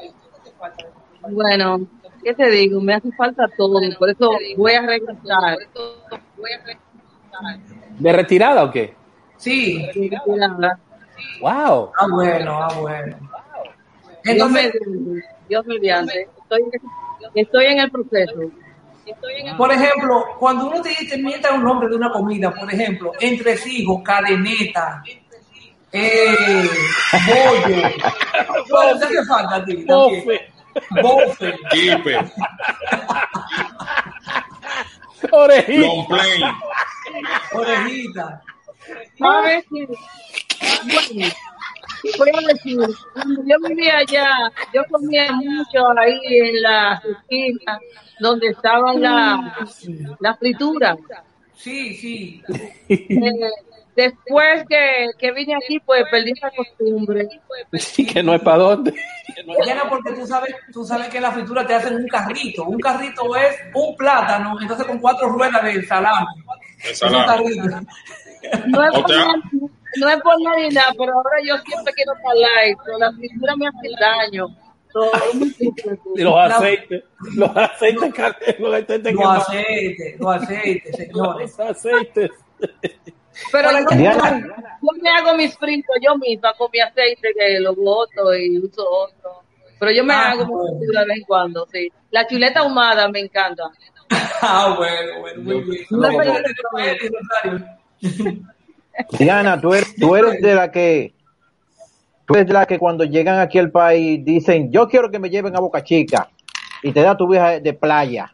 Bueno, 1.30 1.88
¿qué 2.24 2.34
te 2.34 2.50
digo? 2.50 2.80
Me 2.80 2.94
hace 2.94 3.12
falta 3.12 3.48
todo, 3.58 3.80
por 3.98 4.10
eso 4.10 4.32
voy 4.58 4.74
a 4.74 4.82
regresar. 4.82 5.58
¿De 8.00 8.14
retirada 8.14 8.64
o 8.64 8.72
qué? 8.72 8.94
Sí. 9.38 9.90
Wow. 11.42 11.92
Ah, 11.98 12.08
bueno, 12.10 12.60
ah, 12.62 12.80
bueno. 12.80 13.18
Entonces, 14.26 14.74
Dios 15.50 15.66
mediante. 15.66 16.30
Estoy, 16.44 16.62
estoy 17.36 17.66
en 17.66 17.80
el 17.80 17.92
proceso. 17.92 18.40
Por 19.58 19.72
ejemplo, 19.72 20.26
cuando 20.40 20.68
uno 20.68 20.82
te 20.82 20.90
dice, 20.90 21.18
mienta 21.18 21.52
un 21.54 21.64
nombre 21.64 21.90
de 21.90 21.96
una 21.96 22.12
comida, 22.12 22.54
por 22.54 22.72
ejemplo, 22.74 23.12
entresijos, 23.20 24.02
cadeneta, 24.04 25.04
eh, 25.92 26.68
bollo, 27.28 27.82
¿cuál 28.70 29.00
te 29.00 29.06
hace 29.06 29.26
falta 29.26 29.56
a 29.56 29.66
ti? 29.66 29.84
Bofe. 29.86 30.52
Bofe, 31.02 31.54
Kipe, 31.70 32.18
Orejita. 35.32 35.86
long 35.86 36.08
plane. 36.08 36.54
orejita. 37.54 38.42
Voy 42.18 42.30
a 42.34 42.54
decir, 42.54 42.80
cuando 43.14 43.42
yo 43.46 43.56
vivía 43.68 43.98
allá, 43.98 44.28
yo 44.74 44.82
comía 44.90 45.32
mucho 45.32 45.88
ahí 45.98 46.20
en 46.26 46.62
la 46.62 47.02
esquina 47.04 47.80
donde 48.20 48.48
estaban 48.48 49.02
las 49.02 49.86
la 50.20 50.36
frituras. 50.36 50.98
Sí, 51.56 51.96
sí. 51.96 52.44
Eh, 52.90 53.50
después 53.96 54.66
que, 54.68 55.08
que 55.18 55.32
vine 55.32 55.56
aquí, 55.56 55.80
pues 55.80 56.04
perdí 56.12 56.34
la 56.42 56.52
costumbre. 56.52 57.28
Sí, 57.74 58.06
que 58.06 58.22
no 58.22 58.34
es 58.34 58.42
para 58.42 58.58
dónde. 58.58 58.94
Diana, 59.64 59.84
porque 59.90 60.14
tú 60.14 60.26
sabes, 60.28 60.56
tú 60.72 60.84
sabes 60.84 61.08
que 61.10 61.18
en 61.18 61.24
la 61.24 61.32
fritura 61.32 61.66
te 61.66 61.74
hacen 61.76 61.96
un 61.96 62.08
carrito. 62.08 62.66
Un 62.66 62.80
carrito 62.80 63.36
es 63.36 63.56
un 63.74 63.96
plátano, 63.96 64.60
entonces 64.60 64.86
con 64.86 65.00
cuatro 65.00 65.30
ruedas 65.30 65.64
de 65.64 65.78
un 65.78 65.86
salami. 65.86 66.28
carrito. 67.26 67.64
No 68.68 68.84
es, 68.84 68.92
O 68.94 69.06
no 70.00 70.10
es 70.10 70.22
por 70.22 70.42
nada 70.42 70.58
ni 70.58 70.70
nada, 70.70 70.92
pero 70.98 71.14
ahora 71.14 71.38
yo 71.44 71.58
siempre 71.66 71.94
quiero 71.94 72.14
estar 72.14 72.36
light. 72.36 72.78
pero 72.86 72.98
La 73.00 73.12
fritura 73.12 73.56
me 73.56 73.68
hace 73.68 73.90
daño. 74.00 74.48
Los 76.16 76.38
aceites. 76.52 77.04
Los 77.36 77.50
aceites, 77.58 78.14
los 78.60 78.76
aceites 78.76 79.14
Los 79.14 79.26
aceites, 79.26 80.20
los 80.20 80.36
aceites, 80.36 80.96
señores. 80.96 81.58
Los 81.58 81.70
aceites. 81.70 82.32
Pero 83.52 83.70
yo, 83.72 83.86
me 85.02 85.10
hago 85.10 85.34
mis 85.36 85.58
fritos 85.58 85.96
yo 86.00 86.16
misma 86.18 86.54
con 86.54 86.70
mi 86.72 86.80
aceite 86.80 87.30
que 87.36 87.60
lo 87.60 87.74
boto 87.74 88.36
y 88.36 88.60
uso 88.60 88.88
otro. 88.88 89.42
Pero 89.80 89.92
yo 89.92 90.04
me 90.04 90.14
Ah, 90.14 90.32
hago 90.32 90.46
bueno. 90.46 90.80
de 90.80 91.06
vez 91.08 91.18
en 91.18 91.24
cuando, 91.24 91.68
sí. 91.72 91.92
La 92.12 92.28
chuleta 92.28 92.60
ahumada 92.60 93.08
me 93.10 93.22
encanta. 93.22 93.64
Ah, 94.42 94.76
bueno, 94.78 95.22
bueno, 95.22 95.42
muy 95.42 95.62
bien. 95.64 95.88
Diana, 99.18 99.60
tú 99.60 99.74
eres, 99.74 99.96
tú 99.96 100.16
eres 100.16 100.42
de 100.42 100.56
la 100.56 100.72
que 100.72 101.14
tú 102.26 102.36
eres 102.36 102.48
de 102.48 102.54
la 102.54 102.66
que 102.66 102.80
cuando 102.80 103.04
llegan 103.04 103.40
aquí 103.40 103.60
al 103.60 103.72
país 103.72 104.24
dicen 104.24 104.72
yo 104.72 104.88
quiero 104.88 105.10
que 105.10 105.20
me 105.20 105.30
lleven 105.30 105.56
a 105.56 105.60
Boca 105.60 105.84
Chica 105.84 106.30
y 106.82 106.92
te 106.92 107.02
da 107.02 107.18
tu 107.18 107.28
vieja 107.28 107.60
de 107.60 107.74
playa. 107.74 108.34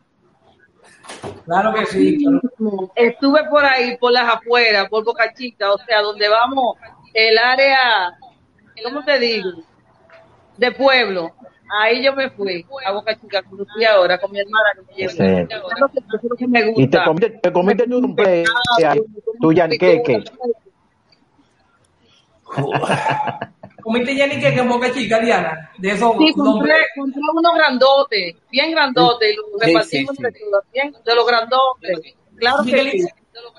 Claro 1.45 1.73
que 1.73 1.85
sí. 1.87 2.17
claro. 2.17 2.91
Estuve 2.95 3.43
por 3.49 3.65
ahí, 3.65 3.97
por 3.97 4.11
las 4.11 4.35
afueras, 4.35 4.87
por 4.89 5.03
Boca 5.03 5.33
Chica, 5.33 5.71
o 5.71 5.77
sea, 5.79 6.01
donde 6.01 6.27
vamos, 6.27 6.77
el 7.13 7.37
área, 7.37 8.17
¿cómo 8.83 9.03
te 9.03 9.19
digo? 9.19 9.49
De 10.57 10.71
pueblo. 10.71 11.33
Ahí 11.69 12.03
yo 12.03 12.13
me 12.13 12.29
fui 12.31 12.65
a 12.85 12.91
Boca 12.91 13.19
Chica, 13.19 13.43
fui 13.47 13.85
ahora 13.85 14.17
con 14.19 14.31
mi 14.31 14.39
hermana 14.39 14.69
que 14.75 14.81
me 14.81 14.93
llevó. 14.93 15.11
Sí. 15.11 15.17
Claro 15.17 15.91
que 15.91 15.99
eso 15.99 16.17
es 16.17 16.23
lo 16.23 16.35
que 16.35 16.47
me 16.47 16.65
gusta. 16.65 16.81
Y 16.81 16.87
te 16.87 17.03
comiste, 17.03 17.29
te 17.29 17.51
comiste 17.51 17.85
tu, 19.39 19.53
yanqueque. 19.53 20.23
¿Comiste 23.83 24.15
ya 24.15 24.27
ni 24.27 24.39
que 24.39 24.47
en 24.47 24.67
Boca 24.67 24.91
Chica, 24.91 25.19
Diana? 25.19 25.71
De 25.77 25.91
esos 25.91 26.11
Sí, 26.17 26.33
compré, 26.33 26.73
compré 26.95 27.21
unos 27.33 27.53
grandotes, 27.55 28.35
bien 28.51 28.71
grandotes, 28.71 29.31
y 29.31 29.35
los 29.35 29.45
Sí, 29.45 29.67
repartimos 29.67 30.15
sí, 30.15 30.21
sí. 30.21 30.25
entre 30.25 30.39
todos, 30.39 30.63
bien, 30.73 30.95
de 31.05 31.15
los 31.15 31.25
grandotes. 31.25 32.15
Claro 32.37 32.57
que 32.63 32.71
sí. 32.71 32.75
Miguelito, 32.75 33.07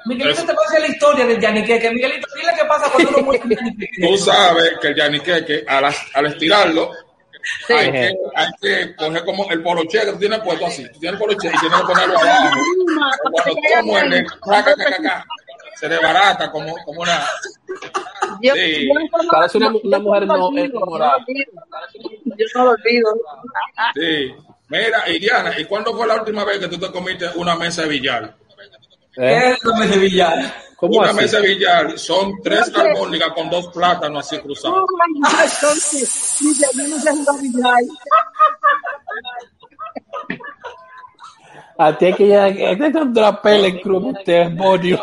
Miguelito 0.06 0.44
te 0.44 0.54
pasa 0.54 0.78
la 0.78 0.86
historia 0.88 1.26
del 1.26 1.40
yaniqueque. 1.40 1.90
Miguelito, 1.90 2.26
dile 2.36 2.52
qué 2.58 2.64
pasa 2.66 2.90
cuando 2.90 3.10
uno 3.10 3.22
muere. 3.24 3.56
Tú 4.00 4.16
sabes 4.18 4.72
que 4.80 4.88
el 4.88 4.94
yaniqueque, 4.96 5.64
al, 5.66 5.84
al 6.14 6.26
estirarlo, 6.26 6.90
Sí. 7.66 7.72
hay, 7.72 7.90
que, 7.92 8.14
hay 8.34 8.48
que 8.60 8.96
coger 8.96 9.24
como 9.24 9.50
el 9.50 9.62
poloche 9.62 10.00
que 10.00 10.12
tú 10.12 10.18
tienes 10.18 10.38
puesto 10.40 10.66
así. 10.66 10.84
Tú 10.92 10.98
tienes 11.00 11.20
el 11.20 11.26
poloche 11.26 11.48
y 11.48 11.58
tienes 11.60 11.80
que 11.80 11.86
ponerlo 11.86 12.18
abajo. 12.18 12.56
Cuando 13.22 13.42
tú 13.44 13.60
lo 13.76 13.82
muerdes, 13.84 14.24
raca, 14.46 14.74
caca, 14.74 14.96
caca, 14.96 15.24
se 15.76 15.88
desbarata 15.88 16.50
como, 16.50 16.74
como 16.84 17.00
una. 17.02 17.24
Yo, 18.42 18.54
Sí. 18.54 18.88
yo 18.88 18.94
no- 18.94 19.28
Parece 19.30 19.58
una- 19.58 19.72
yo 19.72 19.80
una 19.84 19.98
mujer 19.98 20.26
no 20.26 20.34
enamorada. 20.58 21.16
yo 21.26 21.34
lo 21.34 21.34
olvido. 21.34 21.52
Yo 22.36 22.46
no 22.54 22.64
lo 22.64 22.70
olvido. 22.70 23.10
Sí. 23.94 24.34
Mira, 24.68 25.08
y 25.08 25.18
Diana, 25.18 25.58
¿y 25.58 25.64
cuándo 25.64 25.92
fue 25.96 26.06
la 26.06 26.14
última 26.16 26.44
vez 26.44 26.58
que 26.58 26.68
tú 26.68 26.78
te 26.78 26.90
comiste 26.92 27.26
una 27.34 27.56
mesa 27.56 27.82
de 27.82 27.88
billar? 27.88 28.34
¿Qué 29.14 29.22
¿Eh? 29.22 29.50
es 29.50 29.58
eso 29.58 29.70
de 29.72 29.88
Sevilla? 29.88 30.54
¿Cómo 30.76 30.98
una 30.98 31.08
así? 31.10 31.16
mesa 31.20 31.40
de 31.40 31.48
billar 31.48 31.98
son 31.98 32.40
tres 32.42 32.72
albóndigas 32.74 33.32
con 33.34 33.50
dos 33.50 33.66
plátanos 33.68 34.26
así 34.26 34.38
cruzados. 34.40 34.78
Oh 34.78 34.86
my 34.96 35.20
God, 35.20 35.30
entonces, 35.44 36.36
dice, 36.40 36.66
yo 36.74 36.88
no 36.88 36.98
sé 36.98 37.10
jugar 37.10 37.40
billar. 37.42 37.74
A 41.78 41.96
ti 41.96 42.06
es 42.06 42.16
que 42.16 42.28
ya 42.28 42.48
este 42.48 42.92
contra 42.92 43.40
pele 43.40 43.68
en 43.68 43.78
cruz 43.80 44.04
usted 44.14 44.40
es 44.42 44.54
bonio. 44.56 45.02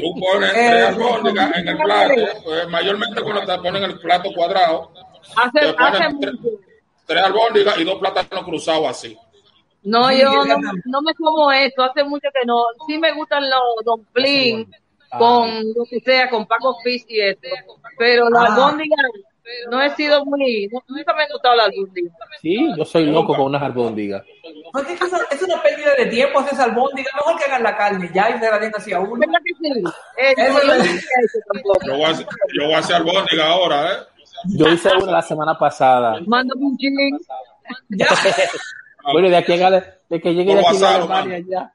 Tú 0.00 0.20
pones 0.20 0.52
tres 0.52 0.84
albóndigas 0.86 1.56
en 1.56 1.68
el 1.68 1.76
plato, 1.78 2.14
pues, 2.44 2.68
mayormente 2.68 3.22
cuando 3.22 3.44
te 3.44 3.58
ponen 3.60 3.82
el 3.84 3.98
plato 3.98 4.32
cuadrado, 4.32 4.92
Hace, 5.36 5.50
te 5.60 5.66
hace 5.66 5.74
ponen 5.74 6.20
tres, 6.20 6.34
mucho. 6.34 6.56
tres 7.06 7.22
albóndigas 7.24 7.78
y 7.78 7.84
dos 7.84 7.98
plátanos 7.98 8.44
cruzados 8.44 8.86
así. 8.88 9.16
No, 9.84 10.08
Sí, 10.08 10.18
yo 10.20 10.32
no, 10.32 10.44
no 10.86 11.02
me 11.02 11.14
como 11.14 11.52
eso, 11.52 11.82
hace 11.82 12.04
mucho 12.04 12.28
que 12.32 12.46
no. 12.46 12.62
Sí 12.86 12.98
me 12.98 13.12
gustan 13.12 13.48
los 13.48 13.84
dumplings 13.84 14.68
con 15.18 15.48
lo 15.76 15.84
que 15.88 16.00
sea, 16.00 16.28
con 16.30 16.46
Paco 16.46 16.76
Fish 16.82 17.04
y 17.08 17.20
eso. 17.20 17.38
Pero 17.98 18.28
la 18.30 18.40
Ah. 18.42 18.46
albóndiga 18.54 18.96
no 19.70 19.80
he 19.82 19.90
sido 19.90 20.24
muy, 20.24 20.68
no- 20.72 20.82
nunca 20.88 21.12
me 21.14 21.22
ha 21.24 21.28
gustado 21.30 21.54
la 21.54 21.64
albóndiga. 21.64 22.10
Sí, 22.40 22.66
yo 22.76 22.84
soy 22.84 23.04
loco 23.06 23.34
con 23.36 23.46
unas 23.46 23.62
albóndigas. 23.62 24.24
Porque 24.72 24.94
es, 24.94 24.98
que 25.00 25.06
eso- 25.06 25.18
es 25.30 25.42
una 25.42 25.62
pérdida 25.62 25.94
de 25.98 26.06
tiempo 26.06 26.40
hacer 26.40 26.58
albóndiga. 26.60 27.10
Mejor 27.14 27.38
que 27.38 27.44
hagan 27.44 27.62
la 27.62 27.76
carne 27.76 28.10
ya 28.14 28.30
y 28.30 28.38
se 28.40 28.50
la 28.50 28.58
den 28.58 28.72
hacia 28.74 29.00
uno. 29.00 29.16
¿Verdad 29.20 29.38
que 29.44 29.52
sí? 29.54 29.84
Eh, 30.18 30.34
Eso 30.36 30.58
es 30.58 30.66
no 30.66 30.72
eso 30.74 31.38
tampoco. 31.52 31.78
Yo 31.86 31.92
voy 31.94 32.04
a 32.04 32.08
hacer, 32.08 32.26
yo 32.58 32.64
voy 32.64 32.72
a 32.74 32.78
hacer 32.78 32.96
albóndiga 32.96 33.46
ahora, 33.50 33.92
¿eh? 33.92 33.96
Yo 34.46 34.68
hice 34.68 34.88
una 34.96 35.12
la 35.12 35.22
semana 35.22 35.56
pasada. 35.58 36.16
Mándame 36.26 36.62
un 36.64 36.76
ching. 36.78 37.18
Ya. 37.90 38.06
Bueno, 39.12 39.28
de 39.28 39.36
aquí 39.36 39.52
a 39.60 39.70
de 39.70 40.20
que 40.20 40.34
llegue 40.34 40.54
de 40.54 40.60
aquí 40.60 40.68
a 40.68 40.72
WhatsApp, 40.72 41.10
Alemania 41.10 41.44
ya. 41.48 41.72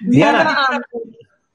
Diana, 0.00 0.56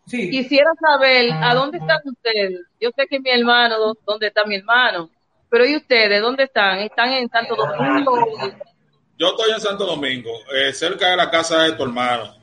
Sí. 0.05 0.31
Quisiera 0.31 0.71
saber 0.81 1.31
a 1.33 1.53
dónde 1.53 1.77
están 1.77 1.99
ustedes. 2.03 2.61
Yo 2.81 2.89
sé 2.95 3.05
que 3.07 3.19
mi 3.19 3.29
hermano, 3.29 3.77
¿dó- 3.77 3.97
¿dónde 4.07 4.27
está 4.27 4.43
mi 4.43 4.55
hermano? 4.55 5.07
Pero 5.51 5.65
¿y 5.67 5.75
ustedes? 5.75 6.19
¿Dónde 6.19 6.45
están? 6.45 6.79
¿Están 6.79 7.09
en 7.11 7.29
Santo 7.29 7.55
Domingo? 7.55 8.15
Yo 9.19 9.27
estoy 9.27 9.51
en 9.51 9.61
Santo 9.61 9.85
Domingo, 9.85 10.31
eh, 10.55 10.73
cerca 10.73 11.09
de 11.11 11.15
la 11.17 11.29
casa 11.29 11.61
de 11.63 11.73
tu 11.73 11.83
hermano. 11.83 12.33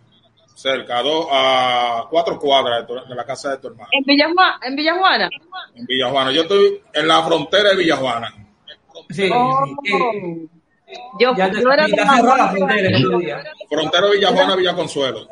Cerca, 0.55 0.99
a, 0.99 1.03
dos, 1.03 1.27
a 1.31 2.05
cuatro 2.09 2.39
cuadras 2.39 2.83
de, 2.83 2.87
tu- 2.87 3.09
de 3.09 3.15
la 3.17 3.25
casa 3.25 3.51
de 3.51 3.59
tu 3.59 3.67
hermano. 3.69 3.89
¿En 3.93 4.05
Villajuana? 4.05 4.59
¿En 4.63 4.77
Villajuana? 4.77 5.29
En 5.75 5.87
Villajuana. 5.87 6.31
Yo 6.33 6.43
estoy 6.43 6.81
en 6.95 7.09
la 7.09 7.23
frontera 7.25 7.71
de 7.71 7.77
Villajuana. 7.77 8.33
Sí, 9.11 9.29
Oh. 9.35 9.65
sí. 9.85 10.49
Yo, 11.19 11.35
Ya 11.37 11.51
yo 11.51 11.73
era 11.73 11.85
de 11.87 11.97
San 11.97 12.19
Juan, 12.25 12.55
de 12.55 14.11
Villajuana, 14.13 14.57
Villa 14.57 14.75
Consuelo. 14.75 15.29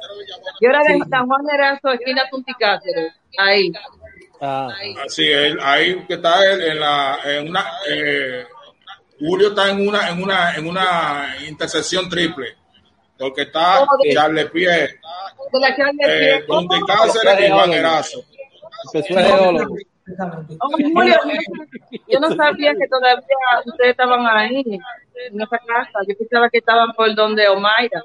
yo 0.60 0.68
era 0.70 0.80
de. 0.82 0.98
San 1.08 1.26
Juan 1.26 1.42
Erazo, 1.52 1.92
esquina 1.92 2.22
Tunticáceres. 2.30 3.12
Ahí. 3.38 3.72
Ah, 4.40 4.68
Así 5.06 5.30
es, 5.30 5.54
ahí 5.62 6.04
que 6.06 6.14
está 6.14 6.44
él 6.52 6.60
en 6.62 6.80
la 6.80 7.18
en 7.24 7.48
una 7.50 7.64
eh, 7.88 8.44
Julio 9.20 9.48
está 9.50 9.70
en 9.70 9.88
una 9.88 10.08
en 10.10 10.22
una 10.22 10.54
en 10.56 10.66
una 10.66 11.36
intersección 11.46 12.08
triple. 12.08 12.56
Porque 13.16 13.42
está 13.42 13.82
Oh, 13.82 13.86
de- 14.02 14.12
Charles 14.12 14.50
Pie, 14.50 14.68
De 14.68 15.60
la 15.60 15.74
calle 15.76 15.98
eh, 16.02 16.44
Cáceres 16.86 17.48
y 17.48 17.50
Juan 17.52 17.72
Erazo. 17.72 18.24
Oh, 20.60 20.70
Julio, 20.94 21.14
yo 22.08 22.20
no 22.20 22.34
sabía 22.34 22.72
que 22.74 22.86
todavía 22.88 23.22
ustedes 23.64 23.90
estaban 23.92 24.26
ahí, 24.26 24.62
en 25.30 25.40
esa 25.40 25.58
casa. 25.58 25.98
Yo 26.08 26.14
pensaba 26.18 26.48
que 26.50 26.58
estaban 26.58 26.92
por 26.92 27.14
donde 27.14 27.48
Omaira. 27.48 28.02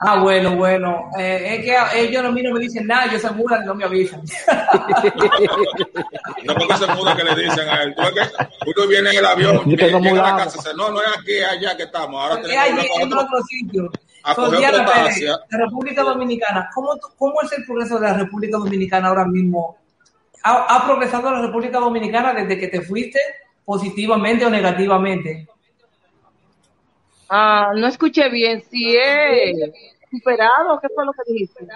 Ah, 0.00 0.20
bueno, 0.20 0.56
bueno. 0.56 1.10
Eh, 1.18 1.56
es 1.58 1.64
que 1.64 2.00
ellos 2.02 2.24
a 2.24 2.30
mí 2.30 2.42
no 2.42 2.52
me 2.52 2.60
dicen 2.60 2.86
nada, 2.86 3.06
ellos 3.06 3.22
se 3.22 3.30
mudan 3.30 3.62
y 3.62 3.66
no 3.66 3.74
me 3.74 3.84
avisan. 3.84 4.22
No 6.44 6.54
porque 6.54 6.76
se 6.76 6.86
muda 6.94 7.16
que 7.16 7.24
le 7.24 7.34
dicen 7.42 7.68
a 7.68 7.82
él. 7.82 7.94
Tú 7.94 8.02
ves 8.14 8.28
que 8.32 8.44
Julio 8.64 8.88
viene 8.88 9.10
en 9.10 9.16
el 9.18 9.26
avión, 9.26 9.64
llega 9.64 9.98
nos 9.98 10.06
a 10.18 10.22
la 10.22 10.36
casa, 10.36 10.58
dice, 10.58 10.70
no, 10.76 10.90
no 10.90 11.00
es 11.00 11.08
aquí, 11.18 11.32
es 11.32 11.46
allá 11.46 11.76
que 11.76 11.82
estamos. 11.84 12.22
Ahora 12.22 12.34
Es 12.40 12.46
tenemos 12.46 12.64
que 12.64 12.70
allí 12.80 13.02
en 13.02 13.12
otro. 13.12 13.20
otro 13.20 13.42
sitio. 13.48 13.90
a 14.22 14.34
So, 14.34 14.44
coger 14.44 14.58
Diana 14.58 14.82
otra 14.82 14.94
Pérez, 14.94 15.08
Asia. 15.16 15.38
la 15.50 15.58
República 15.58 16.02
Dominicana, 16.02 16.70
¿cómo, 16.74 16.90
¿cómo 17.18 17.42
es 17.42 17.52
el 17.52 17.64
progreso 17.64 17.98
de 17.98 18.06
la 18.08 18.14
República 18.14 18.58
Dominicana 18.58 19.08
ahora 19.08 19.24
mismo? 19.24 19.76
¿Ha, 20.44 20.76
ha 20.76 20.84
progresado 20.84 21.30
la 21.32 21.42
República 21.42 21.78
Dominicana 21.78 22.32
desde 22.34 22.58
que 22.58 22.68
te 22.68 22.80
fuiste 22.82 23.18
positivamente 23.64 24.44
o 24.46 24.50
negativamente? 24.50 25.48
Ah, 27.28 27.72
no 27.74 27.86
escuché 27.86 28.28
bien. 28.28 28.62
Si 28.70 28.96
es 28.96 29.58
superado, 30.10 30.78
¿qué 30.80 30.88
fue 30.94 31.04
lo 31.04 31.12
que 31.12 31.32
dijiste? 31.32 31.66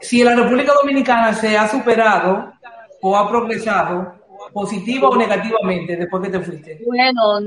Si 0.00 0.22
la 0.22 0.34
República 0.34 0.72
Dominicana 0.80 1.32
se 1.32 1.56
ha 1.56 1.68
superado 1.68 2.52
o 3.00 3.16
ha 3.16 3.28
progresado 3.28 4.14
positiva 4.52 5.08
o 5.08 5.16
negativamente 5.16 5.96
después 5.96 6.22
que 6.24 6.30
te 6.30 6.40
fuiste. 6.40 6.80
Bueno, 6.84 7.38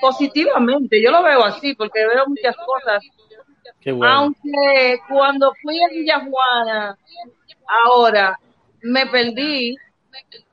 positivamente, 0.00 1.00
yo 1.02 1.10
lo 1.10 1.22
veo 1.22 1.44
así, 1.44 1.74
porque 1.74 2.06
veo 2.06 2.24
muchas 2.26 2.56
cosas. 2.56 3.02
Qué 3.80 3.92
bueno. 3.92 4.12
Aunque 4.14 4.98
cuando 5.08 5.52
fui 5.62 5.82
a 5.82 5.88
Villajuana, 5.88 6.96
ahora 7.84 8.38
me 8.82 9.06
perdí 9.06 9.76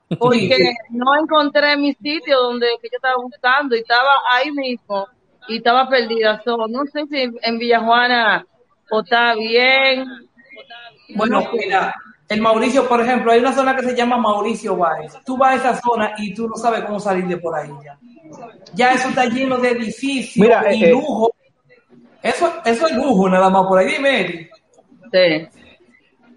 porque 0.18 0.56
Sí. 0.56 0.72
no 0.90 1.14
encontré 1.20 1.76
mi 1.76 1.92
sitio 1.94 2.38
donde 2.40 2.66
que 2.82 2.88
yo 2.90 2.96
estaba 2.96 3.16
buscando 3.22 3.76
y 3.76 3.80
estaba 3.80 4.10
ahí 4.32 4.50
mismo 4.50 5.06
y 5.50 5.56
estaba 5.56 5.88
perdida. 5.88 6.40
So, 6.44 6.56
no 6.68 6.84
sé 6.86 7.06
si 7.10 7.28
en 7.42 7.58
Villajuana 7.58 8.46
o 8.90 9.00
está 9.00 9.34
bien. 9.34 10.06
Bueno, 11.16 11.42
mira, 11.52 11.92
el 12.28 12.40
Mauricio, 12.40 12.88
por 12.88 13.00
ejemplo, 13.00 13.32
hay 13.32 13.40
una 13.40 13.52
zona 13.52 13.74
que 13.74 13.82
se 13.82 13.96
llama 13.96 14.16
Mauricio 14.16 14.76
Báez. 14.76 15.12
Tú 15.24 15.36
vas 15.36 15.52
a 15.52 15.56
esa 15.56 15.80
zona 15.80 16.12
y 16.18 16.32
tú 16.32 16.48
no 16.48 16.54
sabes 16.54 16.84
cómo 16.84 17.00
salir 17.00 17.26
de 17.26 17.36
por 17.36 17.54
ahí 17.56 17.70
ya. 17.84 17.98
Ya 18.74 18.92
eso 18.92 19.08
está 19.08 19.24
lleno 19.24 19.58
de 19.58 19.70
edificios 19.70 20.36
Mira, 20.36 20.72
y 20.72 20.84
eh, 20.84 20.88
eh. 20.88 20.92
lujo. 20.92 21.32
Eso, 22.22 22.52
eso 22.64 22.86
es 22.86 22.94
lujo 22.94 23.28
nada 23.28 23.50
más 23.50 23.66
por 23.66 23.80
ahí. 23.80 23.88
Dime. 23.88 24.50
Sí. 25.12 25.48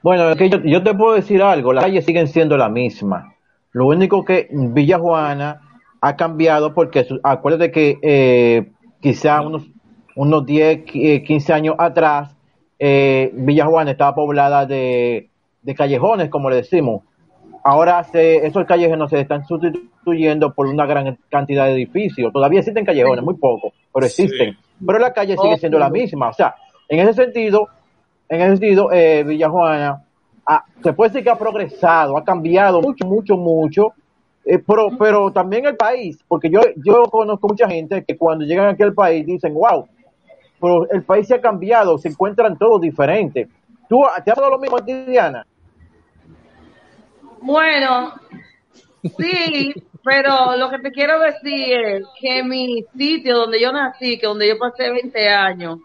Bueno, 0.01 0.31
es 0.31 0.37
que 0.37 0.49
yo, 0.49 0.59
yo 0.63 0.81
te 0.81 0.93
puedo 0.95 1.13
decir 1.13 1.43
algo, 1.43 1.71
las 1.71 1.83
calles 1.83 2.03
siguen 2.03 2.27
siendo 2.27 2.57
la 2.57 2.69
misma. 2.69 3.35
Lo 3.71 3.85
único 3.87 4.25
que 4.25 4.47
Villa 4.51 4.97
Juana 4.97 5.61
ha 6.01 6.17
cambiado 6.17 6.73
porque 6.73 7.07
acuérdate 7.23 7.71
que 7.71 7.97
eh, 8.01 8.72
quizá 9.03 9.41
unos, 9.41 9.63
unos 10.15 10.45
10, 10.45 10.85
qui- 10.85 11.05
eh, 11.17 11.23
15 11.23 11.53
años 11.53 11.75
atrás, 11.77 12.35
eh, 12.79 13.29
Villa 13.33 13.65
Juana 13.65 13.91
estaba 13.91 14.15
poblada 14.15 14.65
de, 14.65 15.29
de 15.61 15.75
callejones, 15.75 16.29
como 16.29 16.49
le 16.49 16.55
decimos. 16.57 17.01
ahora 17.65 18.03
se, 18.03 18.45
esos 18.45 18.65
callejones 18.65 19.09
se 19.09 19.19
están 19.21 19.45
sustituyendo 19.45 20.53
por 20.53 20.67
una 20.67 20.85
gran 20.85 21.17
cantidad 21.29 21.65
de 21.65 21.73
edificios. 21.73 22.33
Todavía 22.33 22.59
existen 22.59 22.83
callejones, 22.85 23.23
muy 23.23 23.35
pocos, 23.35 23.71
pero 23.93 24.05
existen. 24.05 24.57
Pero 24.85 24.99
la 24.99 25.13
calle 25.13 25.37
sigue 25.37 25.57
siendo 25.57 25.77
la 25.79 25.89
misma. 26.01 26.29
O 26.29 26.33
sea, 26.33 26.55
en 26.89 26.99
ese 26.99 27.13
sentido, 27.13 27.67
en 28.27 28.41
ese 28.41 28.57
sentido, 28.57 28.91
eh, 28.91 29.23
Villajuana, 29.25 30.03
ah, 30.45 30.63
se 30.83 30.91
puede 30.93 31.11
decir 31.11 31.23
que 31.23 31.29
ha 31.29 31.37
progresado, 31.37 32.17
ha 32.17 32.23
cambiado 32.25 32.81
mucho, 32.81 33.05
mucho, 33.05 33.37
mucho. 33.37 33.93
Eh, 34.45 34.59
pero, 34.59 34.89
pero 34.97 35.31
también 35.31 35.65
el 35.65 35.77
país, 35.77 36.19
porque 36.27 36.49
yo, 36.49 36.59
yo 36.77 37.03
conozco 37.03 37.47
mucha 37.47 37.67
gente 37.67 38.03
que 38.03 38.17
cuando 38.17 38.45
llegan 38.45 38.67
aquí 38.67 38.83
al 38.83 38.93
país 38.93 39.25
dicen, 39.25 39.53
wow, 39.53 39.87
pero 40.59 40.89
el 40.91 41.03
país 41.03 41.27
se 41.27 41.35
ha 41.35 41.41
cambiado, 41.41 41.97
se 41.97 42.09
encuentran 42.09 42.57
todos 42.57 42.81
diferentes. 42.81 43.47
¿Tú 43.87 44.01
te 44.23 44.31
ha 44.31 44.35
pasado 44.35 44.51
lo 44.51 44.59
mismo 44.59 44.79
Diana? 44.79 45.45
Bueno, 47.41 48.13
sí, 49.17 49.73
pero 50.03 50.57
lo 50.57 50.69
que 50.69 50.79
te 50.79 50.91
quiero 50.91 51.19
decir 51.19 51.79
es 51.79 52.03
que 52.19 52.43
mi 52.43 52.85
sitio 52.97 53.37
donde 53.37 53.61
yo 53.61 53.71
nací, 53.71 54.17
que 54.17 54.27
donde 54.27 54.47
yo 54.47 54.57
pasé 54.57 54.91
20 54.91 55.29
años, 55.29 55.79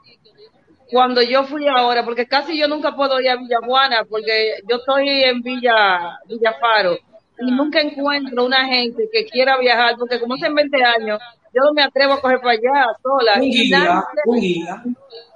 cuando 0.91 1.23
yo 1.23 1.45
fui 1.45 1.69
ahora, 1.69 2.05
porque 2.05 2.27
casi 2.27 2.59
yo 2.59 2.67
nunca 2.67 2.97
puedo 2.97 3.21
ir 3.21 3.31
a 3.31 3.37
Villajuana, 3.37 4.05
porque 4.09 4.55
yo 4.69 4.77
estoy 4.77 5.09
en 5.25 5.43
Villa 5.43 6.19
Villafaro 6.27 6.99
y 7.41 7.51
nunca 7.51 7.81
encuentro 7.81 8.45
una 8.45 8.65
gente 8.67 9.09
que 9.13 9.27
quiera 9.27 9.57
viajar, 9.59 9.95
porque 9.99 10.19
como 10.21 10.35
hace 10.35 10.49
20 10.53 10.83
años, 10.85 11.21
yo 11.55 11.63
no 11.63 11.73
me 11.73 11.83
atrevo 11.83 12.15
a 12.15 12.21
coger 12.21 12.41
para 12.41 12.53
allá 12.53 12.87
sola. 13.03 13.35
Un 13.37 13.43
Y 13.45 13.51
guía, 13.51 13.79
nadie, 13.79 14.03
un 14.27 14.41
guía. 14.41 14.83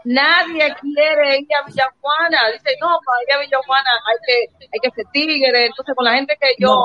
nadie 0.04 0.74
quiere 0.80 1.38
ir 1.38 1.46
a 1.54 1.66
Villajuana. 1.66 2.50
Dice, 2.52 2.76
no, 2.80 2.98
para 3.04 3.22
ir 3.26 3.32
a 3.32 3.40
Villajuana 3.40 3.90
hay 4.06 4.16
que, 4.26 4.66
hay 4.72 4.80
que 4.82 4.90
ser 4.94 5.06
tigre. 5.12 5.66
Entonces, 5.66 5.94
con 5.94 6.04
la 6.04 6.14
gente 6.14 6.36
que 6.40 6.54
yo, 6.58 6.76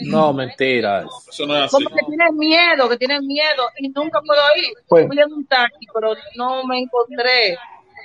No, 0.00 0.32
mentiras. 0.32 1.04
Eso 1.28 1.46
no 1.46 1.56
es 1.56 1.64
así. 1.64 1.84
como 1.84 1.94
que 1.96 2.02
tienen 2.06 2.36
miedo, 2.36 2.88
que 2.88 2.96
tienen 2.96 3.26
miedo 3.26 3.64
y 3.78 3.88
nunca 3.90 4.20
puedo 4.24 4.40
ir. 4.56 4.72
Pues- 4.88 5.06
Fui 5.06 5.18
en 5.18 5.32
un 5.32 5.46
taxi, 5.46 5.86
pero 5.92 6.14
no 6.36 6.64
me 6.64 6.78
encontré 6.78 7.58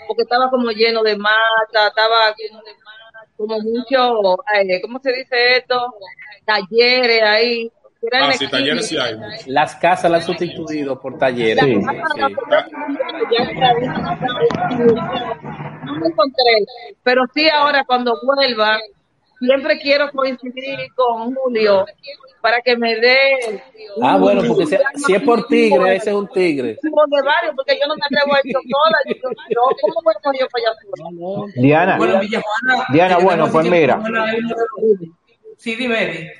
porque 0.07 0.23
estaba 0.23 0.49
como 0.49 0.69
lleno 0.71 1.01
de 1.03 1.17
mata, 1.17 1.87
estaba 1.89 2.33
como 3.37 3.59
mucho, 3.59 4.37
eh, 4.55 4.81
¿cómo 4.81 4.99
se 4.99 5.13
dice 5.13 5.57
esto? 5.57 5.93
Talleres 6.45 7.21
ahí. 7.21 7.71
Ah, 8.11 8.31
sí, 8.33 8.47
talleres 8.47 8.87
sí 8.87 8.97
hay. 8.97 9.15
Las 9.47 9.75
casas 9.75 10.09
las 10.11 10.21
han 10.21 10.27
sustituido 10.27 10.99
por 10.99 11.17
talleres. 11.17 11.63
Sí. 11.63 11.75
No 15.85 15.95
me 15.95 16.07
encontré, 16.07 16.65
pero 17.03 17.23
sí 17.33 17.49
ahora 17.49 17.83
cuando 17.85 18.13
vuelva, 18.23 18.77
siempre 19.39 19.79
quiero 19.79 20.11
coincidir 20.11 20.79
con 20.95 21.33
Julio 21.33 21.85
para 22.41 22.61
que 22.61 22.77
me 22.77 22.95
dé. 22.95 23.61
Ah, 24.01 24.15
un- 24.15 24.21
bueno, 24.21 24.41
porque 24.47 24.65
si, 24.67 24.77
si 25.05 25.13
es 25.15 25.21
por 25.23 25.47
tigre, 25.47 25.95
ese 25.95 26.09
es 26.11 26.15
un 26.15 26.27
tigre. 26.27 26.77
de 26.81 27.21
varios, 27.23 27.55
porque 27.55 27.77
yo 27.79 27.87
no 27.87 27.95
me 27.95 28.05
atrevo 28.05 28.35
a 28.35 28.39
ir 28.43 28.53
yo 28.53 28.59
sola. 28.59 28.97
Yo, 29.07 29.29
yo, 29.49 29.61
¿Cómo 29.81 30.01
voy 30.03 30.13
a 30.13 30.39
yo 30.39 30.47
para 30.47 30.67
allá? 30.69 31.53
Diana, 31.55 31.97
Bueno, 31.97 32.19
Villajuana. 32.19 32.85
Diana, 32.93 33.17
bueno, 33.19 33.47
pues 33.51 33.69
mira. 33.69 34.01
Sí, 35.57 35.75
dime, 35.75 36.31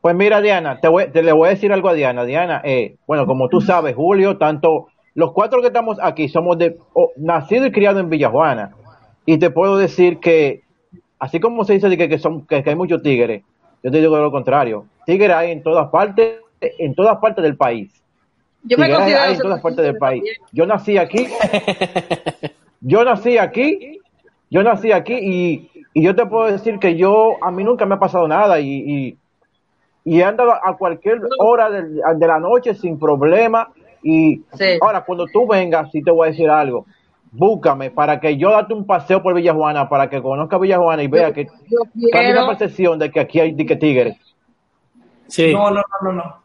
pues 0.00 0.14
mira, 0.14 0.40
Diana, 0.40 0.80
te, 0.80 0.88
voy, 0.88 1.10
te 1.10 1.22
le 1.22 1.32
voy 1.32 1.48
a 1.48 1.50
decir 1.50 1.72
algo 1.72 1.88
a 1.88 1.94
Diana. 1.94 2.24
Diana, 2.24 2.60
eh, 2.64 2.96
bueno, 3.06 3.26
como 3.26 3.48
tú 3.48 3.60
sabes, 3.60 3.96
Julio, 3.96 4.38
tanto 4.38 4.86
los 5.14 5.32
cuatro 5.32 5.60
que 5.60 5.66
estamos 5.68 5.98
aquí 6.00 6.28
somos 6.28 6.56
de 6.58 6.76
oh, 6.92 7.10
nacido 7.16 7.66
y 7.66 7.72
criado 7.72 7.98
en 7.98 8.08
Villajuana. 8.08 8.74
Y 9.26 9.38
te 9.38 9.50
puedo 9.50 9.76
decir 9.76 10.18
que, 10.20 10.62
así 11.18 11.40
como 11.40 11.64
se 11.64 11.74
dice 11.74 11.94
que, 11.96 12.08
que 12.08 12.18
son, 12.18 12.46
que, 12.46 12.62
que 12.62 12.70
hay 12.70 12.76
muchos 12.76 13.02
tigres, 13.02 13.42
yo 13.82 13.90
te 13.90 14.00
digo 14.00 14.16
lo 14.16 14.30
contrario. 14.30 14.86
Tigres 15.08 15.34
hay 15.34 15.52
en 15.52 15.62
todas 15.62 15.88
partes, 15.88 16.34
en 16.60 16.94
todas 16.94 17.16
partes 17.16 17.42
del 17.42 17.56
país. 17.56 17.90
Yo 18.64 18.76
me 18.76 18.84
Tigres 18.84 18.98
considero 18.98 19.22
hay 19.22 19.32
en 19.34 19.40
todas 19.40 19.60
partes 19.62 19.84
del 19.86 19.96
país. 19.96 20.22
Yo 20.52 20.66
nací 20.66 20.98
aquí, 20.98 21.26
yo 22.82 23.04
nací 23.04 23.38
aquí, 23.38 24.00
yo 24.50 24.62
nací 24.62 24.92
aquí 24.92 25.14
y, 25.14 25.70
y 25.94 26.02
yo 26.02 26.14
te 26.14 26.26
puedo 26.26 26.52
decir 26.52 26.78
que 26.78 26.94
yo, 26.96 27.36
a 27.42 27.50
mí 27.50 27.64
nunca 27.64 27.86
me 27.86 27.94
ha 27.94 27.98
pasado 27.98 28.28
nada 28.28 28.60
y, 28.60 28.68
y, 28.70 29.16
y 30.04 30.20
he 30.20 30.24
andado 30.24 30.52
a 30.52 30.76
cualquier 30.76 31.20
hora 31.38 31.70
de, 31.70 31.82
de 32.16 32.26
la 32.26 32.38
noche 32.38 32.74
sin 32.74 32.98
problema 32.98 33.70
y 34.02 34.42
Sí. 34.52 34.78
ahora 34.82 35.00
cuando 35.06 35.26
tú 35.32 35.46
vengas, 35.46 35.90
sí 35.90 36.02
te 36.02 36.10
voy 36.10 36.28
a 36.28 36.30
decir 36.32 36.50
algo, 36.50 36.84
búscame 37.32 37.90
para 37.90 38.20
que 38.20 38.36
yo 38.36 38.50
date 38.50 38.74
un 38.74 38.84
paseo 38.86 39.22
por 39.22 39.34
Villajuana, 39.34 39.88
para 39.88 40.10
que 40.10 40.20
conozca 40.20 40.58
Villajuana 40.58 41.02
y 41.02 41.08
vea 41.08 41.32
que 41.32 41.46
Yo 41.66 41.78
quiero. 41.94 42.46
percepción 42.46 42.98
de 42.98 43.10
que 43.10 43.20
aquí 43.20 43.40
hay 43.40 43.52
de 43.54 43.64
que 43.64 43.76
tigres. 43.76 44.16
Sí. 45.28 45.52
No, 45.52 45.70
no, 45.70 45.82
no, 46.02 46.12
no, 46.12 46.12
no. 46.12 46.42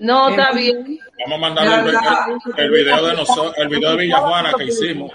No, 0.00 0.28
Eh, 0.28 0.30
está 0.32 0.52
bien. 0.52 0.98
Vamos 1.26 1.36
a 1.36 1.40
mandar 1.40 1.66
el, 1.88 1.94
el- 2.56 2.70
video 2.70 3.06
de 3.06 3.16
nosotros, 3.16 3.54
el 3.56 3.68
video 3.68 3.90
de 3.92 3.96
Villajuana 3.96 4.52
que 4.56 4.64
hicimos. 4.64 5.12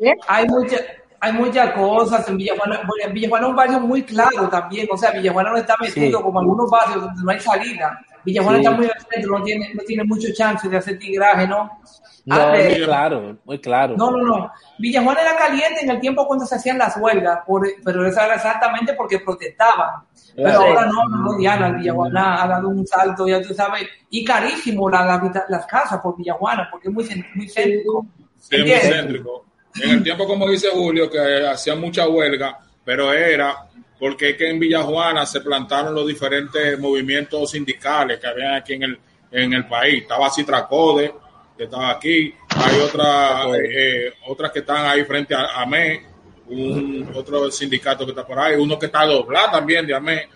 ¿Eh? 0.00 0.14
Hay 0.28 0.46
muchas 0.46 0.82
hay 1.20 1.32
muchas 1.32 1.72
cosas 1.72 2.28
en 2.28 2.36
Villajuana. 2.36 2.80
Bueno, 2.86 3.12
Villajuana 3.12 3.46
es 3.46 3.50
un 3.50 3.56
barrio 3.56 3.80
muy 3.80 4.02
claro 4.04 4.48
también. 4.48 4.86
O 4.90 4.96
sea, 4.96 5.10
Villajuana 5.10 5.50
no 5.50 5.56
está 5.56 5.76
metido 5.80 6.18
Sí. 6.18 6.24
como 6.24 6.38
algunos 6.38 6.70
barrios 6.70 7.00
donde 7.02 7.22
no 7.24 7.30
hay 7.32 7.40
salida. 7.40 7.98
Villajuana 8.24 8.58
Sí. 8.58 8.64
está 8.64 8.76
muy 8.76 8.86
al 8.86 9.00
centro, 9.12 9.38
no 9.38 9.44
tiene, 9.44 9.74
no 9.74 9.82
tiene 9.84 10.04
mucho 10.04 10.28
chance 10.32 10.68
de 10.68 10.76
hacer 10.76 10.96
tigraje, 10.98 11.46
¿no? 11.48 11.80
No, 12.24 12.36
Antes- 12.36 12.76
muy 12.78 12.84
claro, 12.84 13.36
muy 13.44 13.58
claro. 13.60 13.96
No, 13.96 14.10
no, 14.12 14.18
no. 14.18 14.52
Villajuana 14.78 15.20
era 15.22 15.36
caliente 15.36 15.80
en 15.82 15.90
el 15.90 15.98
tiempo 16.00 16.24
cuando 16.26 16.44
se 16.46 16.54
hacían 16.54 16.78
las 16.78 16.96
huelgas, 16.96 17.40
por- 17.46 17.66
pero 17.84 18.06
eso 18.06 18.20
era 18.20 18.34
exactamente 18.36 18.92
porque 18.92 19.18
protestaban. 19.20 20.02
Pero 20.44 20.60
ahora 20.60 20.86
no, 20.86 21.08
no, 21.08 21.36
Diana, 21.36 21.70
Villajuana 21.70 22.42
ha 22.42 22.46
dado 22.46 22.68
un 22.68 22.86
salto, 22.86 23.26
ya 23.26 23.42
tú 23.42 23.52
sabes, 23.52 23.88
y 24.08 24.24
carísimo 24.24 24.88
la, 24.88 25.20
las 25.48 25.66
casas 25.66 26.00
por 26.00 26.16
Villajuana, 26.16 26.68
porque 26.70 26.88
es 26.88 26.94
muy, 26.94 27.04
muy 27.34 27.48
céntrico. 27.48 28.06
Sí, 28.38 28.56
muy 28.56 28.70
¿Entiendes? 28.70 28.96
céntrico. 28.96 29.44
En 29.82 29.90
el 29.90 30.02
tiempo, 30.04 30.26
como 30.26 30.48
dice 30.48 30.68
Julio, 30.72 31.10
que 31.10 31.44
hacían 31.44 31.80
mucha 31.80 32.08
huelga, 32.08 32.56
pero 32.84 33.12
era 33.12 33.68
porque 33.98 34.30
es 34.30 34.36
que 34.36 34.48
en 34.48 34.60
Villajuana 34.60 35.26
se 35.26 35.40
plantaron 35.40 35.94
los 35.94 36.06
diferentes 36.06 36.78
movimientos 36.78 37.50
sindicales 37.50 38.20
que 38.20 38.26
habían 38.28 38.54
aquí 38.54 38.74
en 38.74 38.84
el, 38.84 39.00
en 39.32 39.52
el 39.52 39.66
país. 39.66 40.02
Estaba 40.02 40.30
Citracode, 40.30 41.12
que 41.56 41.64
estaba 41.64 41.90
aquí, 41.90 42.32
hay 42.48 42.78
otra, 42.78 43.44
eh, 43.56 44.06
eh, 44.06 44.12
otras 44.28 44.52
que 44.52 44.60
están 44.60 44.86
ahí 44.86 45.04
frente 45.04 45.34
a 45.34 45.62
AME, 45.62 46.06
un, 46.50 47.10
otro 47.14 47.50
sindicato 47.50 48.04
que 48.04 48.12
está 48.12 48.26
por 48.26 48.38
ahí, 48.38 48.56
uno 48.56 48.78
que 48.78 48.86
está 48.86 49.04
doblado 49.04 49.52
también 49.52 49.86
de 49.86 49.94
AME, 49.94 50.28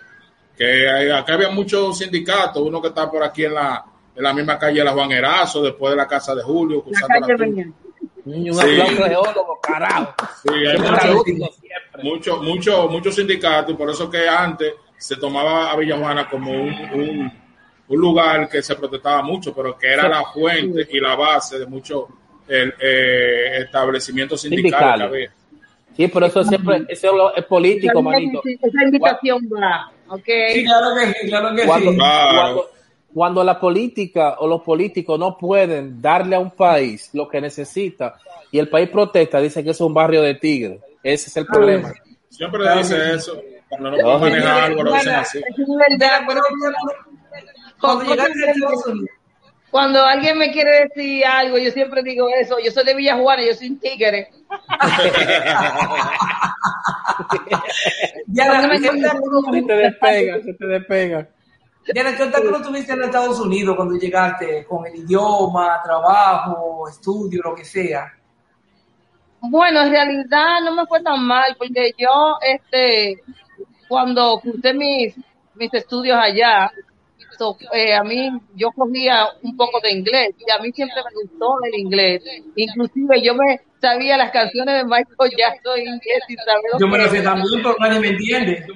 que 0.56 0.88
hay- 0.88 1.10
acá 1.10 1.34
había 1.34 1.50
muchos 1.50 1.98
sindicatos, 1.98 2.62
uno 2.62 2.80
que 2.80 2.88
está 2.88 3.10
por 3.10 3.22
aquí 3.22 3.44
en 3.44 3.54
la, 3.54 3.84
en 4.14 4.22
la 4.22 4.32
misma 4.32 4.58
calle 4.58 4.78
de 4.80 4.84
la 4.84 4.92
Juan 4.92 5.10
Erazo, 5.12 5.62
después 5.62 5.90
de 5.92 5.96
la 5.96 6.06
casa 6.06 6.34
de 6.34 6.42
Julio, 6.42 6.78
La 6.78 6.84
cruzando 7.00 7.26
calle 7.26 7.52
la. 7.56 7.72
Un 8.24 8.54
Sí. 8.54 8.60
aplauso 8.80 9.04
geólogo, 9.04 9.60
carajo. 9.60 10.14
Sí, 10.44 10.50
hay 10.66 10.78
muchos- 10.78 11.24
muchos 12.02 12.42
muchos 12.42 12.90
muchos 12.90 13.14
sindicatos 13.16 13.74
y 13.74 13.76
por 13.76 13.90
eso 13.90 14.08
que 14.08 14.28
antes 14.28 14.74
se 14.96 15.16
tomaba 15.16 15.70
a 15.72 15.76
Villajuana 15.76 16.28
como 16.28 16.52
un, 16.52 16.68
un, 16.92 17.32
un 17.88 18.00
lugar 18.00 18.48
que 18.48 18.62
se 18.62 18.76
protestaba 18.76 19.22
mucho, 19.22 19.52
pero 19.54 19.76
que 19.76 19.88
era 19.92 20.08
la 20.08 20.22
fuente 20.26 20.86
y 20.90 21.00
la 21.00 21.16
base 21.16 21.58
de 21.58 21.66
muchos 21.66 22.04
el, 22.46 22.72
eh, 22.80 23.58
establecimientos 23.64 24.40
sindicales 24.42 24.72
que 24.72 24.78
Sindicales. 24.78 25.08
había. 25.08 25.41
Sí, 25.97 26.09
pero 26.09 26.26
eso 26.26 26.43
siempre 26.45 26.84
eso 26.88 27.34
es 27.34 27.45
político, 27.45 28.03
manito. 28.03 28.40
Esa 28.45 28.84
invitación 28.84 29.49
va, 29.53 29.90
¿ok? 30.09 30.24
Sí, 30.53 30.64
claro 30.64 30.95
que 30.95 31.07
sí, 31.07 31.28
claro 31.28 31.55
que 31.55 31.66
Cuando, 31.66 31.93
sí. 31.93 31.99
Cuando, 31.99 32.70
cuando 33.12 33.45
la 33.45 33.61
política 33.61 34.36
o 34.38 34.47
los 34.47 34.62
políticos 34.62 35.18
no 35.18 35.36
pueden 35.36 36.01
darle 36.01 36.36
a 36.36 36.40
un 36.40 36.51
país 36.51 37.11
lo 37.12 37.28
que 37.28 37.40
necesita 37.40 38.16
y 38.51 38.59
el 38.59 38.68
país 38.68 38.88
protesta, 38.88 39.40
dice 39.40 39.62
que 39.62 39.70
es 39.70 39.80
un 39.80 39.93
barrio 39.93 40.22
de 40.22 40.34
tigre. 40.34 40.80
Ese 41.03 41.28
es 41.28 41.36
el 41.36 41.47
problema. 41.47 41.93
Siempre 42.28 42.76
dice 42.76 43.14
eso. 43.14 43.40
Cuando 43.68 43.90
no 43.90 43.97
pueden 43.99 44.20
manejar 44.20 44.64
algo, 44.64 44.82
lo 44.82 44.95
dicen 44.95 45.14
así. 45.14 45.38
Es 45.38 45.99
verdad, 46.01 46.20
pero 46.26 46.40
Cuando 47.80 48.05
llegaste 48.05 48.49
a 48.49 48.51
Estados 48.53 48.86
Unidos, 48.86 49.11
cuando 49.72 50.04
alguien 50.04 50.36
me 50.38 50.52
quiere 50.52 50.86
decir 50.86 51.24
algo, 51.26 51.56
yo 51.58 51.70
siempre 51.70 52.02
digo 52.02 52.28
eso. 52.28 52.58
Yo 52.62 52.70
soy 52.70 52.84
de 52.84 52.94
Villajuana, 52.94 53.42
yo 53.42 53.54
soy 53.54 53.70
un 53.70 53.80
tigre. 53.80 54.28
Diana, 58.26 58.66
me 58.68 58.80
¿qué 58.80 58.86
encuentro- 58.86 59.10
tal- 59.10 59.54
Se 59.54 59.62
te 59.62 59.74
despega, 59.76 60.42
se 60.42 60.54
te 60.54 60.66
despega. 60.66 61.28
Diana, 61.92 62.16
¿qué 62.16 62.26
tal 62.26 62.42
tú 62.42 62.62
tuviste 62.62 62.92
en 62.92 63.02
Estados 63.02 63.40
Unidos 63.40 63.74
cuando 63.76 63.96
llegaste 63.98 64.64
con 64.66 64.86
el 64.86 64.94
idioma, 64.94 65.80
trabajo, 65.82 66.88
estudio, 66.88 67.40
lo 67.42 67.54
que 67.54 67.64
sea? 67.64 68.12
Bueno, 69.40 69.82
en 69.82 69.90
realidad 69.90 70.60
no 70.64 70.76
me 70.76 70.86
fue 70.86 71.02
tan 71.02 71.24
mal 71.24 71.56
porque 71.58 71.90
yo, 71.98 72.36
este, 72.42 73.20
cuando 73.88 74.38
cursé 74.40 74.72
mis, 74.74 75.16
mis 75.56 75.74
estudios 75.74 76.16
allá, 76.16 76.70
eh, 77.72 77.95
a 77.95 78.03
mí 78.03 78.30
yo 78.55 78.70
cogía 78.72 79.26
un 79.43 79.57
poco 79.57 79.80
de 79.80 79.93
inglés 79.93 80.34
y 80.38 80.51
a 80.51 80.59
mí 80.59 80.72
siempre 80.72 80.97
me 80.97 81.22
gustó 81.22 81.55
el 81.64 81.80
inglés. 81.80 82.22
Inclusive 82.57 83.22
yo 83.22 83.34
me 83.34 83.61
sabía 83.80 84.16
las 84.16 84.30
canciones 84.30 84.76
de 84.76 84.84
Michael 84.84 85.32
Jackson 85.36 85.78
en 85.78 85.86
inglés 85.86 86.22
sin 86.26 86.36
saber 86.38 86.70
Yo 86.78 86.88
me 86.88 86.99
lo 86.99 87.09
sé 87.09 87.22
también, 87.22 87.62
pero 87.62 87.76
nadie 87.78 88.01
me 88.01 88.09
entiende. 88.09 88.66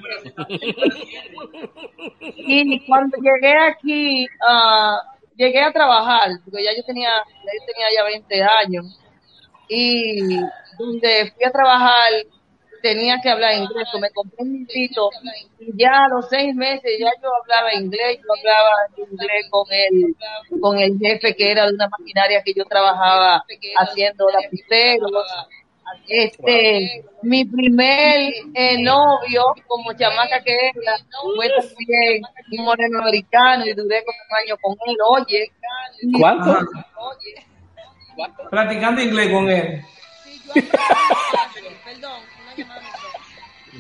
Y 2.49 2.87
cuando 2.87 3.17
llegué 3.19 3.57
aquí, 3.57 4.27
ah, 4.47 5.01
llegué 5.37 5.63
a 5.63 5.73
trabajar, 5.73 6.31
porque 6.45 6.65
ya 6.65 6.71
yo 6.77 6.83
tenía, 6.85 7.11
ya 7.11 7.53
yo 7.53 7.67
tenía 7.73 7.87
ya 7.97 8.05
20 8.05 8.43
años, 8.43 9.01
y 9.69 10.37
donde 10.79 11.33
fui 11.35 11.45
a 11.45 11.51
trabajar 11.51 12.13
tenía 12.83 13.21
que 13.23 13.31
hablar 13.31 13.55
inglés, 13.55 13.89
me 14.01 14.11
compré 14.11 14.43
un 14.43 14.53
librito 14.53 15.11
y 15.59 15.77
ya 15.77 16.05
a 16.05 16.09
los 16.09 16.29
seis 16.29 16.55
meses 16.55 16.91
ya 16.99 17.11
yo 17.23 17.29
hablaba 17.43 17.75
inglés, 17.75 18.19
yo 18.23 18.33
hablaba 18.39 18.71
inglés 18.97 19.47
con 19.51 19.67
el, 19.71 20.61
con 20.61 20.79
el 20.79 20.99
jefe 20.99 21.35
que 21.35 21.53
era 21.53 21.67
de 21.67 21.75
una 21.75 21.89
maquinaria 21.89 22.43
que 22.43 22.55
yo 22.55 22.65
trabajaba 22.65 23.45
haciendo 23.79 24.27
lapiceros. 24.29 25.11
Este, 26.09 27.05
mi 27.23 27.45
primer 27.45 28.33
eh, 28.55 28.83
novio, 28.83 29.45
como 29.67 29.93
chamaca 29.93 30.43
que 30.43 30.53
era, 30.53 30.97
fue 31.37 31.49
también 31.49 32.23
un 32.59 32.65
moreno 32.65 33.01
americano 33.01 33.65
y 33.65 33.73
duré 33.73 34.05
como 34.05 34.19
un 34.29 34.37
año 34.37 34.57
con 34.61 34.77
él, 34.87 34.97
oye. 35.09 35.53
¿Cuánto? 36.19 36.51
Ajá. 36.51 36.87
Practicando 38.51 39.01
inglés 39.01 39.31
con 39.31 39.49
él. 39.49 39.85
Perdón. 41.85 42.36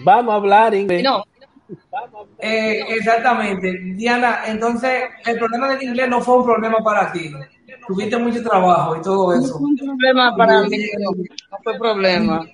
Vamos 0.03 0.33
a 0.33 0.37
hablar 0.37 0.75
inglés. 0.75 1.03
No, 1.03 1.25
Eh, 2.39 2.85
exactamente. 2.91 3.73
Diana, 3.97 4.43
entonces 4.47 5.05
el 5.25 5.39
problema 5.39 5.69
del 5.71 5.83
inglés 5.83 6.09
no 6.09 6.21
fue 6.21 6.39
un 6.39 6.45
problema 6.45 6.79
para 6.85 7.11
ti. 7.13 7.33
Tuviste 7.87 8.17
mucho 8.19 8.43
trabajo 8.43 8.97
y 8.97 9.03
todo 9.03 9.35
no 9.35 9.43
eso. 9.45 9.59
fue 9.59 9.69
un 9.69 9.77
problema 9.77 10.37
para 10.37 10.63
mí, 10.63 10.79
no, 10.99 11.11
no 11.13 11.59
fue 11.65 11.79
problema. 11.79 12.47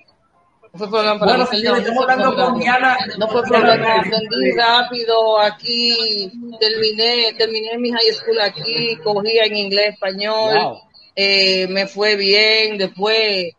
No 0.71 0.79
fue 0.79 0.89
problema 0.89 1.19
para 1.19 1.31
Bueno, 1.37 1.49
mí, 1.51 1.57
estamos 1.57 1.93
no 1.95 2.01
hablando 2.01 2.25
con 2.25 2.35
problema. 2.35 2.59
Diana. 2.59 2.97
No 3.19 3.27
fue 3.27 3.43
problema, 3.43 3.95
aprendí 3.95 4.51
rápido 4.57 5.39
aquí, 5.39 6.31
terminé, 6.59 7.33
terminé 7.37 7.77
mi 7.77 7.91
high 7.91 8.13
school 8.13 8.39
aquí, 8.41 8.95
cogía 9.03 9.45
en 9.45 9.57
inglés, 9.57 9.93
español, 9.93 10.55
Wow. 10.55 10.77
eh, 11.15 11.67
me 11.69 11.85
fue 11.87 12.15
bien, 12.15 12.77
después 12.79 13.53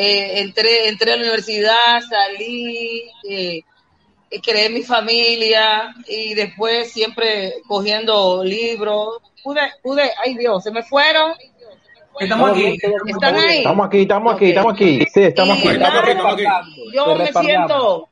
eh, 0.00 0.40
entré, 0.42 0.88
entré 0.88 1.12
a 1.12 1.16
la 1.16 1.22
universidad, 1.22 2.00
salí, 2.08 3.02
eh, 3.28 3.62
eh, 4.30 4.40
creé 4.40 4.70
mi 4.70 4.82
familia 4.82 5.92
y 6.06 6.34
después 6.34 6.92
siempre 6.92 7.54
cogiendo 7.66 8.44
libros. 8.44 9.18
Pude, 9.42 9.60
pude, 9.82 10.08
ay 10.24 10.36
Dios, 10.36 10.62
se 10.62 10.70
me 10.70 10.84
fueron. 10.84 11.32
Estamos 12.20 12.50
aquí. 12.52 12.78
¿Están 13.06 13.36
ahí? 13.36 13.58
Estamos 13.58 13.86
aquí, 13.86 14.00
estamos 14.02 14.34
aquí, 14.34 14.48
estamos 14.50 14.74
aquí. 14.74 14.98
Sí, 15.12 15.22
estamos 15.24 15.56
Y 15.56 15.60
aquí. 15.60 15.68
Estamos 15.68 15.98
aquí, 15.98 16.10
estamos 16.12 16.34
aquí. 16.34 16.44
yo 16.94 17.16
me 17.16 17.32
siento 17.32 18.08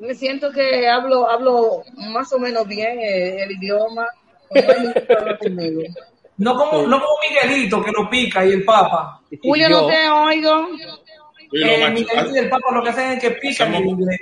me 0.00 0.14
siento 0.14 0.50
que 0.50 0.88
hablo 0.88 1.30
hablo 1.30 1.84
más 1.96 2.32
o 2.32 2.38
menos 2.40 2.66
bien 2.66 2.98
eh, 2.98 3.42
el 3.44 3.52
idioma 3.52 4.06
No 4.50 4.60
hay 4.72 4.80
ningún 4.80 5.06
problema 5.06 5.38
conmigo. 5.38 5.82
No 6.40 6.56
como, 6.56 6.86
no 6.86 7.00
como 7.00 7.14
Miguelito 7.28 7.82
que 7.84 7.90
lo 7.92 8.08
pica 8.10 8.44
y 8.46 8.52
el 8.52 8.64
Papa. 8.64 9.20
Julio 9.42 9.68
yo- 9.68 9.80
no 9.82 9.86
te 9.88 10.08
oigo 10.10 10.68
Eh, 11.52 11.90
Miguelito 11.90 12.34
y 12.34 12.38
el 12.38 12.48
Papa 12.48 12.68
lo 12.72 12.82
que 12.82 12.88
hacen 12.90 13.12
es 13.12 13.20
que 13.20 13.30
pican 13.32 13.68
en 13.68 13.74
Hacemos- 13.74 13.92
inglés. 14.00 14.20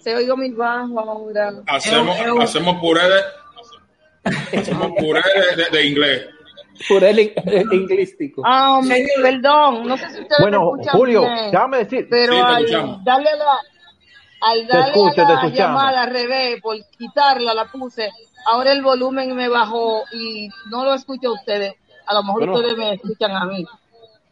se 0.00 0.14
oigo 0.14 0.36
muy 0.36 0.50
bajo 0.50 1.00
ahora 1.00 1.52
hacemos, 1.66 2.16
Eu- 2.18 2.34
eu- 2.36 2.42
hacemos 2.42 2.76
puré 2.80 3.02
de, 3.08 4.58
hacemos 4.58 4.92
puré 4.98 5.22
de, 5.56 5.64
de- 5.64 5.70
de 5.70 5.86
inglés. 5.86 6.26
El 6.90 7.72
inglístico. 7.72 8.42
Ah, 8.46 8.78
Señor. 8.84 9.08
perdón 9.20 9.88
no 9.88 9.96
sé 9.96 10.04
si 10.10 10.20
ustedes 10.20 10.38
Bueno, 10.40 10.72
me 10.76 10.88
Julio, 10.92 11.20
bien, 11.22 11.50
déjame 11.50 11.78
decir. 11.78 12.06
pero 12.08 12.32
Sí, 12.34 12.38
al 12.38 13.02
darle 13.04 13.30
la 13.36 13.58
al 14.40 14.66
darle 14.68 14.86
escucho, 14.92 15.22
a 15.22 15.28
la 15.28 15.34
escuchamos. 15.34 15.54
llamada 15.58 16.02
al 16.02 16.10
revés 16.12 16.60
por 16.62 16.76
quitarla 16.96 17.52
la 17.54 17.64
puse 17.64 18.08
ahora 18.46 18.72
el 18.72 18.82
volumen 18.82 19.34
me 19.34 19.48
bajó 19.48 20.02
y 20.12 20.48
no 20.70 20.84
lo 20.84 20.94
escucho 20.94 21.28
a 21.28 21.32
ustedes 21.34 21.74
a 22.06 22.14
lo 22.14 22.22
mejor 22.22 22.40
Bueno. 22.46 22.54
ustedes 22.54 22.76
me 22.78 22.94
escuchan 22.94 23.32
a 23.32 23.44
mí 23.46 23.66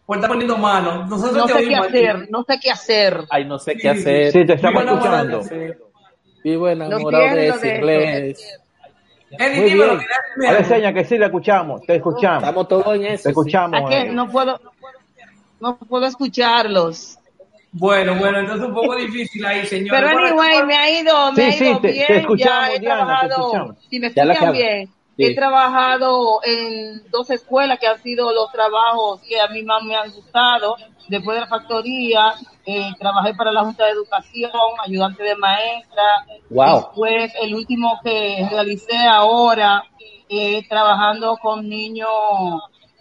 Pues 0.07 0.19
está 0.19 0.29
poniendo 0.29 0.57
mano. 0.57 1.05
Nosotros 1.07 1.37
no 1.37 1.49
sé 1.49 1.55
qué 1.55 1.67
oímos 1.67 1.87
hacer 1.89 2.31
no 2.31 2.43
sé 2.45 2.59
qué 2.63 2.71
hacer 2.71 3.25
Ay, 3.31 3.45
no 3.45 3.59
sé 3.59 3.77
qué 3.77 3.89
hacer. 3.91 4.33
Sí, 4.33 4.45
te 4.47 4.53
estamos 4.55 4.83
Vivo 4.85 4.95
escuchando. 4.97 5.41
Vivo 6.45 6.69
enamorado 6.69 7.35
de 7.35 7.49
ese 7.49 7.77
inglés. 7.77 8.59
Eddie, 9.39 9.61
Muy 9.61 9.71
bien. 9.75 9.91
Ahora 9.91 10.53
ya- 10.53 10.59
enseña 10.59 10.93
que 10.95 11.05
sí 11.05 11.19
le 11.19 11.27
escuchamos, 11.27 11.83
te 11.83 11.97
escuchamos, 11.97 12.43
Estamos 12.45 12.69
todos 12.69 12.95
en 12.95 13.07
eso. 13.07 13.25
te 13.25 13.29
escuchamos. 13.31 13.83
¿A 13.85 13.89
qué? 13.89 13.99
eh. 14.03 14.13
no 14.13 14.29
puedo 14.31 14.61
no 15.61 15.77
puedo 15.79 16.07
escucharlos 16.07 17.19
Bueno, 17.73 18.15
bueno, 18.17 18.39
entonces 18.39 18.67
un 18.69 18.75
poco 18.75 18.95
difícil 18.97 19.45
ahí, 19.45 19.67
señor. 19.67 19.95
Pero 19.95 20.13
Bueno, 20.13 20.27
anyway, 20.43 20.65
me 20.67 20.77
ha 20.77 20.91
ido, 20.91 21.33
me 21.33 21.37
Sí, 21.37 21.43
ha 21.49 21.53
sí, 21.53 21.65
ido 21.69 21.81
te- 21.81 21.89
te 21.89 21.93
bien. 21.93 22.07
escuchamos, 22.21 22.69
ya 22.69 22.75
he 22.75 22.79
Diana, 22.81 22.97
trabajado, 23.21 23.77
si 23.91 24.01
me 24.01 24.13
Ya 24.13 24.25
la 24.25 24.33
escuchan 24.33 24.53
bien, 24.55 24.87
Sí. 25.17 25.25
he 25.25 25.35
trabajado 25.35 26.41
en 26.45 27.11
dos 27.11 27.31
escuelas 27.31 27.79
que 27.79 27.87
han 27.87 28.03
sido 28.03 28.33
los 28.33 28.51
trabajos 28.53 29.21
que 29.23 29.41
a 29.41 29.49
mí 29.49 29.63
más 29.63 29.83
me 29.83 29.95
han 29.97 30.11
gustado. 30.11 30.77
Después 31.09 31.37
de 31.37 31.41
la 31.43 31.47
factoría, 31.47 32.35
eh, 32.67 32.91
trabajé 32.99 33.33
para 33.35 33.53
la 33.53 33.63
Junta 33.63 33.85
de 33.85 33.93
Educación, 33.93 34.51
ayudante 34.85 35.23
de 35.23 35.37
maestra. 35.37 36.03
Wow. 36.51 36.77
Después, 36.77 37.33
el 37.41 37.55
último 37.55 37.99
que 38.03 38.47
realicé 38.51 38.97
ahora, 39.07 39.85
eh, 40.29 40.67
trabajando 40.69 41.37
con 41.37 41.69
niños 41.69 42.09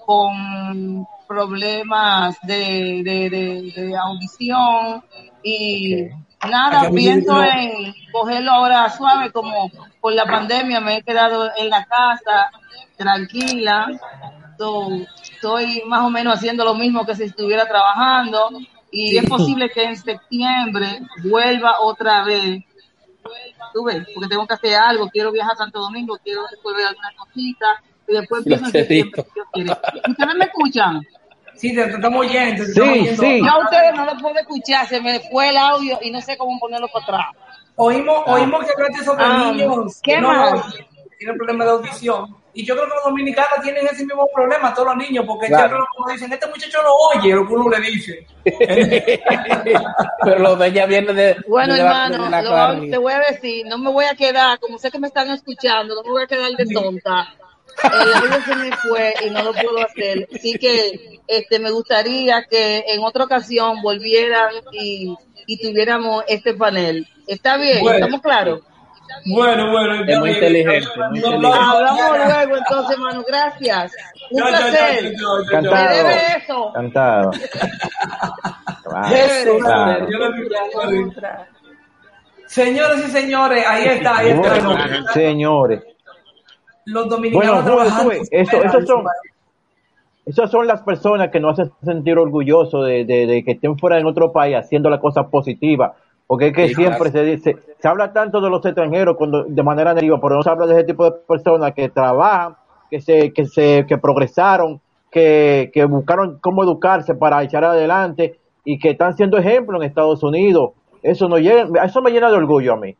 con 0.06 1.06
problemas 1.28 2.38
de, 2.44 3.02
de, 3.04 3.30
de, 3.30 3.74
de 3.76 3.98
audición 3.98 5.04
y 5.44 6.08
nada, 6.50 6.90
pienso 6.92 7.42
en 7.44 7.94
cogerlo 8.12 8.52
ahora 8.52 8.90
suave 8.90 9.32
como 9.32 9.70
por 10.00 10.14
la 10.14 10.26
pandemia 10.26 10.80
me 10.80 10.98
he 10.98 11.02
quedado 11.02 11.50
en 11.58 11.70
la 11.70 11.86
casa 11.86 12.52
tranquila, 12.98 13.88
So, 14.58 14.88
estoy 15.22 15.84
más 15.86 16.02
o 16.06 16.10
menos 16.10 16.36
haciendo 16.36 16.64
lo 16.64 16.76
mismo 16.76 17.06
que 17.06 17.16
si 17.16 17.24
estuviera 17.24 17.68
trabajando 17.68 18.52
y 18.92 19.18
es 19.18 19.28
posible 19.28 19.70
que 19.70 19.84
en 19.84 19.98
septiembre 19.98 21.02
vuelva 21.24 21.82
otra 21.82 22.24
vez. 22.24 22.64
Tú 23.74 23.84
ves, 23.84 24.08
porque 24.14 24.30
tengo 24.30 24.48
que 24.48 24.54
hacer 24.54 24.76
algo, 24.76 25.10
quiero 25.10 25.32
viajar 25.32 25.54
a 25.54 25.58
Santo 25.58 25.80
Domingo, 25.80 26.18
quiero 26.24 26.44
resolver 26.50 26.86
alguna 26.86 27.12
cosita 27.18 27.66
y 28.08 28.14
después 28.14 28.44
si 28.44 28.50
Dios 28.50 28.72
quiere. 28.72 29.72
¿Ustedes 30.08 30.36
me 30.36 30.46
escuchan? 30.46 31.02
Sí, 31.58 31.74
te, 31.76 31.84
te 31.86 31.92
estamos 31.96 32.20
oyendo. 32.26 32.64
te 32.64 32.66
Sí, 32.66 32.72
estamos 32.80 32.98
oyendo. 33.00 33.22
sí. 33.24 33.40
Yo 33.44 33.52
a 33.52 33.60
ustedes 33.64 33.94
no 33.96 34.06
lo 34.06 34.18
puedo 34.18 34.36
escuchar, 34.40 34.88
se 34.88 35.02
me 35.02 35.20
fue 35.32 35.50
el 35.50 35.58
audio 35.58 35.98
y 36.02 36.12
no 36.12 36.22
sé 36.22 36.38
cómo 36.38 36.60
ponerlo 36.60 36.88
para 36.90 37.04
atrás. 37.06 37.26
Oímos, 37.78 38.24
oímos 38.28 38.64
que 38.66 38.72
hablaste 38.72 39.04
sobre 39.06 39.24
Ah, 39.26 39.52
niños 39.52 40.00
¿qué 40.02 40.14
que 40.16 40.22
no 40.22 40.30
más? 40.30 40.74
tienen 41.18 41.38
problemas 41.38 41.68
de 41.68 41.74
audición. 41.74 42.36
Y 42.58 42.66
yo 42.66 42.74
creo 42.74 42.88
que 42.88 42.96
los 42.96 43.04
dominicanos 43.04 43.60
tienen 43.64 43.86
ese 43.86 44.06
mismo 44.06 44.30
problema, 44.34 44.74
todos 44.74 44.96
los 44.96 44.98
niños, 44.98 45.26
porque 45.28 45.48
Claro. 45.48 45.68
siempre 45.68 45.88
como 45.98 46.10
dicen, 46.10 46.32
este 46.32 46.48
muchacho 46.48 46.78
no 46.84 47.20
oye 47.20 47.34
lo 47.36 47.46
que 47.46 47.54
uno 47.54 47.70
le 47.70 47.82
dice. 47.82 48.26
Pero 50.24 50.40
lo 50.40 50.56
de 50.56 50.68
ella 50.68 50.86
viene 50.86 51.14
de. 51.14 51.36
Bueno, 51.48 51.74
de 51.74 51.80
la- 51.84 51.86
hermano, 52.08 52.24
de 52.26 52.30
la 52.30 52.74
lo- 52.74 52.90
te 52.90 52.98
voy 52.98 53.14
a 53.14 53.20
decir, 53.20 53.66
no 53.68 53.78
me 53.78 53.92
voy 53.92 54.06
a 54.06 54.16
quedar, 54.16 54.60
como 54.60 54.78
sé 54.78 54.90
que 54.92 55.00
me 55.00 55.08
están 55.08 55.30
escuchando, 55.32 55.96
no 55.96 56.04
me 56.04 56.10
voy 56.12 56.24
a 56.24 56.28
quedar 56.28 56.52
de 56.52 56.66
tonta. 56.74 57.28
El 57.84 58.14
audio 58.14 58.42
se 58.46 58.56
me 58.56 58.72
fue 58.78 59.14
y 59.26 59.30
no 59.32 59.44
lo 59.44 59.54
puedo 59.54 59.80
hacer. 59.86 60.28
Así 60.34 60.54
que 60.58 61.20
este, 61.28 61.60
me 61.60 61.72
gustaría 61.72 62.44
que 62.50 62.84
en 62.88 63.04
otra 63.04 63.26
ocasión 63.26 63.82
volvieran 63.82 64.54
y, 64.72 65.14
y 65.46 65.58
tuviéramos 65.62 66.24
este 66.28 66.54
panel. 66.54 67.08
¿Está 67.28 67.58
bien? 67.58 67.82
Bueno. 67.82 67.98
¿Estamos 67.98 68.22
claros? 68.22 68.62
Bueno, 69.26 69.72
bueno. 69.72 70.04
Es 70.06 70.20
muy 70.20 70.32
inteligente, 70.32 70.88
muy 71.12 71.20
No, 71.20 71.28
inteligente. 71.36 71.60
Hablamos 71.62 72.18
luego 72.18 72.58
entonces, 72.58 72.92
hermano. 72.96 73.24
Gracias. 73.28 73.92
Un 74.32 74.40
Yo, 74.40 74.48
placer. 74.48 75.04
yo, 75.04 75.10
yo, 75.12 75.18
yo, 75.18 75.46
Me 75.46 75.52
Cantado. 75.52 75.96
debe 75.96 76.18
eso. 76.38 76.72
Cantado. 76.74 77.32
Eso, 79.12 79.58
claro. 79.60 80.08
Señores 82.48 83.08
y 83.08 83.12
señores, 83.12 83.66
ahí 83.68 83.86
está, 83.86 84.18
ahí 84.18 84.30
está. 84.30 85.14
Señores. 85.14 85.82
Los 86.86 87.10
dominicanos 87.10 87.64
Bueno, 87.66 87.66
trabajando 87.66 88.12
eso, 88.12 88.64
esos 88.64 88.86
son, 88.86 89.04
esas 90.26 90.50
son 90.50 90.68
las 90.68 90.82
personas 90.82 91.30
que 91.30 91.40
nos 91.40 91.60
hacen 91.60 91.72
sentir 91.84 92.18
orgullosos 92.18 92.86
de, 92.88 93.06
de- 93.06 93.28
de 93.28 93.44
que 93.44 93.52
estén 93.54 93.78
fuera 93.78 94.00
en 94.00 94.06
otro 94.08 94.32
país 94.32 94.56
haciendo 94.56 94.90
las 94.90 95.00
cosas 95.00 95.28
positivas. 95.28 95.92
Porque 96.28 96.48
es 96.48 96.54
que 96.54 96.68
Sí, 96.70 96.76
siempre 96.76 97.12
claro. 97.12 97.12
se 97.12 97.24
dice, 97.24 97.56
se 97.80 97.88
habla 97.88 98.12
tanto 98.12 98.42
de 98.42 98.50
los 98.50 98.66
extranjeros 98.66 99.16
cuando, 99.16 99.44
de 99.44 99.64
manera 99.64 99.94
negativa, 99.94 100.20
pero 100.20 100.36
no 100.36 100.42
se 100.44 100.50
habla 100.50 100.66
de 100.66 100.74
ese 100.74 100.84
tipo 100.86 101.06
de 101.06 101.12
personas 101.28 101.74
que 101.76 101.90
trabajan, 101.90 102.56
que 102.90 103.00
se, 103.00 103.32
que 103.32 103.46
se, 103.46 103.86
que 103.88 104.00
progresaron, 104.00 104.82
que, 105.12 105.70
que 105.72 105.86
buscaron 105.86 106.40
cómo 106.42 106.64
educarse 106.64 107.14
para 107.14 107.44
echar 107.44 107.64
adelante 107.64 108.40
y 108.64 108.80
que 108.80 108.90
están 108.92 109.16
siendo 109.16 109.38
ejemplo 109.38 109.78
en 109.78 109.84
Estados 109.88 110.24
Unidos. 110.24 110.72
Eso 111.04 111.30
no 111.30 111.38
llena, 111.38 111.84
eso 111.84 112.02
me 112.02 112.10
llena 112.10 112.32
de 112.32 112.38
orgullo 112.38 112.74
a 112.74 112.78
mí. 112.78 112.96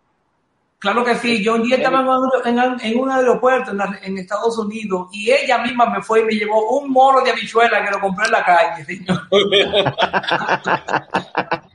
Claro 0.86 1.04
que 1.04 1.16
sí, 1.16 1.44
yo 1.44 1.56
un 1.56 1.64
día 1.64 1.78
estaba 1.78 2.02
en 2.02 2.08
un, 2.08 2.30
en- 2.46 2.80
en 2.80 3.00
un 3.00 3.10
aeropuerto 3.12 3.72
en, 3.72 3.78
la- 3.78 3.98
en 4.04 4.20
Estados 4.20 4.56
Unidos 4.60 5.08
y 5.12 5.32
ella 5.32 5.58
misma 5.58 5.88
me 5.90 6.00
fue 6.04 6.22
y 6.22 6.26
me 6.26 6.34
llevó 6.34 6.78
un 6.80 6.92
moro 6.92 7.22
de 7.22 7.32
habichuela 7.32 7.84
que 7.84 7.90
lo 7.90 8.00
compré 8.00 8.26
en 8.28 8.32
la 8.32 8.46
calle, 8.46 8.86
señor. 8.86 9.20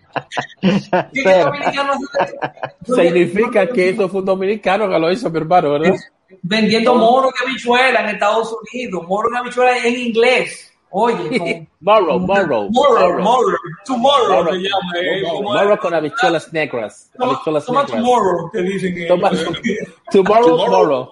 Significa 2.87 3.67
que 3.67 3.89
eso 3.91 4.09
fue 4.09 4.21
un 4.21 4.27
dominicano 4.27 4.89
que 4.89 4.99
lo 4.99 5.11
hizo, 5.11 5.31
mi 5.31 5.39
hermano, 5.39 5.73
¿verdad? 5.73 5.95
vendiendo 6.43 6.95
moros 6.95 7.33
de 7.33 7.51
habichuela 7.51 8.01
en 8.03 8.11
Estados 8.11 8.55
Unidos, 8.73 9.03
moros 9.09 9.33
de 9.33 9.39
habichuela 9.39 9.79
en 9.85 9.99
inglés. 9.99 10.70
Oye, 10.93 11.17
con, 11.39 11.69
Morrow, 11.81 12.19
Morrow. 12.19 12.69
Tomorrow, 12.73 13.17
tomorrow, 13.17 13.57
tomorrow 13.87 14.29
Morrow. 14.45 14.55
llama. 14.55 14.93
eh. 15.01 15.23
Morrow 15.43 15.79
con 15.79 15.95
habichuelas 15.95 16.53
negras. 16.53 17.11
Toma- 17.17 17.33
Habichuelas 17.33 17.65
Toma 17.65 17.83
negras. 17.85 17.97
tomorrow, 18.03 18.51
que 18.51 18.63
dicen 18.63 18.95
que 18.95 19.07
Toma- 19.07 19.31
Tomorrow, 20.11 20.49
Tomorrow. 20.49 20.69
morrow. 20.71 21.11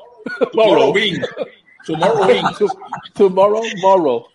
Tomorrow 0.52 0.92
Bing. 0.92 1.22
Tomorrow 1.86 2.26
Bing. 2.26 2.44
Tomorrow, 3.14 3.62
morrow. 3.80 4.26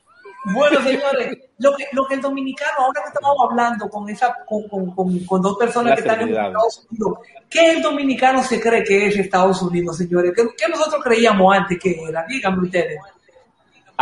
Bueno, 0.46 0.82
señores, 0.82 1.38
lo 1.60 1.74
que, 1.76 1.86
lo 1.94 2.06
que 2.06 2.16
el 2.16 2.22
dominicano, 2.22 2.72
ahora 2.80 3.02
que 3.02 3.08
estamos 3.10 3.38
hablando 3.50 3.88
con 3.90 4.10
esa, 4.10 4.36
con, 4.46 4.68
con, 4.68 4.92
con, 4.92 5.20
con 5.20 5.42
dos 5.42 5.56
personas 5.58 5.92
La 5.92 5.96
que 5.96 6.02
están 6.02 6.22
en. 6.22 6.30
Estados 6.36 6.86
Unidos, 6.92 7.18
¿qué 7.50 7.72
el 7.72 7.82
dominicano 7.82 8.44
se 8.44 8.60
cree 8.60 8.84
que 8.84 9.08
es 9.08 9.16
Estados 9.18 9.62
Unidos, 9.62 9.98
señores? 9.98 10.34
¿Qué, 10.36 10.44
qué 10.58 10.68
nosotros 10.70 11.02
creíamos 11.02 11.56
antes 11.56 11.80
que 11.80 11.92
era? 12.10 12.26
Díganme 12.28 12.64
ustedes. 12.66 13.00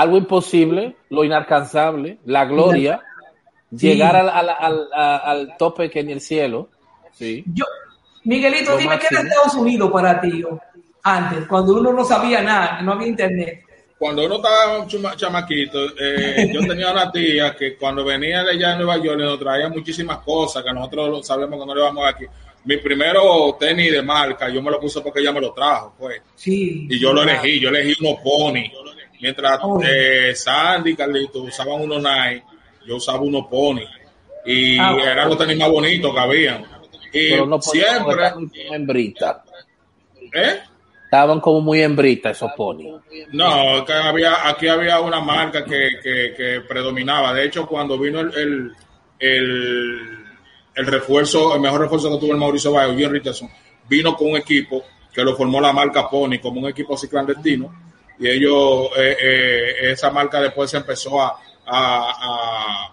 Algo 0.02 0.18
imposible, 0.18 0.96
lo 1.10 1.24
inalcanzable, 1.24 2.18
la 2.26 2.46
gloria, 2.46 3.02
Sí. 3.70 3.88
llegar 3.88 4.16
al, 4.16 4.30
al, 4.30 4.50
al, 4.50 4.88
a- 4.94 5.18
al 5.18 5.58
tope 5.58 5.90
que 5.90 6.04
ni 6.04 6.12
el 6.12 6.22
cielo. 6.22 6.70
Sí. 7.14 7.44
Yo, 7.54 7.66
Miguelito, 8.24 8.72
Lo 8.72 8.78
dime 8.78 8.98
qué 9.00 9.08
era 9.12 9.22
máximo. 9.24 9.30
Estados 9.42 9.56
Unidos 9.56 9.92
para 9.92 10.20
ti 10.22 10.44
antes, 11.04 11.48
cuando 11.48 11.74
uno 11.80 11.92
no 11.94 12.04
sabía 12.04 12.42
nada, 12.42 12.82
no 12.82 12.94
había 12.94 13.08
internet. 13.08 13.64
Cuando 13.98 14.26
uno 14.26 14.36
estaba 14.38 14.86
chuma- 14.88 15.16
chamaquito, 15.16 15.78
eh, 16.00 16.50
yo 16.54 16.62
tenía 16.62 16.92
una 16.92 17.12
tía 17.12 17.56
que 17.56 17.76
cuando 17.78 18.04
venía 18.04 18.44
de 18.44 18.52
allá 18.52 18.70
de 18.72 18.76
Nueva 18.78 18.98
York 18.98 19.20
nos 19.20 19.40
traía 19.40 19.70
muchísimas 19.70 20.18
cosas 20.20 20.64
que 20.64 20.74
nosotros 20.74 21.10
lo 21.10 21.24
sabemos 21.24 21.60
que 21.60 21.66
no 21.68 21.76
le 21.76 21.82
vamos 21.82 22.04
aquí. 22.08 22.26
Mi 22.66 22.78
primero 22.78 23.56
tenis 23.60 23.92
de 23.92 24.02
marca, 24.04 24.48
yo 24.50 24.62
me 24.62 24.70
lo 24.72 24.80
puse 24.80 25.02
porque 25.02 25.20
ella 25.20 25.32
me 25.32 25.42
lo 25.42 25.52
trajo, 25.54 25.94
pues. 25.98 26.22
Sí. 26.36 26.88
Y 26.90 27.00
yo 27.00 27.12
lo 27.14 27.24
elegí, 27.24 27.60
yo 27.60 27.70
elegí 27.70 27.96
unos 28.04 28.20
pony. 28.22 28.66
Mientras 29.22 29.60
Oh. 29.64 29.80
eh, 29.84 30.34
Sandy 30.36 30.92
y 30.92 30.96
Carlito 30.96 31.44
usaban 31.44 31.82
unos 31.82 32.02
Nike, 32.02 32.44
yo 32.86 32.96
usaba 32.98 33.20
unos 33.22 33.48
pony. 33.48 33.82
Y 34.46 34.78
Ah, 34.80 34.94
bueno. 34.94 35.12
eran 35.12 35.30
los 35.30 35.38
tenis 35.38 35.58
más 35.58 35.70
bonitos 35.70 36.14
que 36.14 36.20
habían. 36.20 36.64
Y 37.14 37.30
Pero 37.32 37.46
no 37.46 37.60
podíamos 37.60 38.16
siempre, 38.16 38.76
hembrita. 38.76 39.44
¿eh? 40.34 40.60
Estaban 41.06 41.40
como 41.42 41.60
muy 41.62 41.82
hembritas 41.82 42.38
esos 42.38 42.52
pony. 42.56 43.00
No, 43.34 43.84
que 43.86 43.92
había, 43.94 44.48
aquí 44.48 44.68
había 44.70 45.00
una 45.02 45.20
marca 45.20 45.64
que, 45.66 45.90
que, 46.02 46.34
que 46.36 46.62
predominaba. 46.68 47.34
De 47.34 47.46
hecho, 47.46 47.68
cuando 47.68 47.98
vino 48.00 48.22
el, 48.22 48.34
el, 48.34 48.72
el, 49.20 50.00
el 50.74 50.86
refuerzo, 50.88 51.54
el 51.54 51.62
mejor 51.62 51.82
refuerzo 51.82 52.10
que 52.12 52.18
tuvo 52.18 52.32
el 52.32 52.38
Mauricio 52.40 52.72
Bayo, 52.72 52.96
Jim 52.98 53.12
Richardson, 53.12 53.50
vino 53.90 54.16
con 54.16 54.30
un 54.32 54.38
equipo 54.38 54.84
que 55.14 55.24
lo 55.24 55.36
formó 55.36 55.60
la 55.60 55.74
marca 55.74 56.10
Pony 56.10 56.40
como 56.42 56.62
un 56.62 56.70
equipo 56.70 56.94
así 56.96 57.08
clandestino. 57.10 57.91
Y 58.22 58.30
ellos, 58.30 58.90
eh, 58.98 59.18
eh, 59.20 59.92
esa 59.92 60.12
marca 60.12 60.40
después 60.40 60.70
se 60.70 60.78
empezó 60.78 61.20
a, 61.22 61.40
a, 61.66 62.92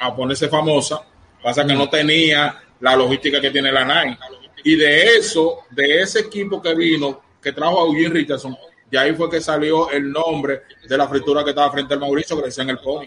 a, 0.00 0.06
a 0.06 0.16
ponerse 0.16 0.48
famosa. 0.48 1.02
Pasa 1.42 1.66
que 1.66 1.74
no 1.74 1.88
tenía 1.90 2.56
la 2.80 2.96
logística 2.96 3.40
que 3.40 3.50
tiene 3.50 3.70
la 3.70 3.84
Nike. 3.84 4.18
Y 4.64 4.76
de 4.76 5.16
eso, 5.18 5.60
de 5.70 6.00
ese 6.02 6.20
equipo 6.20 6.62
que 6.62 6.74
vino, 6.74 7.20
que 7.42 7.52
trajo 7.52 7.82
a 7.82 7.86
Eugene 7.86 8.14
Richardson, 8.14 8.56
de 8.90 8.98
ahí 8.98 9.12
fue 9.14 9.28
que 9.30 9.40
salió 9.40 9.90
el 9.90 10.10
nombre 10.10 10.62
de 10.88 10.96
la 10.96 11.06
fritura 11.08 11.42
que 11.44 11.50
estaba 11.50 11.70
frente 11.72 11.94
al 11.94 12.00
Mauricio, 12.00 12.36
que 12.36 12.42
le 12.42 12.48
decían 12.48 12.70
el 12.70 12.78
pony. 12.78 13.06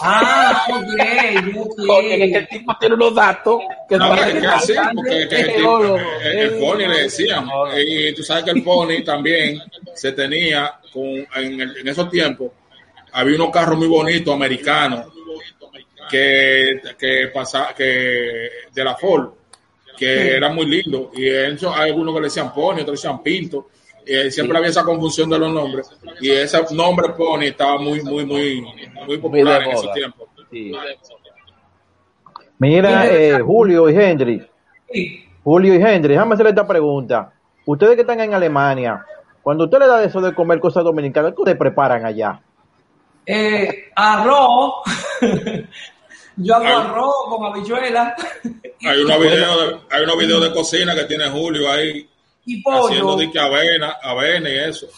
Ah, 0.00 0.66
ok, 0.68 1.56
ok. 1.56 1.76
Porque 1.86 2.24
el 2.34 2.48
tipo 2.48 2.76
tiene 2.78 2.94
unos 2.96 3.14
datos 3.14 3.60
que 3.88 3.96
No, 3.96 4.14
es 4.14 4.34
que 4.34 4.46
así, 4.46 4.72
porque 4.94 5.26
que 5.28 5.40
el, 5.40 5.50
geólogo. 5.52 5.98
el- 6.22 6.38
el 6.38 6.50
pony 6.58 6.78
le 6.86 7.02
decían. 7.04 7.48
Y 7.78 8.12
tú 8.14 8.22
sabes 8.22 8.44
que 8.44 8.50
el 8.50 8.62
pony 8.62 9.02
también 9.04 9.62
se 9.96 10.12
tenía, 10.12 10.72
con, 10.92 11.04
en, 11.04 11.60
el- 11.60 11.76
en 11.78 11.88
esos 11.88 12.08
tiempos, 12.10 12.52
había 13.12 13.36
unos 13.36 13.50
carros 13.50 13.76
muy 13.78 13.88
bonitos 13.88 14.32
americanos 14.34 15.06
que, 16.10 16.80
que 16.98 17.28
pasa, 17.34 17.74
que 17.76 18.48
de 18.72 18.84
la 18.84 18.94
Ford, 18.94 19.30
que 19.96 20.36
eran 20.36 20.54
muy 20.54 20.66
lindos. 20.66 21.08
Y 21.14 21.26
eso 21.28 21.74
hay 21.74 21.90
algunos 21.90 22.14
que 22.14 22.20
le 22.20 22.26
decían 22.26 22.52
pony, 22.52 22.80
otros 22.82 23.00
decían 23.00 23.22
pinto. 23.22 23.68
Y 24.06 24.30
siempre 24.30 24.56
había 24.58 24.70
esa 24.70 24.84
confusión 24.84 25.28
de 25.30 25.38
los 25.38 25.52
nombres. 25.52 25.90
Y 26.20 26.30
ese 26.30 26.58
nombre 26.72 27.08
pony 27.16 27.44
estaba 27.46 27.78
muy, 27.78 28.02
muy, 28.02 28.24
muy, 28.24 28.60
muy 29.06 29.18
popular 29.18 29.62
en 29.62 29.70
esos 29.70 29.92
tiempos. 29.94 30.28
Sí. 30.50 30.72
Mira, 32.58 33.06
eh, 33.06 33.40
Julio 33.40 33.88
y 33.90 33.94
Henry, 33.96 34.46
Sí. 34.92 35.24
Julio 35.42 35.74
y 35.74 35.82
Henry, 35.82 36.10
déjame 36.14 36.34
hacerle 36.34 36.50
esta 36.50 36.66
pregunta. 36.66 37.32
Ustedes 37.66 37.96
que 37.96 38.00
están 38.02 38.20
en 38.20 38.32
Alemania, 38.32 39.04
cuando 39.46 39.66
usted 39.66 39.78
le 39.78 39.86
da 39.86 40.02
eso 40.02 40.20
de 40.20 40.34
comer 40.34 40.58
cosas 40.58 40.82
dominicanas, 40.82 41.32
¿qué 41.32 41.40
ustedes 41.40 41.56
preparan 41.56 42.04
allá? 42.04 42.40
Eh, 43.24 43.92
arroz. 43.94 44.82
Yo 46.36 46.56
hago 46.56 46.66
arroz 46.66 47.14
con 47.28 47.44
habichuela 47.44 48.16
Hay 48.82 49.02
unos 49.02 49.20
videos 49.20 49.60
de, 49.60 49.78
hay 49.88 50.02
unos 50.02 50.18
videos 50.18 50.42
de 50.42 50.52
cocina 50.52 50.96
que 50.96 51.04
tiene 51.04 51.30
Julio 51.30 51.70
ahí 51.70 52.08
y 52.44 52.60
haciendo 52.60 53.12
pollo. 53.12 53.16
dique 53.18 53.38
avena, 53.38 53.94
avena 54.02 54.50
y 54.50 54.58
eso. 54.58 54.88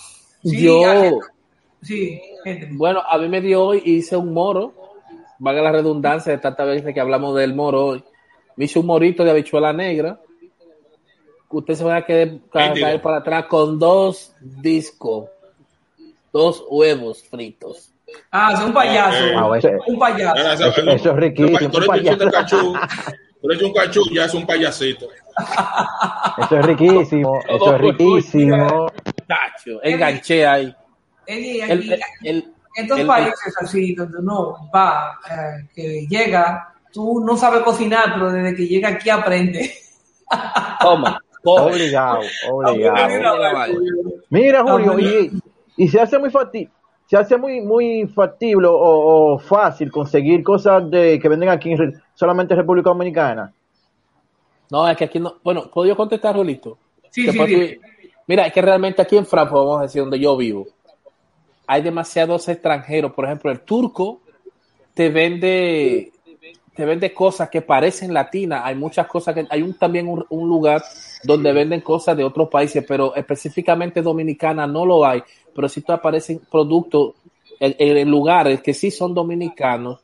Sí, 0.42 0.64
Yo. 0.64 1.18
Sí, 1.82 2.18
bueno, 2.70 3.02
a 3.06 3.18
mí 3.18 3.28
me 3.28 3.42
dio 3.42 3.62
hoy, 3.62 3.82
hice 3.84 4.16
un 4.16 4.32
moro, 4.32 4.72
valga 5.40 5.60
la 5.60 5.72
redundancia 5.72 6.32
de 6.32 6.38
tantas 6.38 6.66
veces 6.66 6.94
que 6.94 7.00
hablamos 7.00 7.36
del 7.36 7.54
moro 7.54 7.84
hoy. 7.84 8.04
Me 8.56 8.64
hice 8.64 8.78
un 8.78 8.86
morito 8.86 9.24
de 9.24 9.30
habichuela 9.30 9.74
negra. 9.74 10.18
Usted 11.50 11.74
se 11.74 11.84
va 11.84 11.96
a 11.96 12.04
quedar 12.04 12.28
caer 12.52 13.00
para 13.00 13.18
atrás 13.18 13.46
con 13.46 13.78
dos 13.78 14.32
discos, 14.40 15.26
dos 16.32 16.62
huevos 16.68 17.22
fritos. 17.24 17.90
Ah, 18.30 18.52
es 18.54 18.60
un 18.60 18.72
payaso. 18.72 19.24
Ah, 19.36 19.58
ese- 19.58 19.76
Un 19.86 19.98
payaso. 19.98 20.36
Era 20.36 20.52
Eso- 20.54 20.66
eso 20.68 21.10
es 21.10 21.16
riquísimo, 21.16 21.70
Tú 21.70 21.80
le 21.80 21.88
un 21.88 21.94
echas 21.96 22.12
un 22.14 22.18
payaso. 22.18 22.30
cachú, 22.30 22.74
tú 23.42 23.66
un 23.66 23.72
cachú, 23.72 24.02
ya 24.12 24.24
es 24.26 24.34
un 24.34 24.46
payasito. 24.46 25.08
Eso 26.38 26.58
es 26.58 26.66
riquísimo, 26.66 27.40
eso 27.48 27.74
es 27.74 27.80
riquísimo. 27.80 28.86
Tacho, 29.26 29.82
enganché 29.82 30.46
ahí. 30.46 30.74
Eddie, 31.26 31.62
El, 31.64 31.70
aquí, 31.92 32.02
el, 32.24 32.52
estos 32.74 32.98
el- 33.00 33.06
países 33.06 33.54
así, 33.60 33.94
donde 33.94 34.18
uno 34.18 34.70
va, 34.74 35.18
eh, 35.30 35.68
que 35.74 36.06
llega, 36.08 36.74
tú 36.92 37.22
no 37.24 37.36
sabes 37.36 37.62
cocinar, 37.62 38.12
pero 38.14 38.32
desde 38.32 38.54
que 38.56 38.66
llega 38.66 38.88
aquí 38.90 39.08
aprende. 39.10 39.72
toma. 40.80 41.18
Obligado, 41.44 42.20
obligado. 42.50 43.08
Mira, 44.30 44.62
Julio, 44.62 44.98
y, 44.98 45.30
y 45.76 45.88
se 45.88 46.00
hace 46.00 46.18
muy 46.18 46.30
fácil, 46.30 46.68
se 47.06 47.16
hace 47.16 47.36
muy 47.36 47.60
muy 47.60 48.06
factible 48.08 48.66
o, 48.66 48.74
o 49.34 49.38
fácil 49.38 49.90
conseguir 49.90 50.42
cosas 50.42 50.90
de 50.90 51.18
que 51.18 51.28
venden 51.28 51.48
aquí 51.48 51.72
en 51.72 51.78
re- 51.78 52.00
solamente 52.14 52.54
en 52.54 52.60
República 52.60 52.90
Dominicana. 52.90 53.52
No, 54.70 54.86
es 54.88 54.96
que 54.96 55.04
aquí 55.04 55.18
no. 55.18 55.36
Bueno, 55.42 55.70
¿puedo 55.72 55.88
yo 55.88 55.96
contestar, 55.96 56.34
Rolito? 56.34 56.76
Sí, 57.10 57.30
sí, 57.30 57.38
sí. 57.46 57.78
Mira, 58.26 58.46
es 58.46 58.52
que 58.52 58.60
realmente 58.60 59.00
aquí 59.00 59.16
en 59.16 59.24
Frankfurt, 59.24 59.60
vamos 59.64 59.78
a 59.78 59.82
decir, 59.84 60.02
donde 60.02 60.18
yo 60.18 60.36
vivo, 60.36 60.66
hay 61.66 61.80
demasiados 61.80 62.46
extranjeros. 62.48 63.12
Por 63.12 63.24
ejemplo, 63.24 63.50
el 63.50 63.60
turco 63.60 64.20
te 64.92 65.08
vende 65.08 66.12
te 66.78 66.84
vende 66.84 67.12
cosas 67.12 67.50
que 67.50 67.60
parecen 67.60 68.14
latinas. 68.14 68.62
Hay 68.64 68.76
muchas 68.76 69.08
cosas 69.08 69.34
que 69.34 69.44
hay 69.50 69.62
un 69.62 69.74
también 69.74 70.06
un, 70.06 70.48
lugar 70.48 70.80
donde 71.24 71.52
venden 71.52 71.80
cosas 71.80 72.16
de 72.16 72.22
otros 72.22 72.48
países, 72.48 72.84
pero 72.86 73.16
específicamente 73.16 74.00
dominicana 74.00 74.64
no 74.64 74.86
lo 74.86 75.04
hay. 75.04 75.20
Pero 75.52 75.68
sí 75.68 75.82
te 75.82 75.90
aparecen 75.90 76.40
productos 76.48 77.14
en, 77.58 78.08
lugares 78.08 78.62
que 78.62 78.72
sí 78.74 78.92
son 78.92 79.12
dominicanos. 79.12 79.98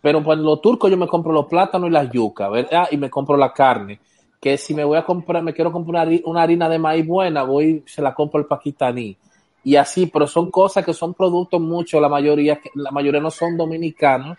Pero 0.00 0.22
pues 0.22 0.38
los 0.38 0.60
turcos 0.60 0.92
yo 0.92 0.96
me 0.96 1.08
compro 1.08 1.32
los 1.32 1.46
plátanos 1.46 1.88
y 1.88 1.92
las 1.92 2.08
yucas, 2.08 2.52
¿verdad? 2.52 2.86
Y 2.92 2.98
me 2.98 3.10
compro 3.10 3.36
la 3.36 3.52
carne. 3.52 3.98
Que 4.40 4.56
si 4.56 4.74
me 4.74 4.84
voy 4.84 4.98
a 4.98 5.04
comprar, 5.04 5.42
me 5.42 5.52
quiero 5.52 5.72
comprar 5.72 6.06
una, 6.06 6.08
hari- 6.08 6.22
una 6.24 6.42
harina 6.42 6.68
de 6.68 6.78
maíz 6.78 7.04
buena, 7.04 7.42
voy, 7.42 7.82
se 7.84 8.00
la 8.00 8.14
compro 8.14 8.38
al 8.38 8.46
paquistaní. 8.46 9.16
Y 9.64 9.74
así, 9.74 10.06
pero 10.06 10.28
son 10.28 10.52
cosas 10.52 10.84
que 10.84 10.94
son 10.94 11.14
productos 11.14 11.60
mucho, 11.60 12.00
la 12.00 12.08
mayoría, 12.08 12.60
la 12.76 12.92
mayoría 12.92 13.20
no 13.20 13.32
son 13.32 13.56
dominicanos, 13.56 14.38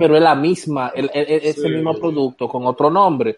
pero 0.00 0.16
es 0.16 0.22
la 0.22 0.34
misma, 0.34 0.90
el, 0.94 1.10
el- 1.12 1.26
el- 1.30 1.44
es 1.44 1.58
el 1.58 1.74
mismo 1.74 1.92
producto 2.00 2.48
con 2.48 2.64
otro 2.66 2.88
nombre. 2.90 3.36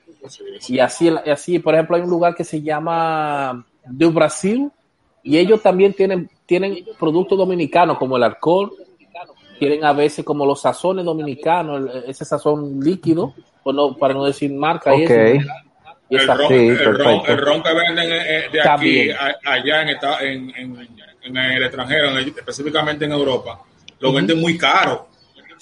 Y 0.69 0.79
así, 0.79 1.09
así, 1.09 1.59
por 1.59 1.75
ejemplo, 1.75 1.97
hay 1.97 2.03
un 2.03 2.11
lugar 2.11 2.37
que 2.37 2.45
se 2.45 2.63
llama 2.63 3.67
de 3.85 4.07
Brasil 4.07 4.71
y 5.25 5.39
ellos 5.39 5.61
también 5.61 5.93
tienen, 5.93 6.31
tienen 6.47 6.85
productos 7.01 7.37
dominicanos 7.37 7.99
como 7.99 8.17
el 8.17 8.23
alcohol, 8.23 8.71
tienen 9.59 9.85
a 9.85 9.93
veces 9.93 10.25
como 10.25 10.47
los 10.47 10.61
sazones 10.61 11.05
dominicanos, 11.05 11.81
el- 11.97 12.05
ese 12.11 12.25
sazón 12.25 12.79
líquido, 12.81 13.35
o 13.65 13.73
no, 13.73 13.97
para 13.97 14.15
no 14.15 14.25
decir 14.25 14.53
marca. 14.53 14.95
y 14.95 15.03
eso. 15.03 15.15
Y 16.09 16.17
El 16.17 16.27
ron, 16.29 16.49
Sí, 16.49 16.55
el, 16.55 16.79
ron, 16.85 16.97
perfecto. 16.97 17.33
el 17.33 17.39
ron 17.39 17.63
que 17.63 17.75
venden 17.75 18.13
eh, 18.13 18.17
eh, 18.21 18.45
de 18.53 18.61
aquí 18.61 18.69
También. 18.69 19.17
allá 19.45 19.83
en, 19.83 19.89
esta- 19.89 20.21
en, 20.23 20.51
en- 20.57 20.89
en 21.25 21.37
el 21.37 21.63
extranjero, 21.65 22.11
en 22.11 22.17
el- 22.19 22.29
específicamente 22.29 23.05
en 23.07 23.13
Europa, 23.13 23.61
lo 23.99 24.13
venden 24.13 24.41
muy 24.41 24.57
caro. 24.59 25.09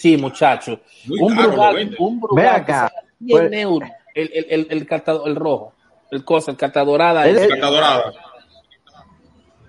Sí, 0.01 0.17
muchachos. 0.17 0.79
Muy 1.05 1.19
Un 1.21 1.37
caro 1.37 1.49
brugal, 1.49 1.97
un 1.99 2.15
Ve 2.15 2.21
brugal 2.27 2.45
que 2.65 2.73
acá, 2.73 2.93
el 3.21 3.27
Pues- 3.29 3.51
neuro, 3.51 3.87
el, 4.15 4.31
el, 4.33 4.47
el, 4.49 4.67
el, 4.71 4.89
el 5.27 5.37
rojo, 5.37 5.75
el 6.11 6.25
cosa, 6.25 6.51
el 6.53 6.57
carta 6.57 6.83
dorada. 6.83 7.29
Él- 7.29 7.47
Carta 7.51 7.67
dorada. 7.67 8.13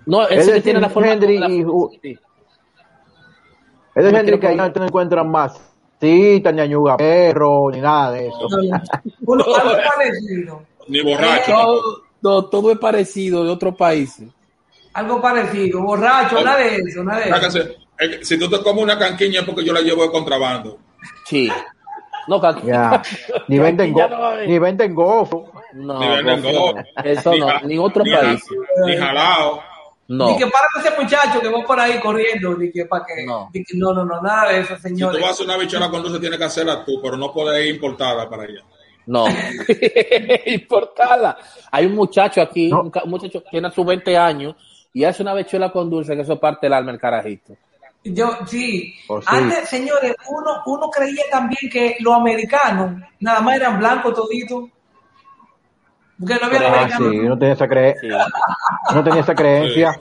no, 0.06 0.26
ese 0.30 0.54
que 0.54 0.62
tiene 0.62 0.80
la 0.80 0.90
forma. 0.90 1.12
Hendry 1.12 1.38
la- 1.38 1.50
y 1.50 1.66
sí. 2.02 2.18
Es 3.94 4.04
de 4.06 4.22
quiero 4.22 4.40
que 4.40 4.56
no 4.56 4.72
te 4.72 4.80
encuentran 4.82 5.30
más 5.30 5.60
citas, 6.00 6.54
ni 6.54 6.62
añuga 6.62 6.96
perro, 6.96 7.70
ni 7.70 7.82
nada 7.82 8.12
de 8.14 8.28
eso. 8.28 8.48
Uno, 9.26 9.44
algo 9.44 9.76
parecido. 9.98 10.62
Ni 10.88 11.02
borracho. 11.02 11.52
Todo, 11.52 11.82
no, 12.22 12.46
todo 12.46 12.72
es 12.72 12.80
parecido 12.80 13.44
de 13.44 13.50
otros 13.50 13.76
países. 13.76 14.30
Algo 14.94 15.22
parecido. 15.22 15.82
Borracho, 15.82 16.42
nada 16.42 16.58
de 16.58 16.76
eso, 16.78 17.04
nada 17.04 17.20
de 17.20 17.30
eso. 17.48 17.60
Si 18.22 18.38
tú 18.40 18.50
te 18.50 18.62
comes 18.64 18.84
una 18.84 18.98
canquiña 18.98 19.42
es 19.42 19.46
porque 19.46 19.64
yo 19.64 19.74
la 19.74 19.82
llevo 19.82 20.04
de 20.04 20.12
contrabando. 20.12 20.78
Sí. 21.26 21.52
No, 22.28 22.40
ca- 22.40 22.62
Ya. 22.64 23.02
Ni 23.48 23.58
venden, 23.60 23.96
Ya 23.96 24.08
go- 24.08 24.16
no 24.16 24.22
va 24.22 24.30
a 24.30 24.32
haber. 24.34 24.48
ni 24.50 24.60
venden 24.60 24.94
gofo. 24.96 25.52
no, 25.74 26.00
ni 26.00 26.08
venden 26.24 26.86
eso 27.04 27.36
no, 27.36 27.60
ni 27.62 27.78
otro 27.78 28.04
ni 28.04 28.12
país. 28.12 28.44
Ni 28.86 28.96
jalao. 28.98 29.64
No. 30.08 30.28
Ni 30.32 30.38
que 30.38 30.46
para 30.48 30.68
ese 30.80 31.02
muchacho 31.02 31.40
que 31.40 31.48
va 31.50 31.64
por 31.66 31.80
ahí 31.80 32.00
corriendo, 32.00 32.56
ni 32.58 32.70
que 32.72 32.86
para 32.86 33.06
que. 33.06 33.26
No. 33.26 33.50
que- 33.54 33.64
no, 33.76 33.94
no, 33.94 34.04
no, 34.06 34.22
nada 34.22 34.52
de 34.52 34.60
eso, 34.60 34.76
Si 34.76 34.82
tú 34.84 34.88
señores. 34.90 35.22
vas 35.22 35.30
a 35.30 35.34
hacer 35.34 35.46
una 35.46 35.58
bichuela 35.58 35.90
con 35.90 36.04
dulce, 36.04 36.20
tienes 36.20 36.38
que 36.38 36.46
hacerla 36.46 36.84
tú, 36.86 37.00
pero 37.02 37.18
no 37.18 37.32
puedes 37.34 37.66
ir 37.66 37.74
importada 37.76 38.30
para 38.30 38.44
allá. 38.44 38.62
No. 39.06 39.26
Importada. 40.46 41.38
Hay 41.72 41.86
un 41.86 41.96
muchacho 41.96 42.42
aquí, 42.42 42.70
No. 42.70 42.82
un, 42.82 42.92
muchacho 43.10 43.44
que 43.44 43.50
tiene 43.50 43.72
sus 43.72 43.86
20 43.86 44.16
años 44.18 44.56
y 44.94 45.04
hace 45.04 45.22
una 45.24 45.34
bechuela 45.34 45.72
con 45.72 45.90
dulce, 45.90 46.16
que 46.16 46.22
eso 46.22 46.40
parte 46.40 46.68
del 46.68 46.74
alma, 46.74 46.92
el 46.92 47.00
carajito. 47.00 47.54
Yo, 48.04 48.30
sí. 48.48 48.96
Oh, 49.08 49.22
sí. 49.22 49.28
Antes, 49.30 49.70
señores, 49.70 50.16
uno, 50.28 50.64
uno 50.66 50.90
creía 50.90 51.24
también 51.30 51.70
que 51.72 51.98
los 52.00 52.16
americanos 52.16 53.00
nada 53.20 53.42
más 53.42 53.56
eran 53.58 53.78
blancos 53.80 54.14
toditos. 54.16 54.70
Porque 56.20 56.36
no 56.36 56.46
había 56.48 56.60
Pero, 56.60 56.70
Ah, 56.72 56.78
americanos. 56.80 57.12
sí, 57.12 57.18
no 57.20 57.38
tenía 57.40 57.54
esa, 57.54 57.68
cre- 57.68 57.96
Sí. 58.00 58.08
no 58.96 59.04
tenía 59.04 59.22
esa 59.22 59.36
creencia. 59.36 60.00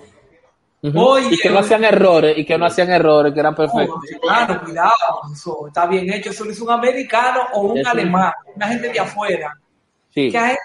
Oye, 0.94 1.28
y 1.34 1.38
que 1.38 1.50
no 1.50 1.58
hacían 1.58 1.84
errores, 1.84 2.38
y 2.38 2.44
que 2.46 2.56
no 2.56 2.64
hacían 2.64 2.90
errores, 2.90 3.34
que 3.34 3.40
eran 3.40 3.54
perfectos. 3.54 4.00
Claro, 4.22 4.62
cuidado, 4.62 4.92
eso 5.30 5.66
está 5.66 5.86
bien 5.86 6.10
hecho. 6.10 6.30
Eso 6.30 6.44
es 6.46 6.58
un 6.60 6.70
americano 6.70 7.40
o 7.52 7.60
un 7.62 7.78
Eso. 7.78 7.90
alemán, 7.90 8.32
una 8.56 8.66
gente 8.68 8.88
de 8.88 8.98
afuera. 9.00 9.54
Sí. 10.08 10.30
Que 10.30 10.38
a 10.38 10.46
gente, 10.46 10.60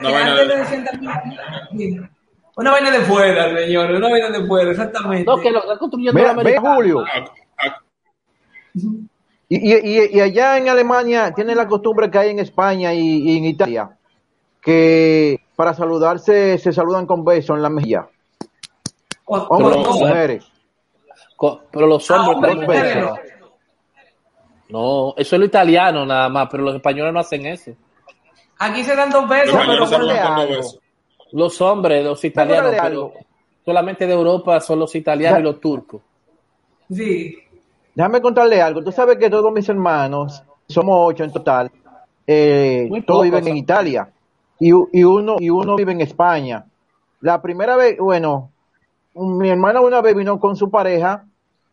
que 0.00 0.06
a 0.08 0.10
vaina 0.10 0.36
gente 0.36 0.42
de- 0.42 0.46
le 0.48 0.56
decían 0.56 0.84
también- 0.84 1.20
sí. 1.78 2.00
Una 2.56 2.70
vaina 2.72 2.90
de 2.90 3.00
fuera, 3.00 3.54
señores, 3.56 3.96
una 3.98 4.10
vaina 4.10 4.30
de 4.30 4.46
fuera, 4.46 4.70
exactamente. 4.70 5.24
No, 5.24 5.38
que 5.38 5.50
lo 5.50 5.60
están 5.60 5.78
construyendo 5.78 6.42
Ve. 6.44 6.58
Julio. 6.58 7.00
A- 7.00 7.66
a- 7.66 7.82
Y, 9.48 9.56
y, 9.70 9.74
y, 9.74 10.16
y 10.16 10.20
allá 10.20 10.56
en 10.58 10.68
Alemania 10.68 11.32
tienen 11.34 11.56
la 11.56 11.66
costumbre 11.66 12.10
que 12.10 12.18
hay 12.18 12.30
en 12.30 12.38
España 12.38 12.92
y, 12.94 13.00
y 13.00 13.36
en 13.38 13.44
Italia, 13.44 13.90
que 14.62 15.40
para 15.56 15.74
saludarse 15.74 16.56
se 16.58 16.72
saludan 16.72 17.06
con 17.06 17.24
besos 17.24 17.56
en 17.56 17.62
la 17.62 17.68
mejilla. 17.70 18.06
Hombres 19.26 19.76
con 19.76 19.86
o- 19.86 19.98
mujeres. 20.06 20.44
Pero 21.72 21.86
los 21.86 22.10
Ah, 22.10 22.28
hombres 22.30 22.54
mujeres, 22.54 22.96
hacen 22.96 23.00
no. 24.70 25.14
eso. 25.16 25.16
Es 25.16 25.32
lo 25.32 25.44
italiano 25.44 26.06
nada 26.06 26.28
más, 26.28 26.48
pero 26.50 26.62
los 26.62 26.74
españoles 26.76 27.12
no 27.12 27.20
hacen 27.20 27.44
eso. 27.46 27.72
Aquí 28.58 28.84
se 28.84 28.94
dan 28.94 29.10
dos 29.10 29.28
besos, 29.28 29.58
pero 29.66 29.86
se 29.86 29.96
con 29.96 30.06
dos 30.36 30.48
besos. 30.48 30.78
Los 31.32 31.60
hombres, 31.60 32.04
los 32.04 32.24
italianos, 32.24 32.74
pero 32.80 33.12
solamente 33.64 34.06
de 34.06 34.12
Europa 34.12 34.60
son 34.60 34.78
los 34.78 34.94
italianos 34.94 35.40
y 35.40 35.42
los 35.42 35.60
turcos. 35.60 36.02
sí. 36.90 37.38
Déjame 37.94 38.22
contarle 38.22 38.60
algo. 38.60 38.82
Tú 38.82 38.90
sabes 38.90 39.18
que 39.18 39.28
todos 39.28 39.52
mis 39.52 39.68
hermanos, 39.68 40.42
somos 40.66 40.96
ocho 40.98 41.24
en 41.24 41.32
total, 41.32 41.70
eh, 42.26 42.88
todos 43.06 43.24
viven 43.24 43.48
en. 43.48 43.56
Italia 43.58 44.08
y, 44.58 44.72
uno 44.72 45.36
y 45.38 45.50
uno 45.50 45.76
vive 45.76 45.92
en 45.92 46.00
España. 46.00 46.64
La 47.20 47.42
primera 47.42 47.76
vez, 47.76 47.98
bueno, 47.98 48.50
mi 49.14 49.50
hermana 49.50 49.80
una 49.80 50.00
vez 50.00 50.14
vino 50.16 50.40
con 50.40 50.56
su 50.56 50.70
pareja 50.70 51.24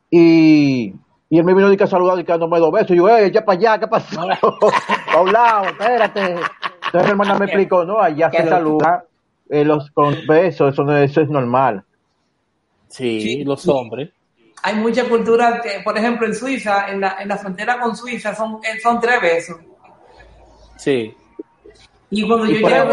y, 0.10 0.94
y 1.30 1.38
él 1.38 1.46
me 1.46 1.54
vino 1.54 1.70
de 1.70 1.78
que 1.78 1.86
a 1.86 1.88
saludar 1.88 2.20
y 2.20 2.24
que 2.26 2.34
dándome 2.34 2.60
dos 2.60 2.72
besos. 2.72 2.92
Y 2.92 2.98
yo, 2.98 3.08
eh, 3.08 3.32
ya 3.32 3.46
para 3.46 3.58
allá, 3.58 3.80
¿qué 3.80 3.88
pasó? 3.88 4.20
Pa' 5.14 5.22
un 5.22 5.32
lado, 5.32 5.66
espérate. 5.66 6.32
Entonces 6.32 7.04
mi 7.04 7.10
hermana 7.12 7.36
me 7.36 7.46
explicó, 7.46 7.86
no, 7.86 8.00
allá 8.00 8.30
se 8.30 8.46
saluda 8.46 9.06
eh, 9.50 9.66
los 9.66 9.90
con 9.92 10.16
besos, 10.28 10.74
eso, 10.74 10.84
no- 10.84 10.98
eso 10.98 11.22
es 11.22 11.30
normal. 11.30 11.84
Sí, 12.88 13.22
Sí, 13.22 13.44
los 13.44 13.68
hombres. 13.68 14.10
Hay 14.64 14.76
mucha 14.76 15.08
cultura, 15.08 15.62
que, 15.62 15.80
por 15.84 15.98
ejemplo, 15.98 16.28
en 16.28 16.36
Suiza, 16.36 16.90
en 16.90 17.00
la, 17.02 17.18
en 17.20 17.28
la 17.30 17.38
frontera 17.38 17.80
con 17.80 17.96
Suiza, 17.96 18.36
son, 18.36 18.56
eh, 18.64 18.80
son 18.82 19.00
tres 19.00 19.22
besos. 19.22 19.58
Sí, 20.78 21.14
Y 22.10 22.28
cuando 22.28 22.46
¿Y 22.46 22.62
yo 22.62 22.68
llego 22.68 22.90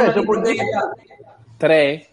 tres. 1.59 2.09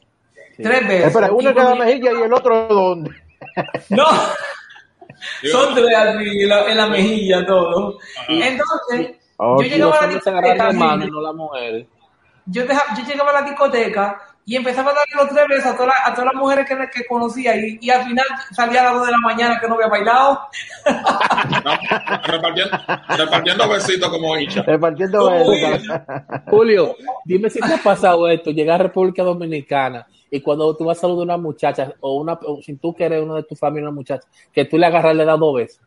Sí. 0.56 0.64
tres 0.64 0.88
besos. 0.88 1.08
Espera, 1.08 1.32
uno 1.34 1.50
en 1.50 1.56
cada 1.56 1.76
mejilla 1.76 2.12
y 2.14 2.22
el 2.22 2.34
otro 2.34 2.68
dónde. 2.68 3.12
No, 3.90 4.06
son 5.52 5.76
tres 5.76 5.96
así, 5.96 6.42
en 6.44 6.50
la, 6.50 6.72
en 6.72 6.78
la 6.78 6.88
mejilla, 6.88 7.46
todo. 7.46 7.98
Entonces, 8.28 9.18
Oh, 9.38 9.62
yo 9.62 9.68
llegaba 9.68 9.98
a 9.98 10.02
la 10.08 10.14
discoteca, 10.14 10.72
no 10.72 11.52
yo, 12.46 12.66
deja- 12.66 12.96
yo 12.96 13.04
llegaba 13.06 13.32
a 13.32 13.42
la 13.42 13.50
discoteca 13.50 14.33
y 14.46 14.56
empezaba 14.56 14.92
a 14.92 14.94
darle 14.94 15.16
los 15.16 15.30
tres 15.30 15.48
besos 15.48 15.66
a 15.68 15.78
todas 15.78 15.88
las, 15.88 16.08
a 16.08 16.14
todas 16.14 16.34
las 16.34 16.36
mujeres 16.36 16.68
que, 16.68 16.76
que 16.90 17.06
conocía 17.08 17.56
y, 17.56 17.78
y 17.82 17.90
al 17.90 18.04
final 18.04 18.26
salía 18.52 18.82
a 18.82 18.84
las 18.86 18.94
dos 18.94 19.06
de 19.06 19.12
la 19.12 19.18
mañana 19.20 19.60
que 19.60 19.68
no 19.68 19.76
había 19.76 19.88
bailado. 19.88 20.42
no, 20.86 21.72
repartiendo, 22.26 22.78
repartiendo 23.18 23.70
besitos 23.70 24.10
como 24.10 24.38
hincha. 24.38 24.64
Repartiendo 24.64 25.32
besos. 25.32 25.82
Julio, 26.50 26.96
dime 27.26 27.50
si 27.50 27.60
te 27.60 27.74
ha 27.74 27.78
pasado 27.78 28.28
esto, 28.28 28.52
llegar 28.52 28.80
a 28.82 28.84
República 28.84 29.24
Dominicana 29.24 30.06
y 30.30 30.42
cuando 30.42 30.76
tú 30.76 30.86
vas 30.86 30.98
a 30.98 31.02
saludar 31.02 31.22
a 31.22 31.36
una 31.36 31.38
muchacha 31.38 31.94
o 32.00 32.16
una, 32.16 32.34
o 32.34 32.62
si 32.62 32.76
tú 32.78 32.94
que 32.94 33.06
eres 33.06 33.22
uno 33.22 33.36
de 33.36 33.44
tu 33.44 33.56
familia, 33.56 33.88
una 33.90 33.96
muchacha, 33.96 34.28
que 34.52 34.66
tú 34.66 34.78
le 34.78 34.88
agarras 34.88 35.14
y 35.14 35.18
le 35.18 35.26
das 35.26 35.40
dos 35.40 35.56
besos. 35.56 35.82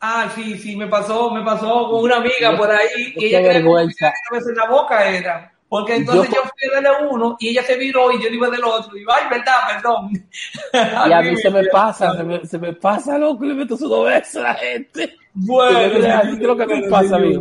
Ah, 0.00 0.28
sí, 0.34 0.58
sí, 0.58 0.74
me 0.74 0.88
pasó, 0.88 1.30
me 1.30 1.44
pasó 1.44 1.88
con 1.88 2.02
una 2.02 2.16
amiga 2.16 2.56
por 2.56 2.68
ahí 2.68 3.14
Qué 3.16 3.26
y 3.26 3.26
ella 3.26 3.38
creía 3.38 3.42
que 3.42 3.46
me 3.46 3.54
vergüenza. 3.54 4.12
que 4.28 4.36
beso 4.36 4.50
en 4.50 4.56
la 4.56 4.66
boca 4.66 5.08
era. 5.08 5.52
Porque 5.72 5.94
entonces 5.94 6.28
Yo- 6.28 6.36
yo, 6.36 6.42
fui 6.42 6.68
a 6.68 6.82
darle 6.82 7.06
uno 7.08 7.34
y 7.40 7.48
ella 7.48 7.62
se 7.62 7.78
viró 7.78 8.12
y 8.12 8.22
yo 8.22 8.28
iba 8.28 8.50
del 8.50 8.62
otro. 8.62 8.94
Y 8.94 9.06
ay, 9.08 9.24
verdad, 9.30 9.54
perdón. 9.66 10.10
Y 11.08 11.12
a 11.14 11.22
mí 11.22 11.34
se 11.38 11.48
me 11.48 11.64
pasa, 11.68 12.14
se 12.14 12.22
me, 12.22 12.44
se 12.44 12.58
me 12.58 12.74
pasa, 12.74 13.16
loco, 13.16 13.42
le 13.42 13.54
meto 13.54 13.74
sus 13.78 13.88
dos 13.88 14.06
a 14.06 14.40
la 14.40 14.52
gente. 14.52 15.16
Bueno, 15.32 15.78
Así 16.14 16.32
es 16.32 16.38
lo 16.40 16.58
que 16.58 16.66
me 16.66 16.82
pasa, 16.90 17.16
amigo. 17.16 17.40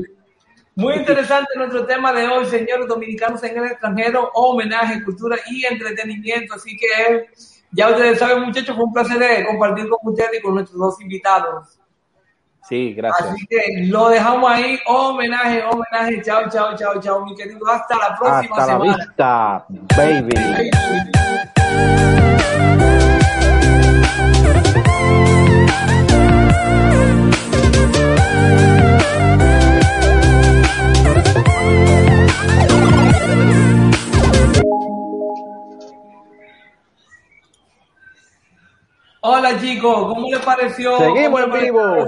Muy 0.75 0.93
interesante 0.93 1.49
nuestro 1.57 1.85
tema 1.85 2.13
de 2.13 2.25
hoy, 2.25 2.45
señores 2.45 2.87
dominicanos 2.87 3.43
en 3.43 3.57
el 3.57 3.65
extranjero, 3.65 4.31
homenaje, 4.33 5.03
cultura 5.03 5.35
y 5.49 5.65
entretenimiento. 5.65 6.53
Así 6.53 6.77
que 6.77 7.25
ya 7.71 7.89
ustedes 7.89 8.17
saben, 8.17 8.43
muchachos, 8.43 8.77
fue 8.77 8.85
un 8.85 8.93
placer 8.93 9.19
de 9.19 9.45
compartir 9.45 9.89
con 9.89 9.99
ustedes 10.13 10.39
y 10.39 10.41
con 10.41 10.53
nuestros 10.55 10.79
dos 10.79 11.01
invitados. 11.01 11.80
Sí, 12.67 12.93
gracias. 12.93 13.29
Así 13.31 13.45
que 13.47 13.61
lo 13.87 14.09
dejamos 14.09 14.49
ahí, 14.51 14.79
homenaje, 14.85 15.63
homenaje, 15.63 16.21
chao, 16.23 16.43
chao, 16.49 16.75
chao, 16.77 17.01
chao, 17.01 17.25
mi 17.25 17.35
querido, 17.35 17.67
hasta 17.69 17.97
la 17.97 18.17
próxima 18.17 18.55
Hasta 18.55 18.67
la 18.67 18.79
semana. 18.79 18.97
vista, 18.97 19.65
baby. 19.97 20.71
Hola 39.23 39.59
chicos, 39.61 40.13
¿cómo 40.13 40.29
les 40.31 40.39
pareció? 40.39 40.97
Seguimos 40.97 41.41
¿Cómo 41.41 41.55
les 41.55 41.63
en 41.63 41.73
vivo. 41.73 42.07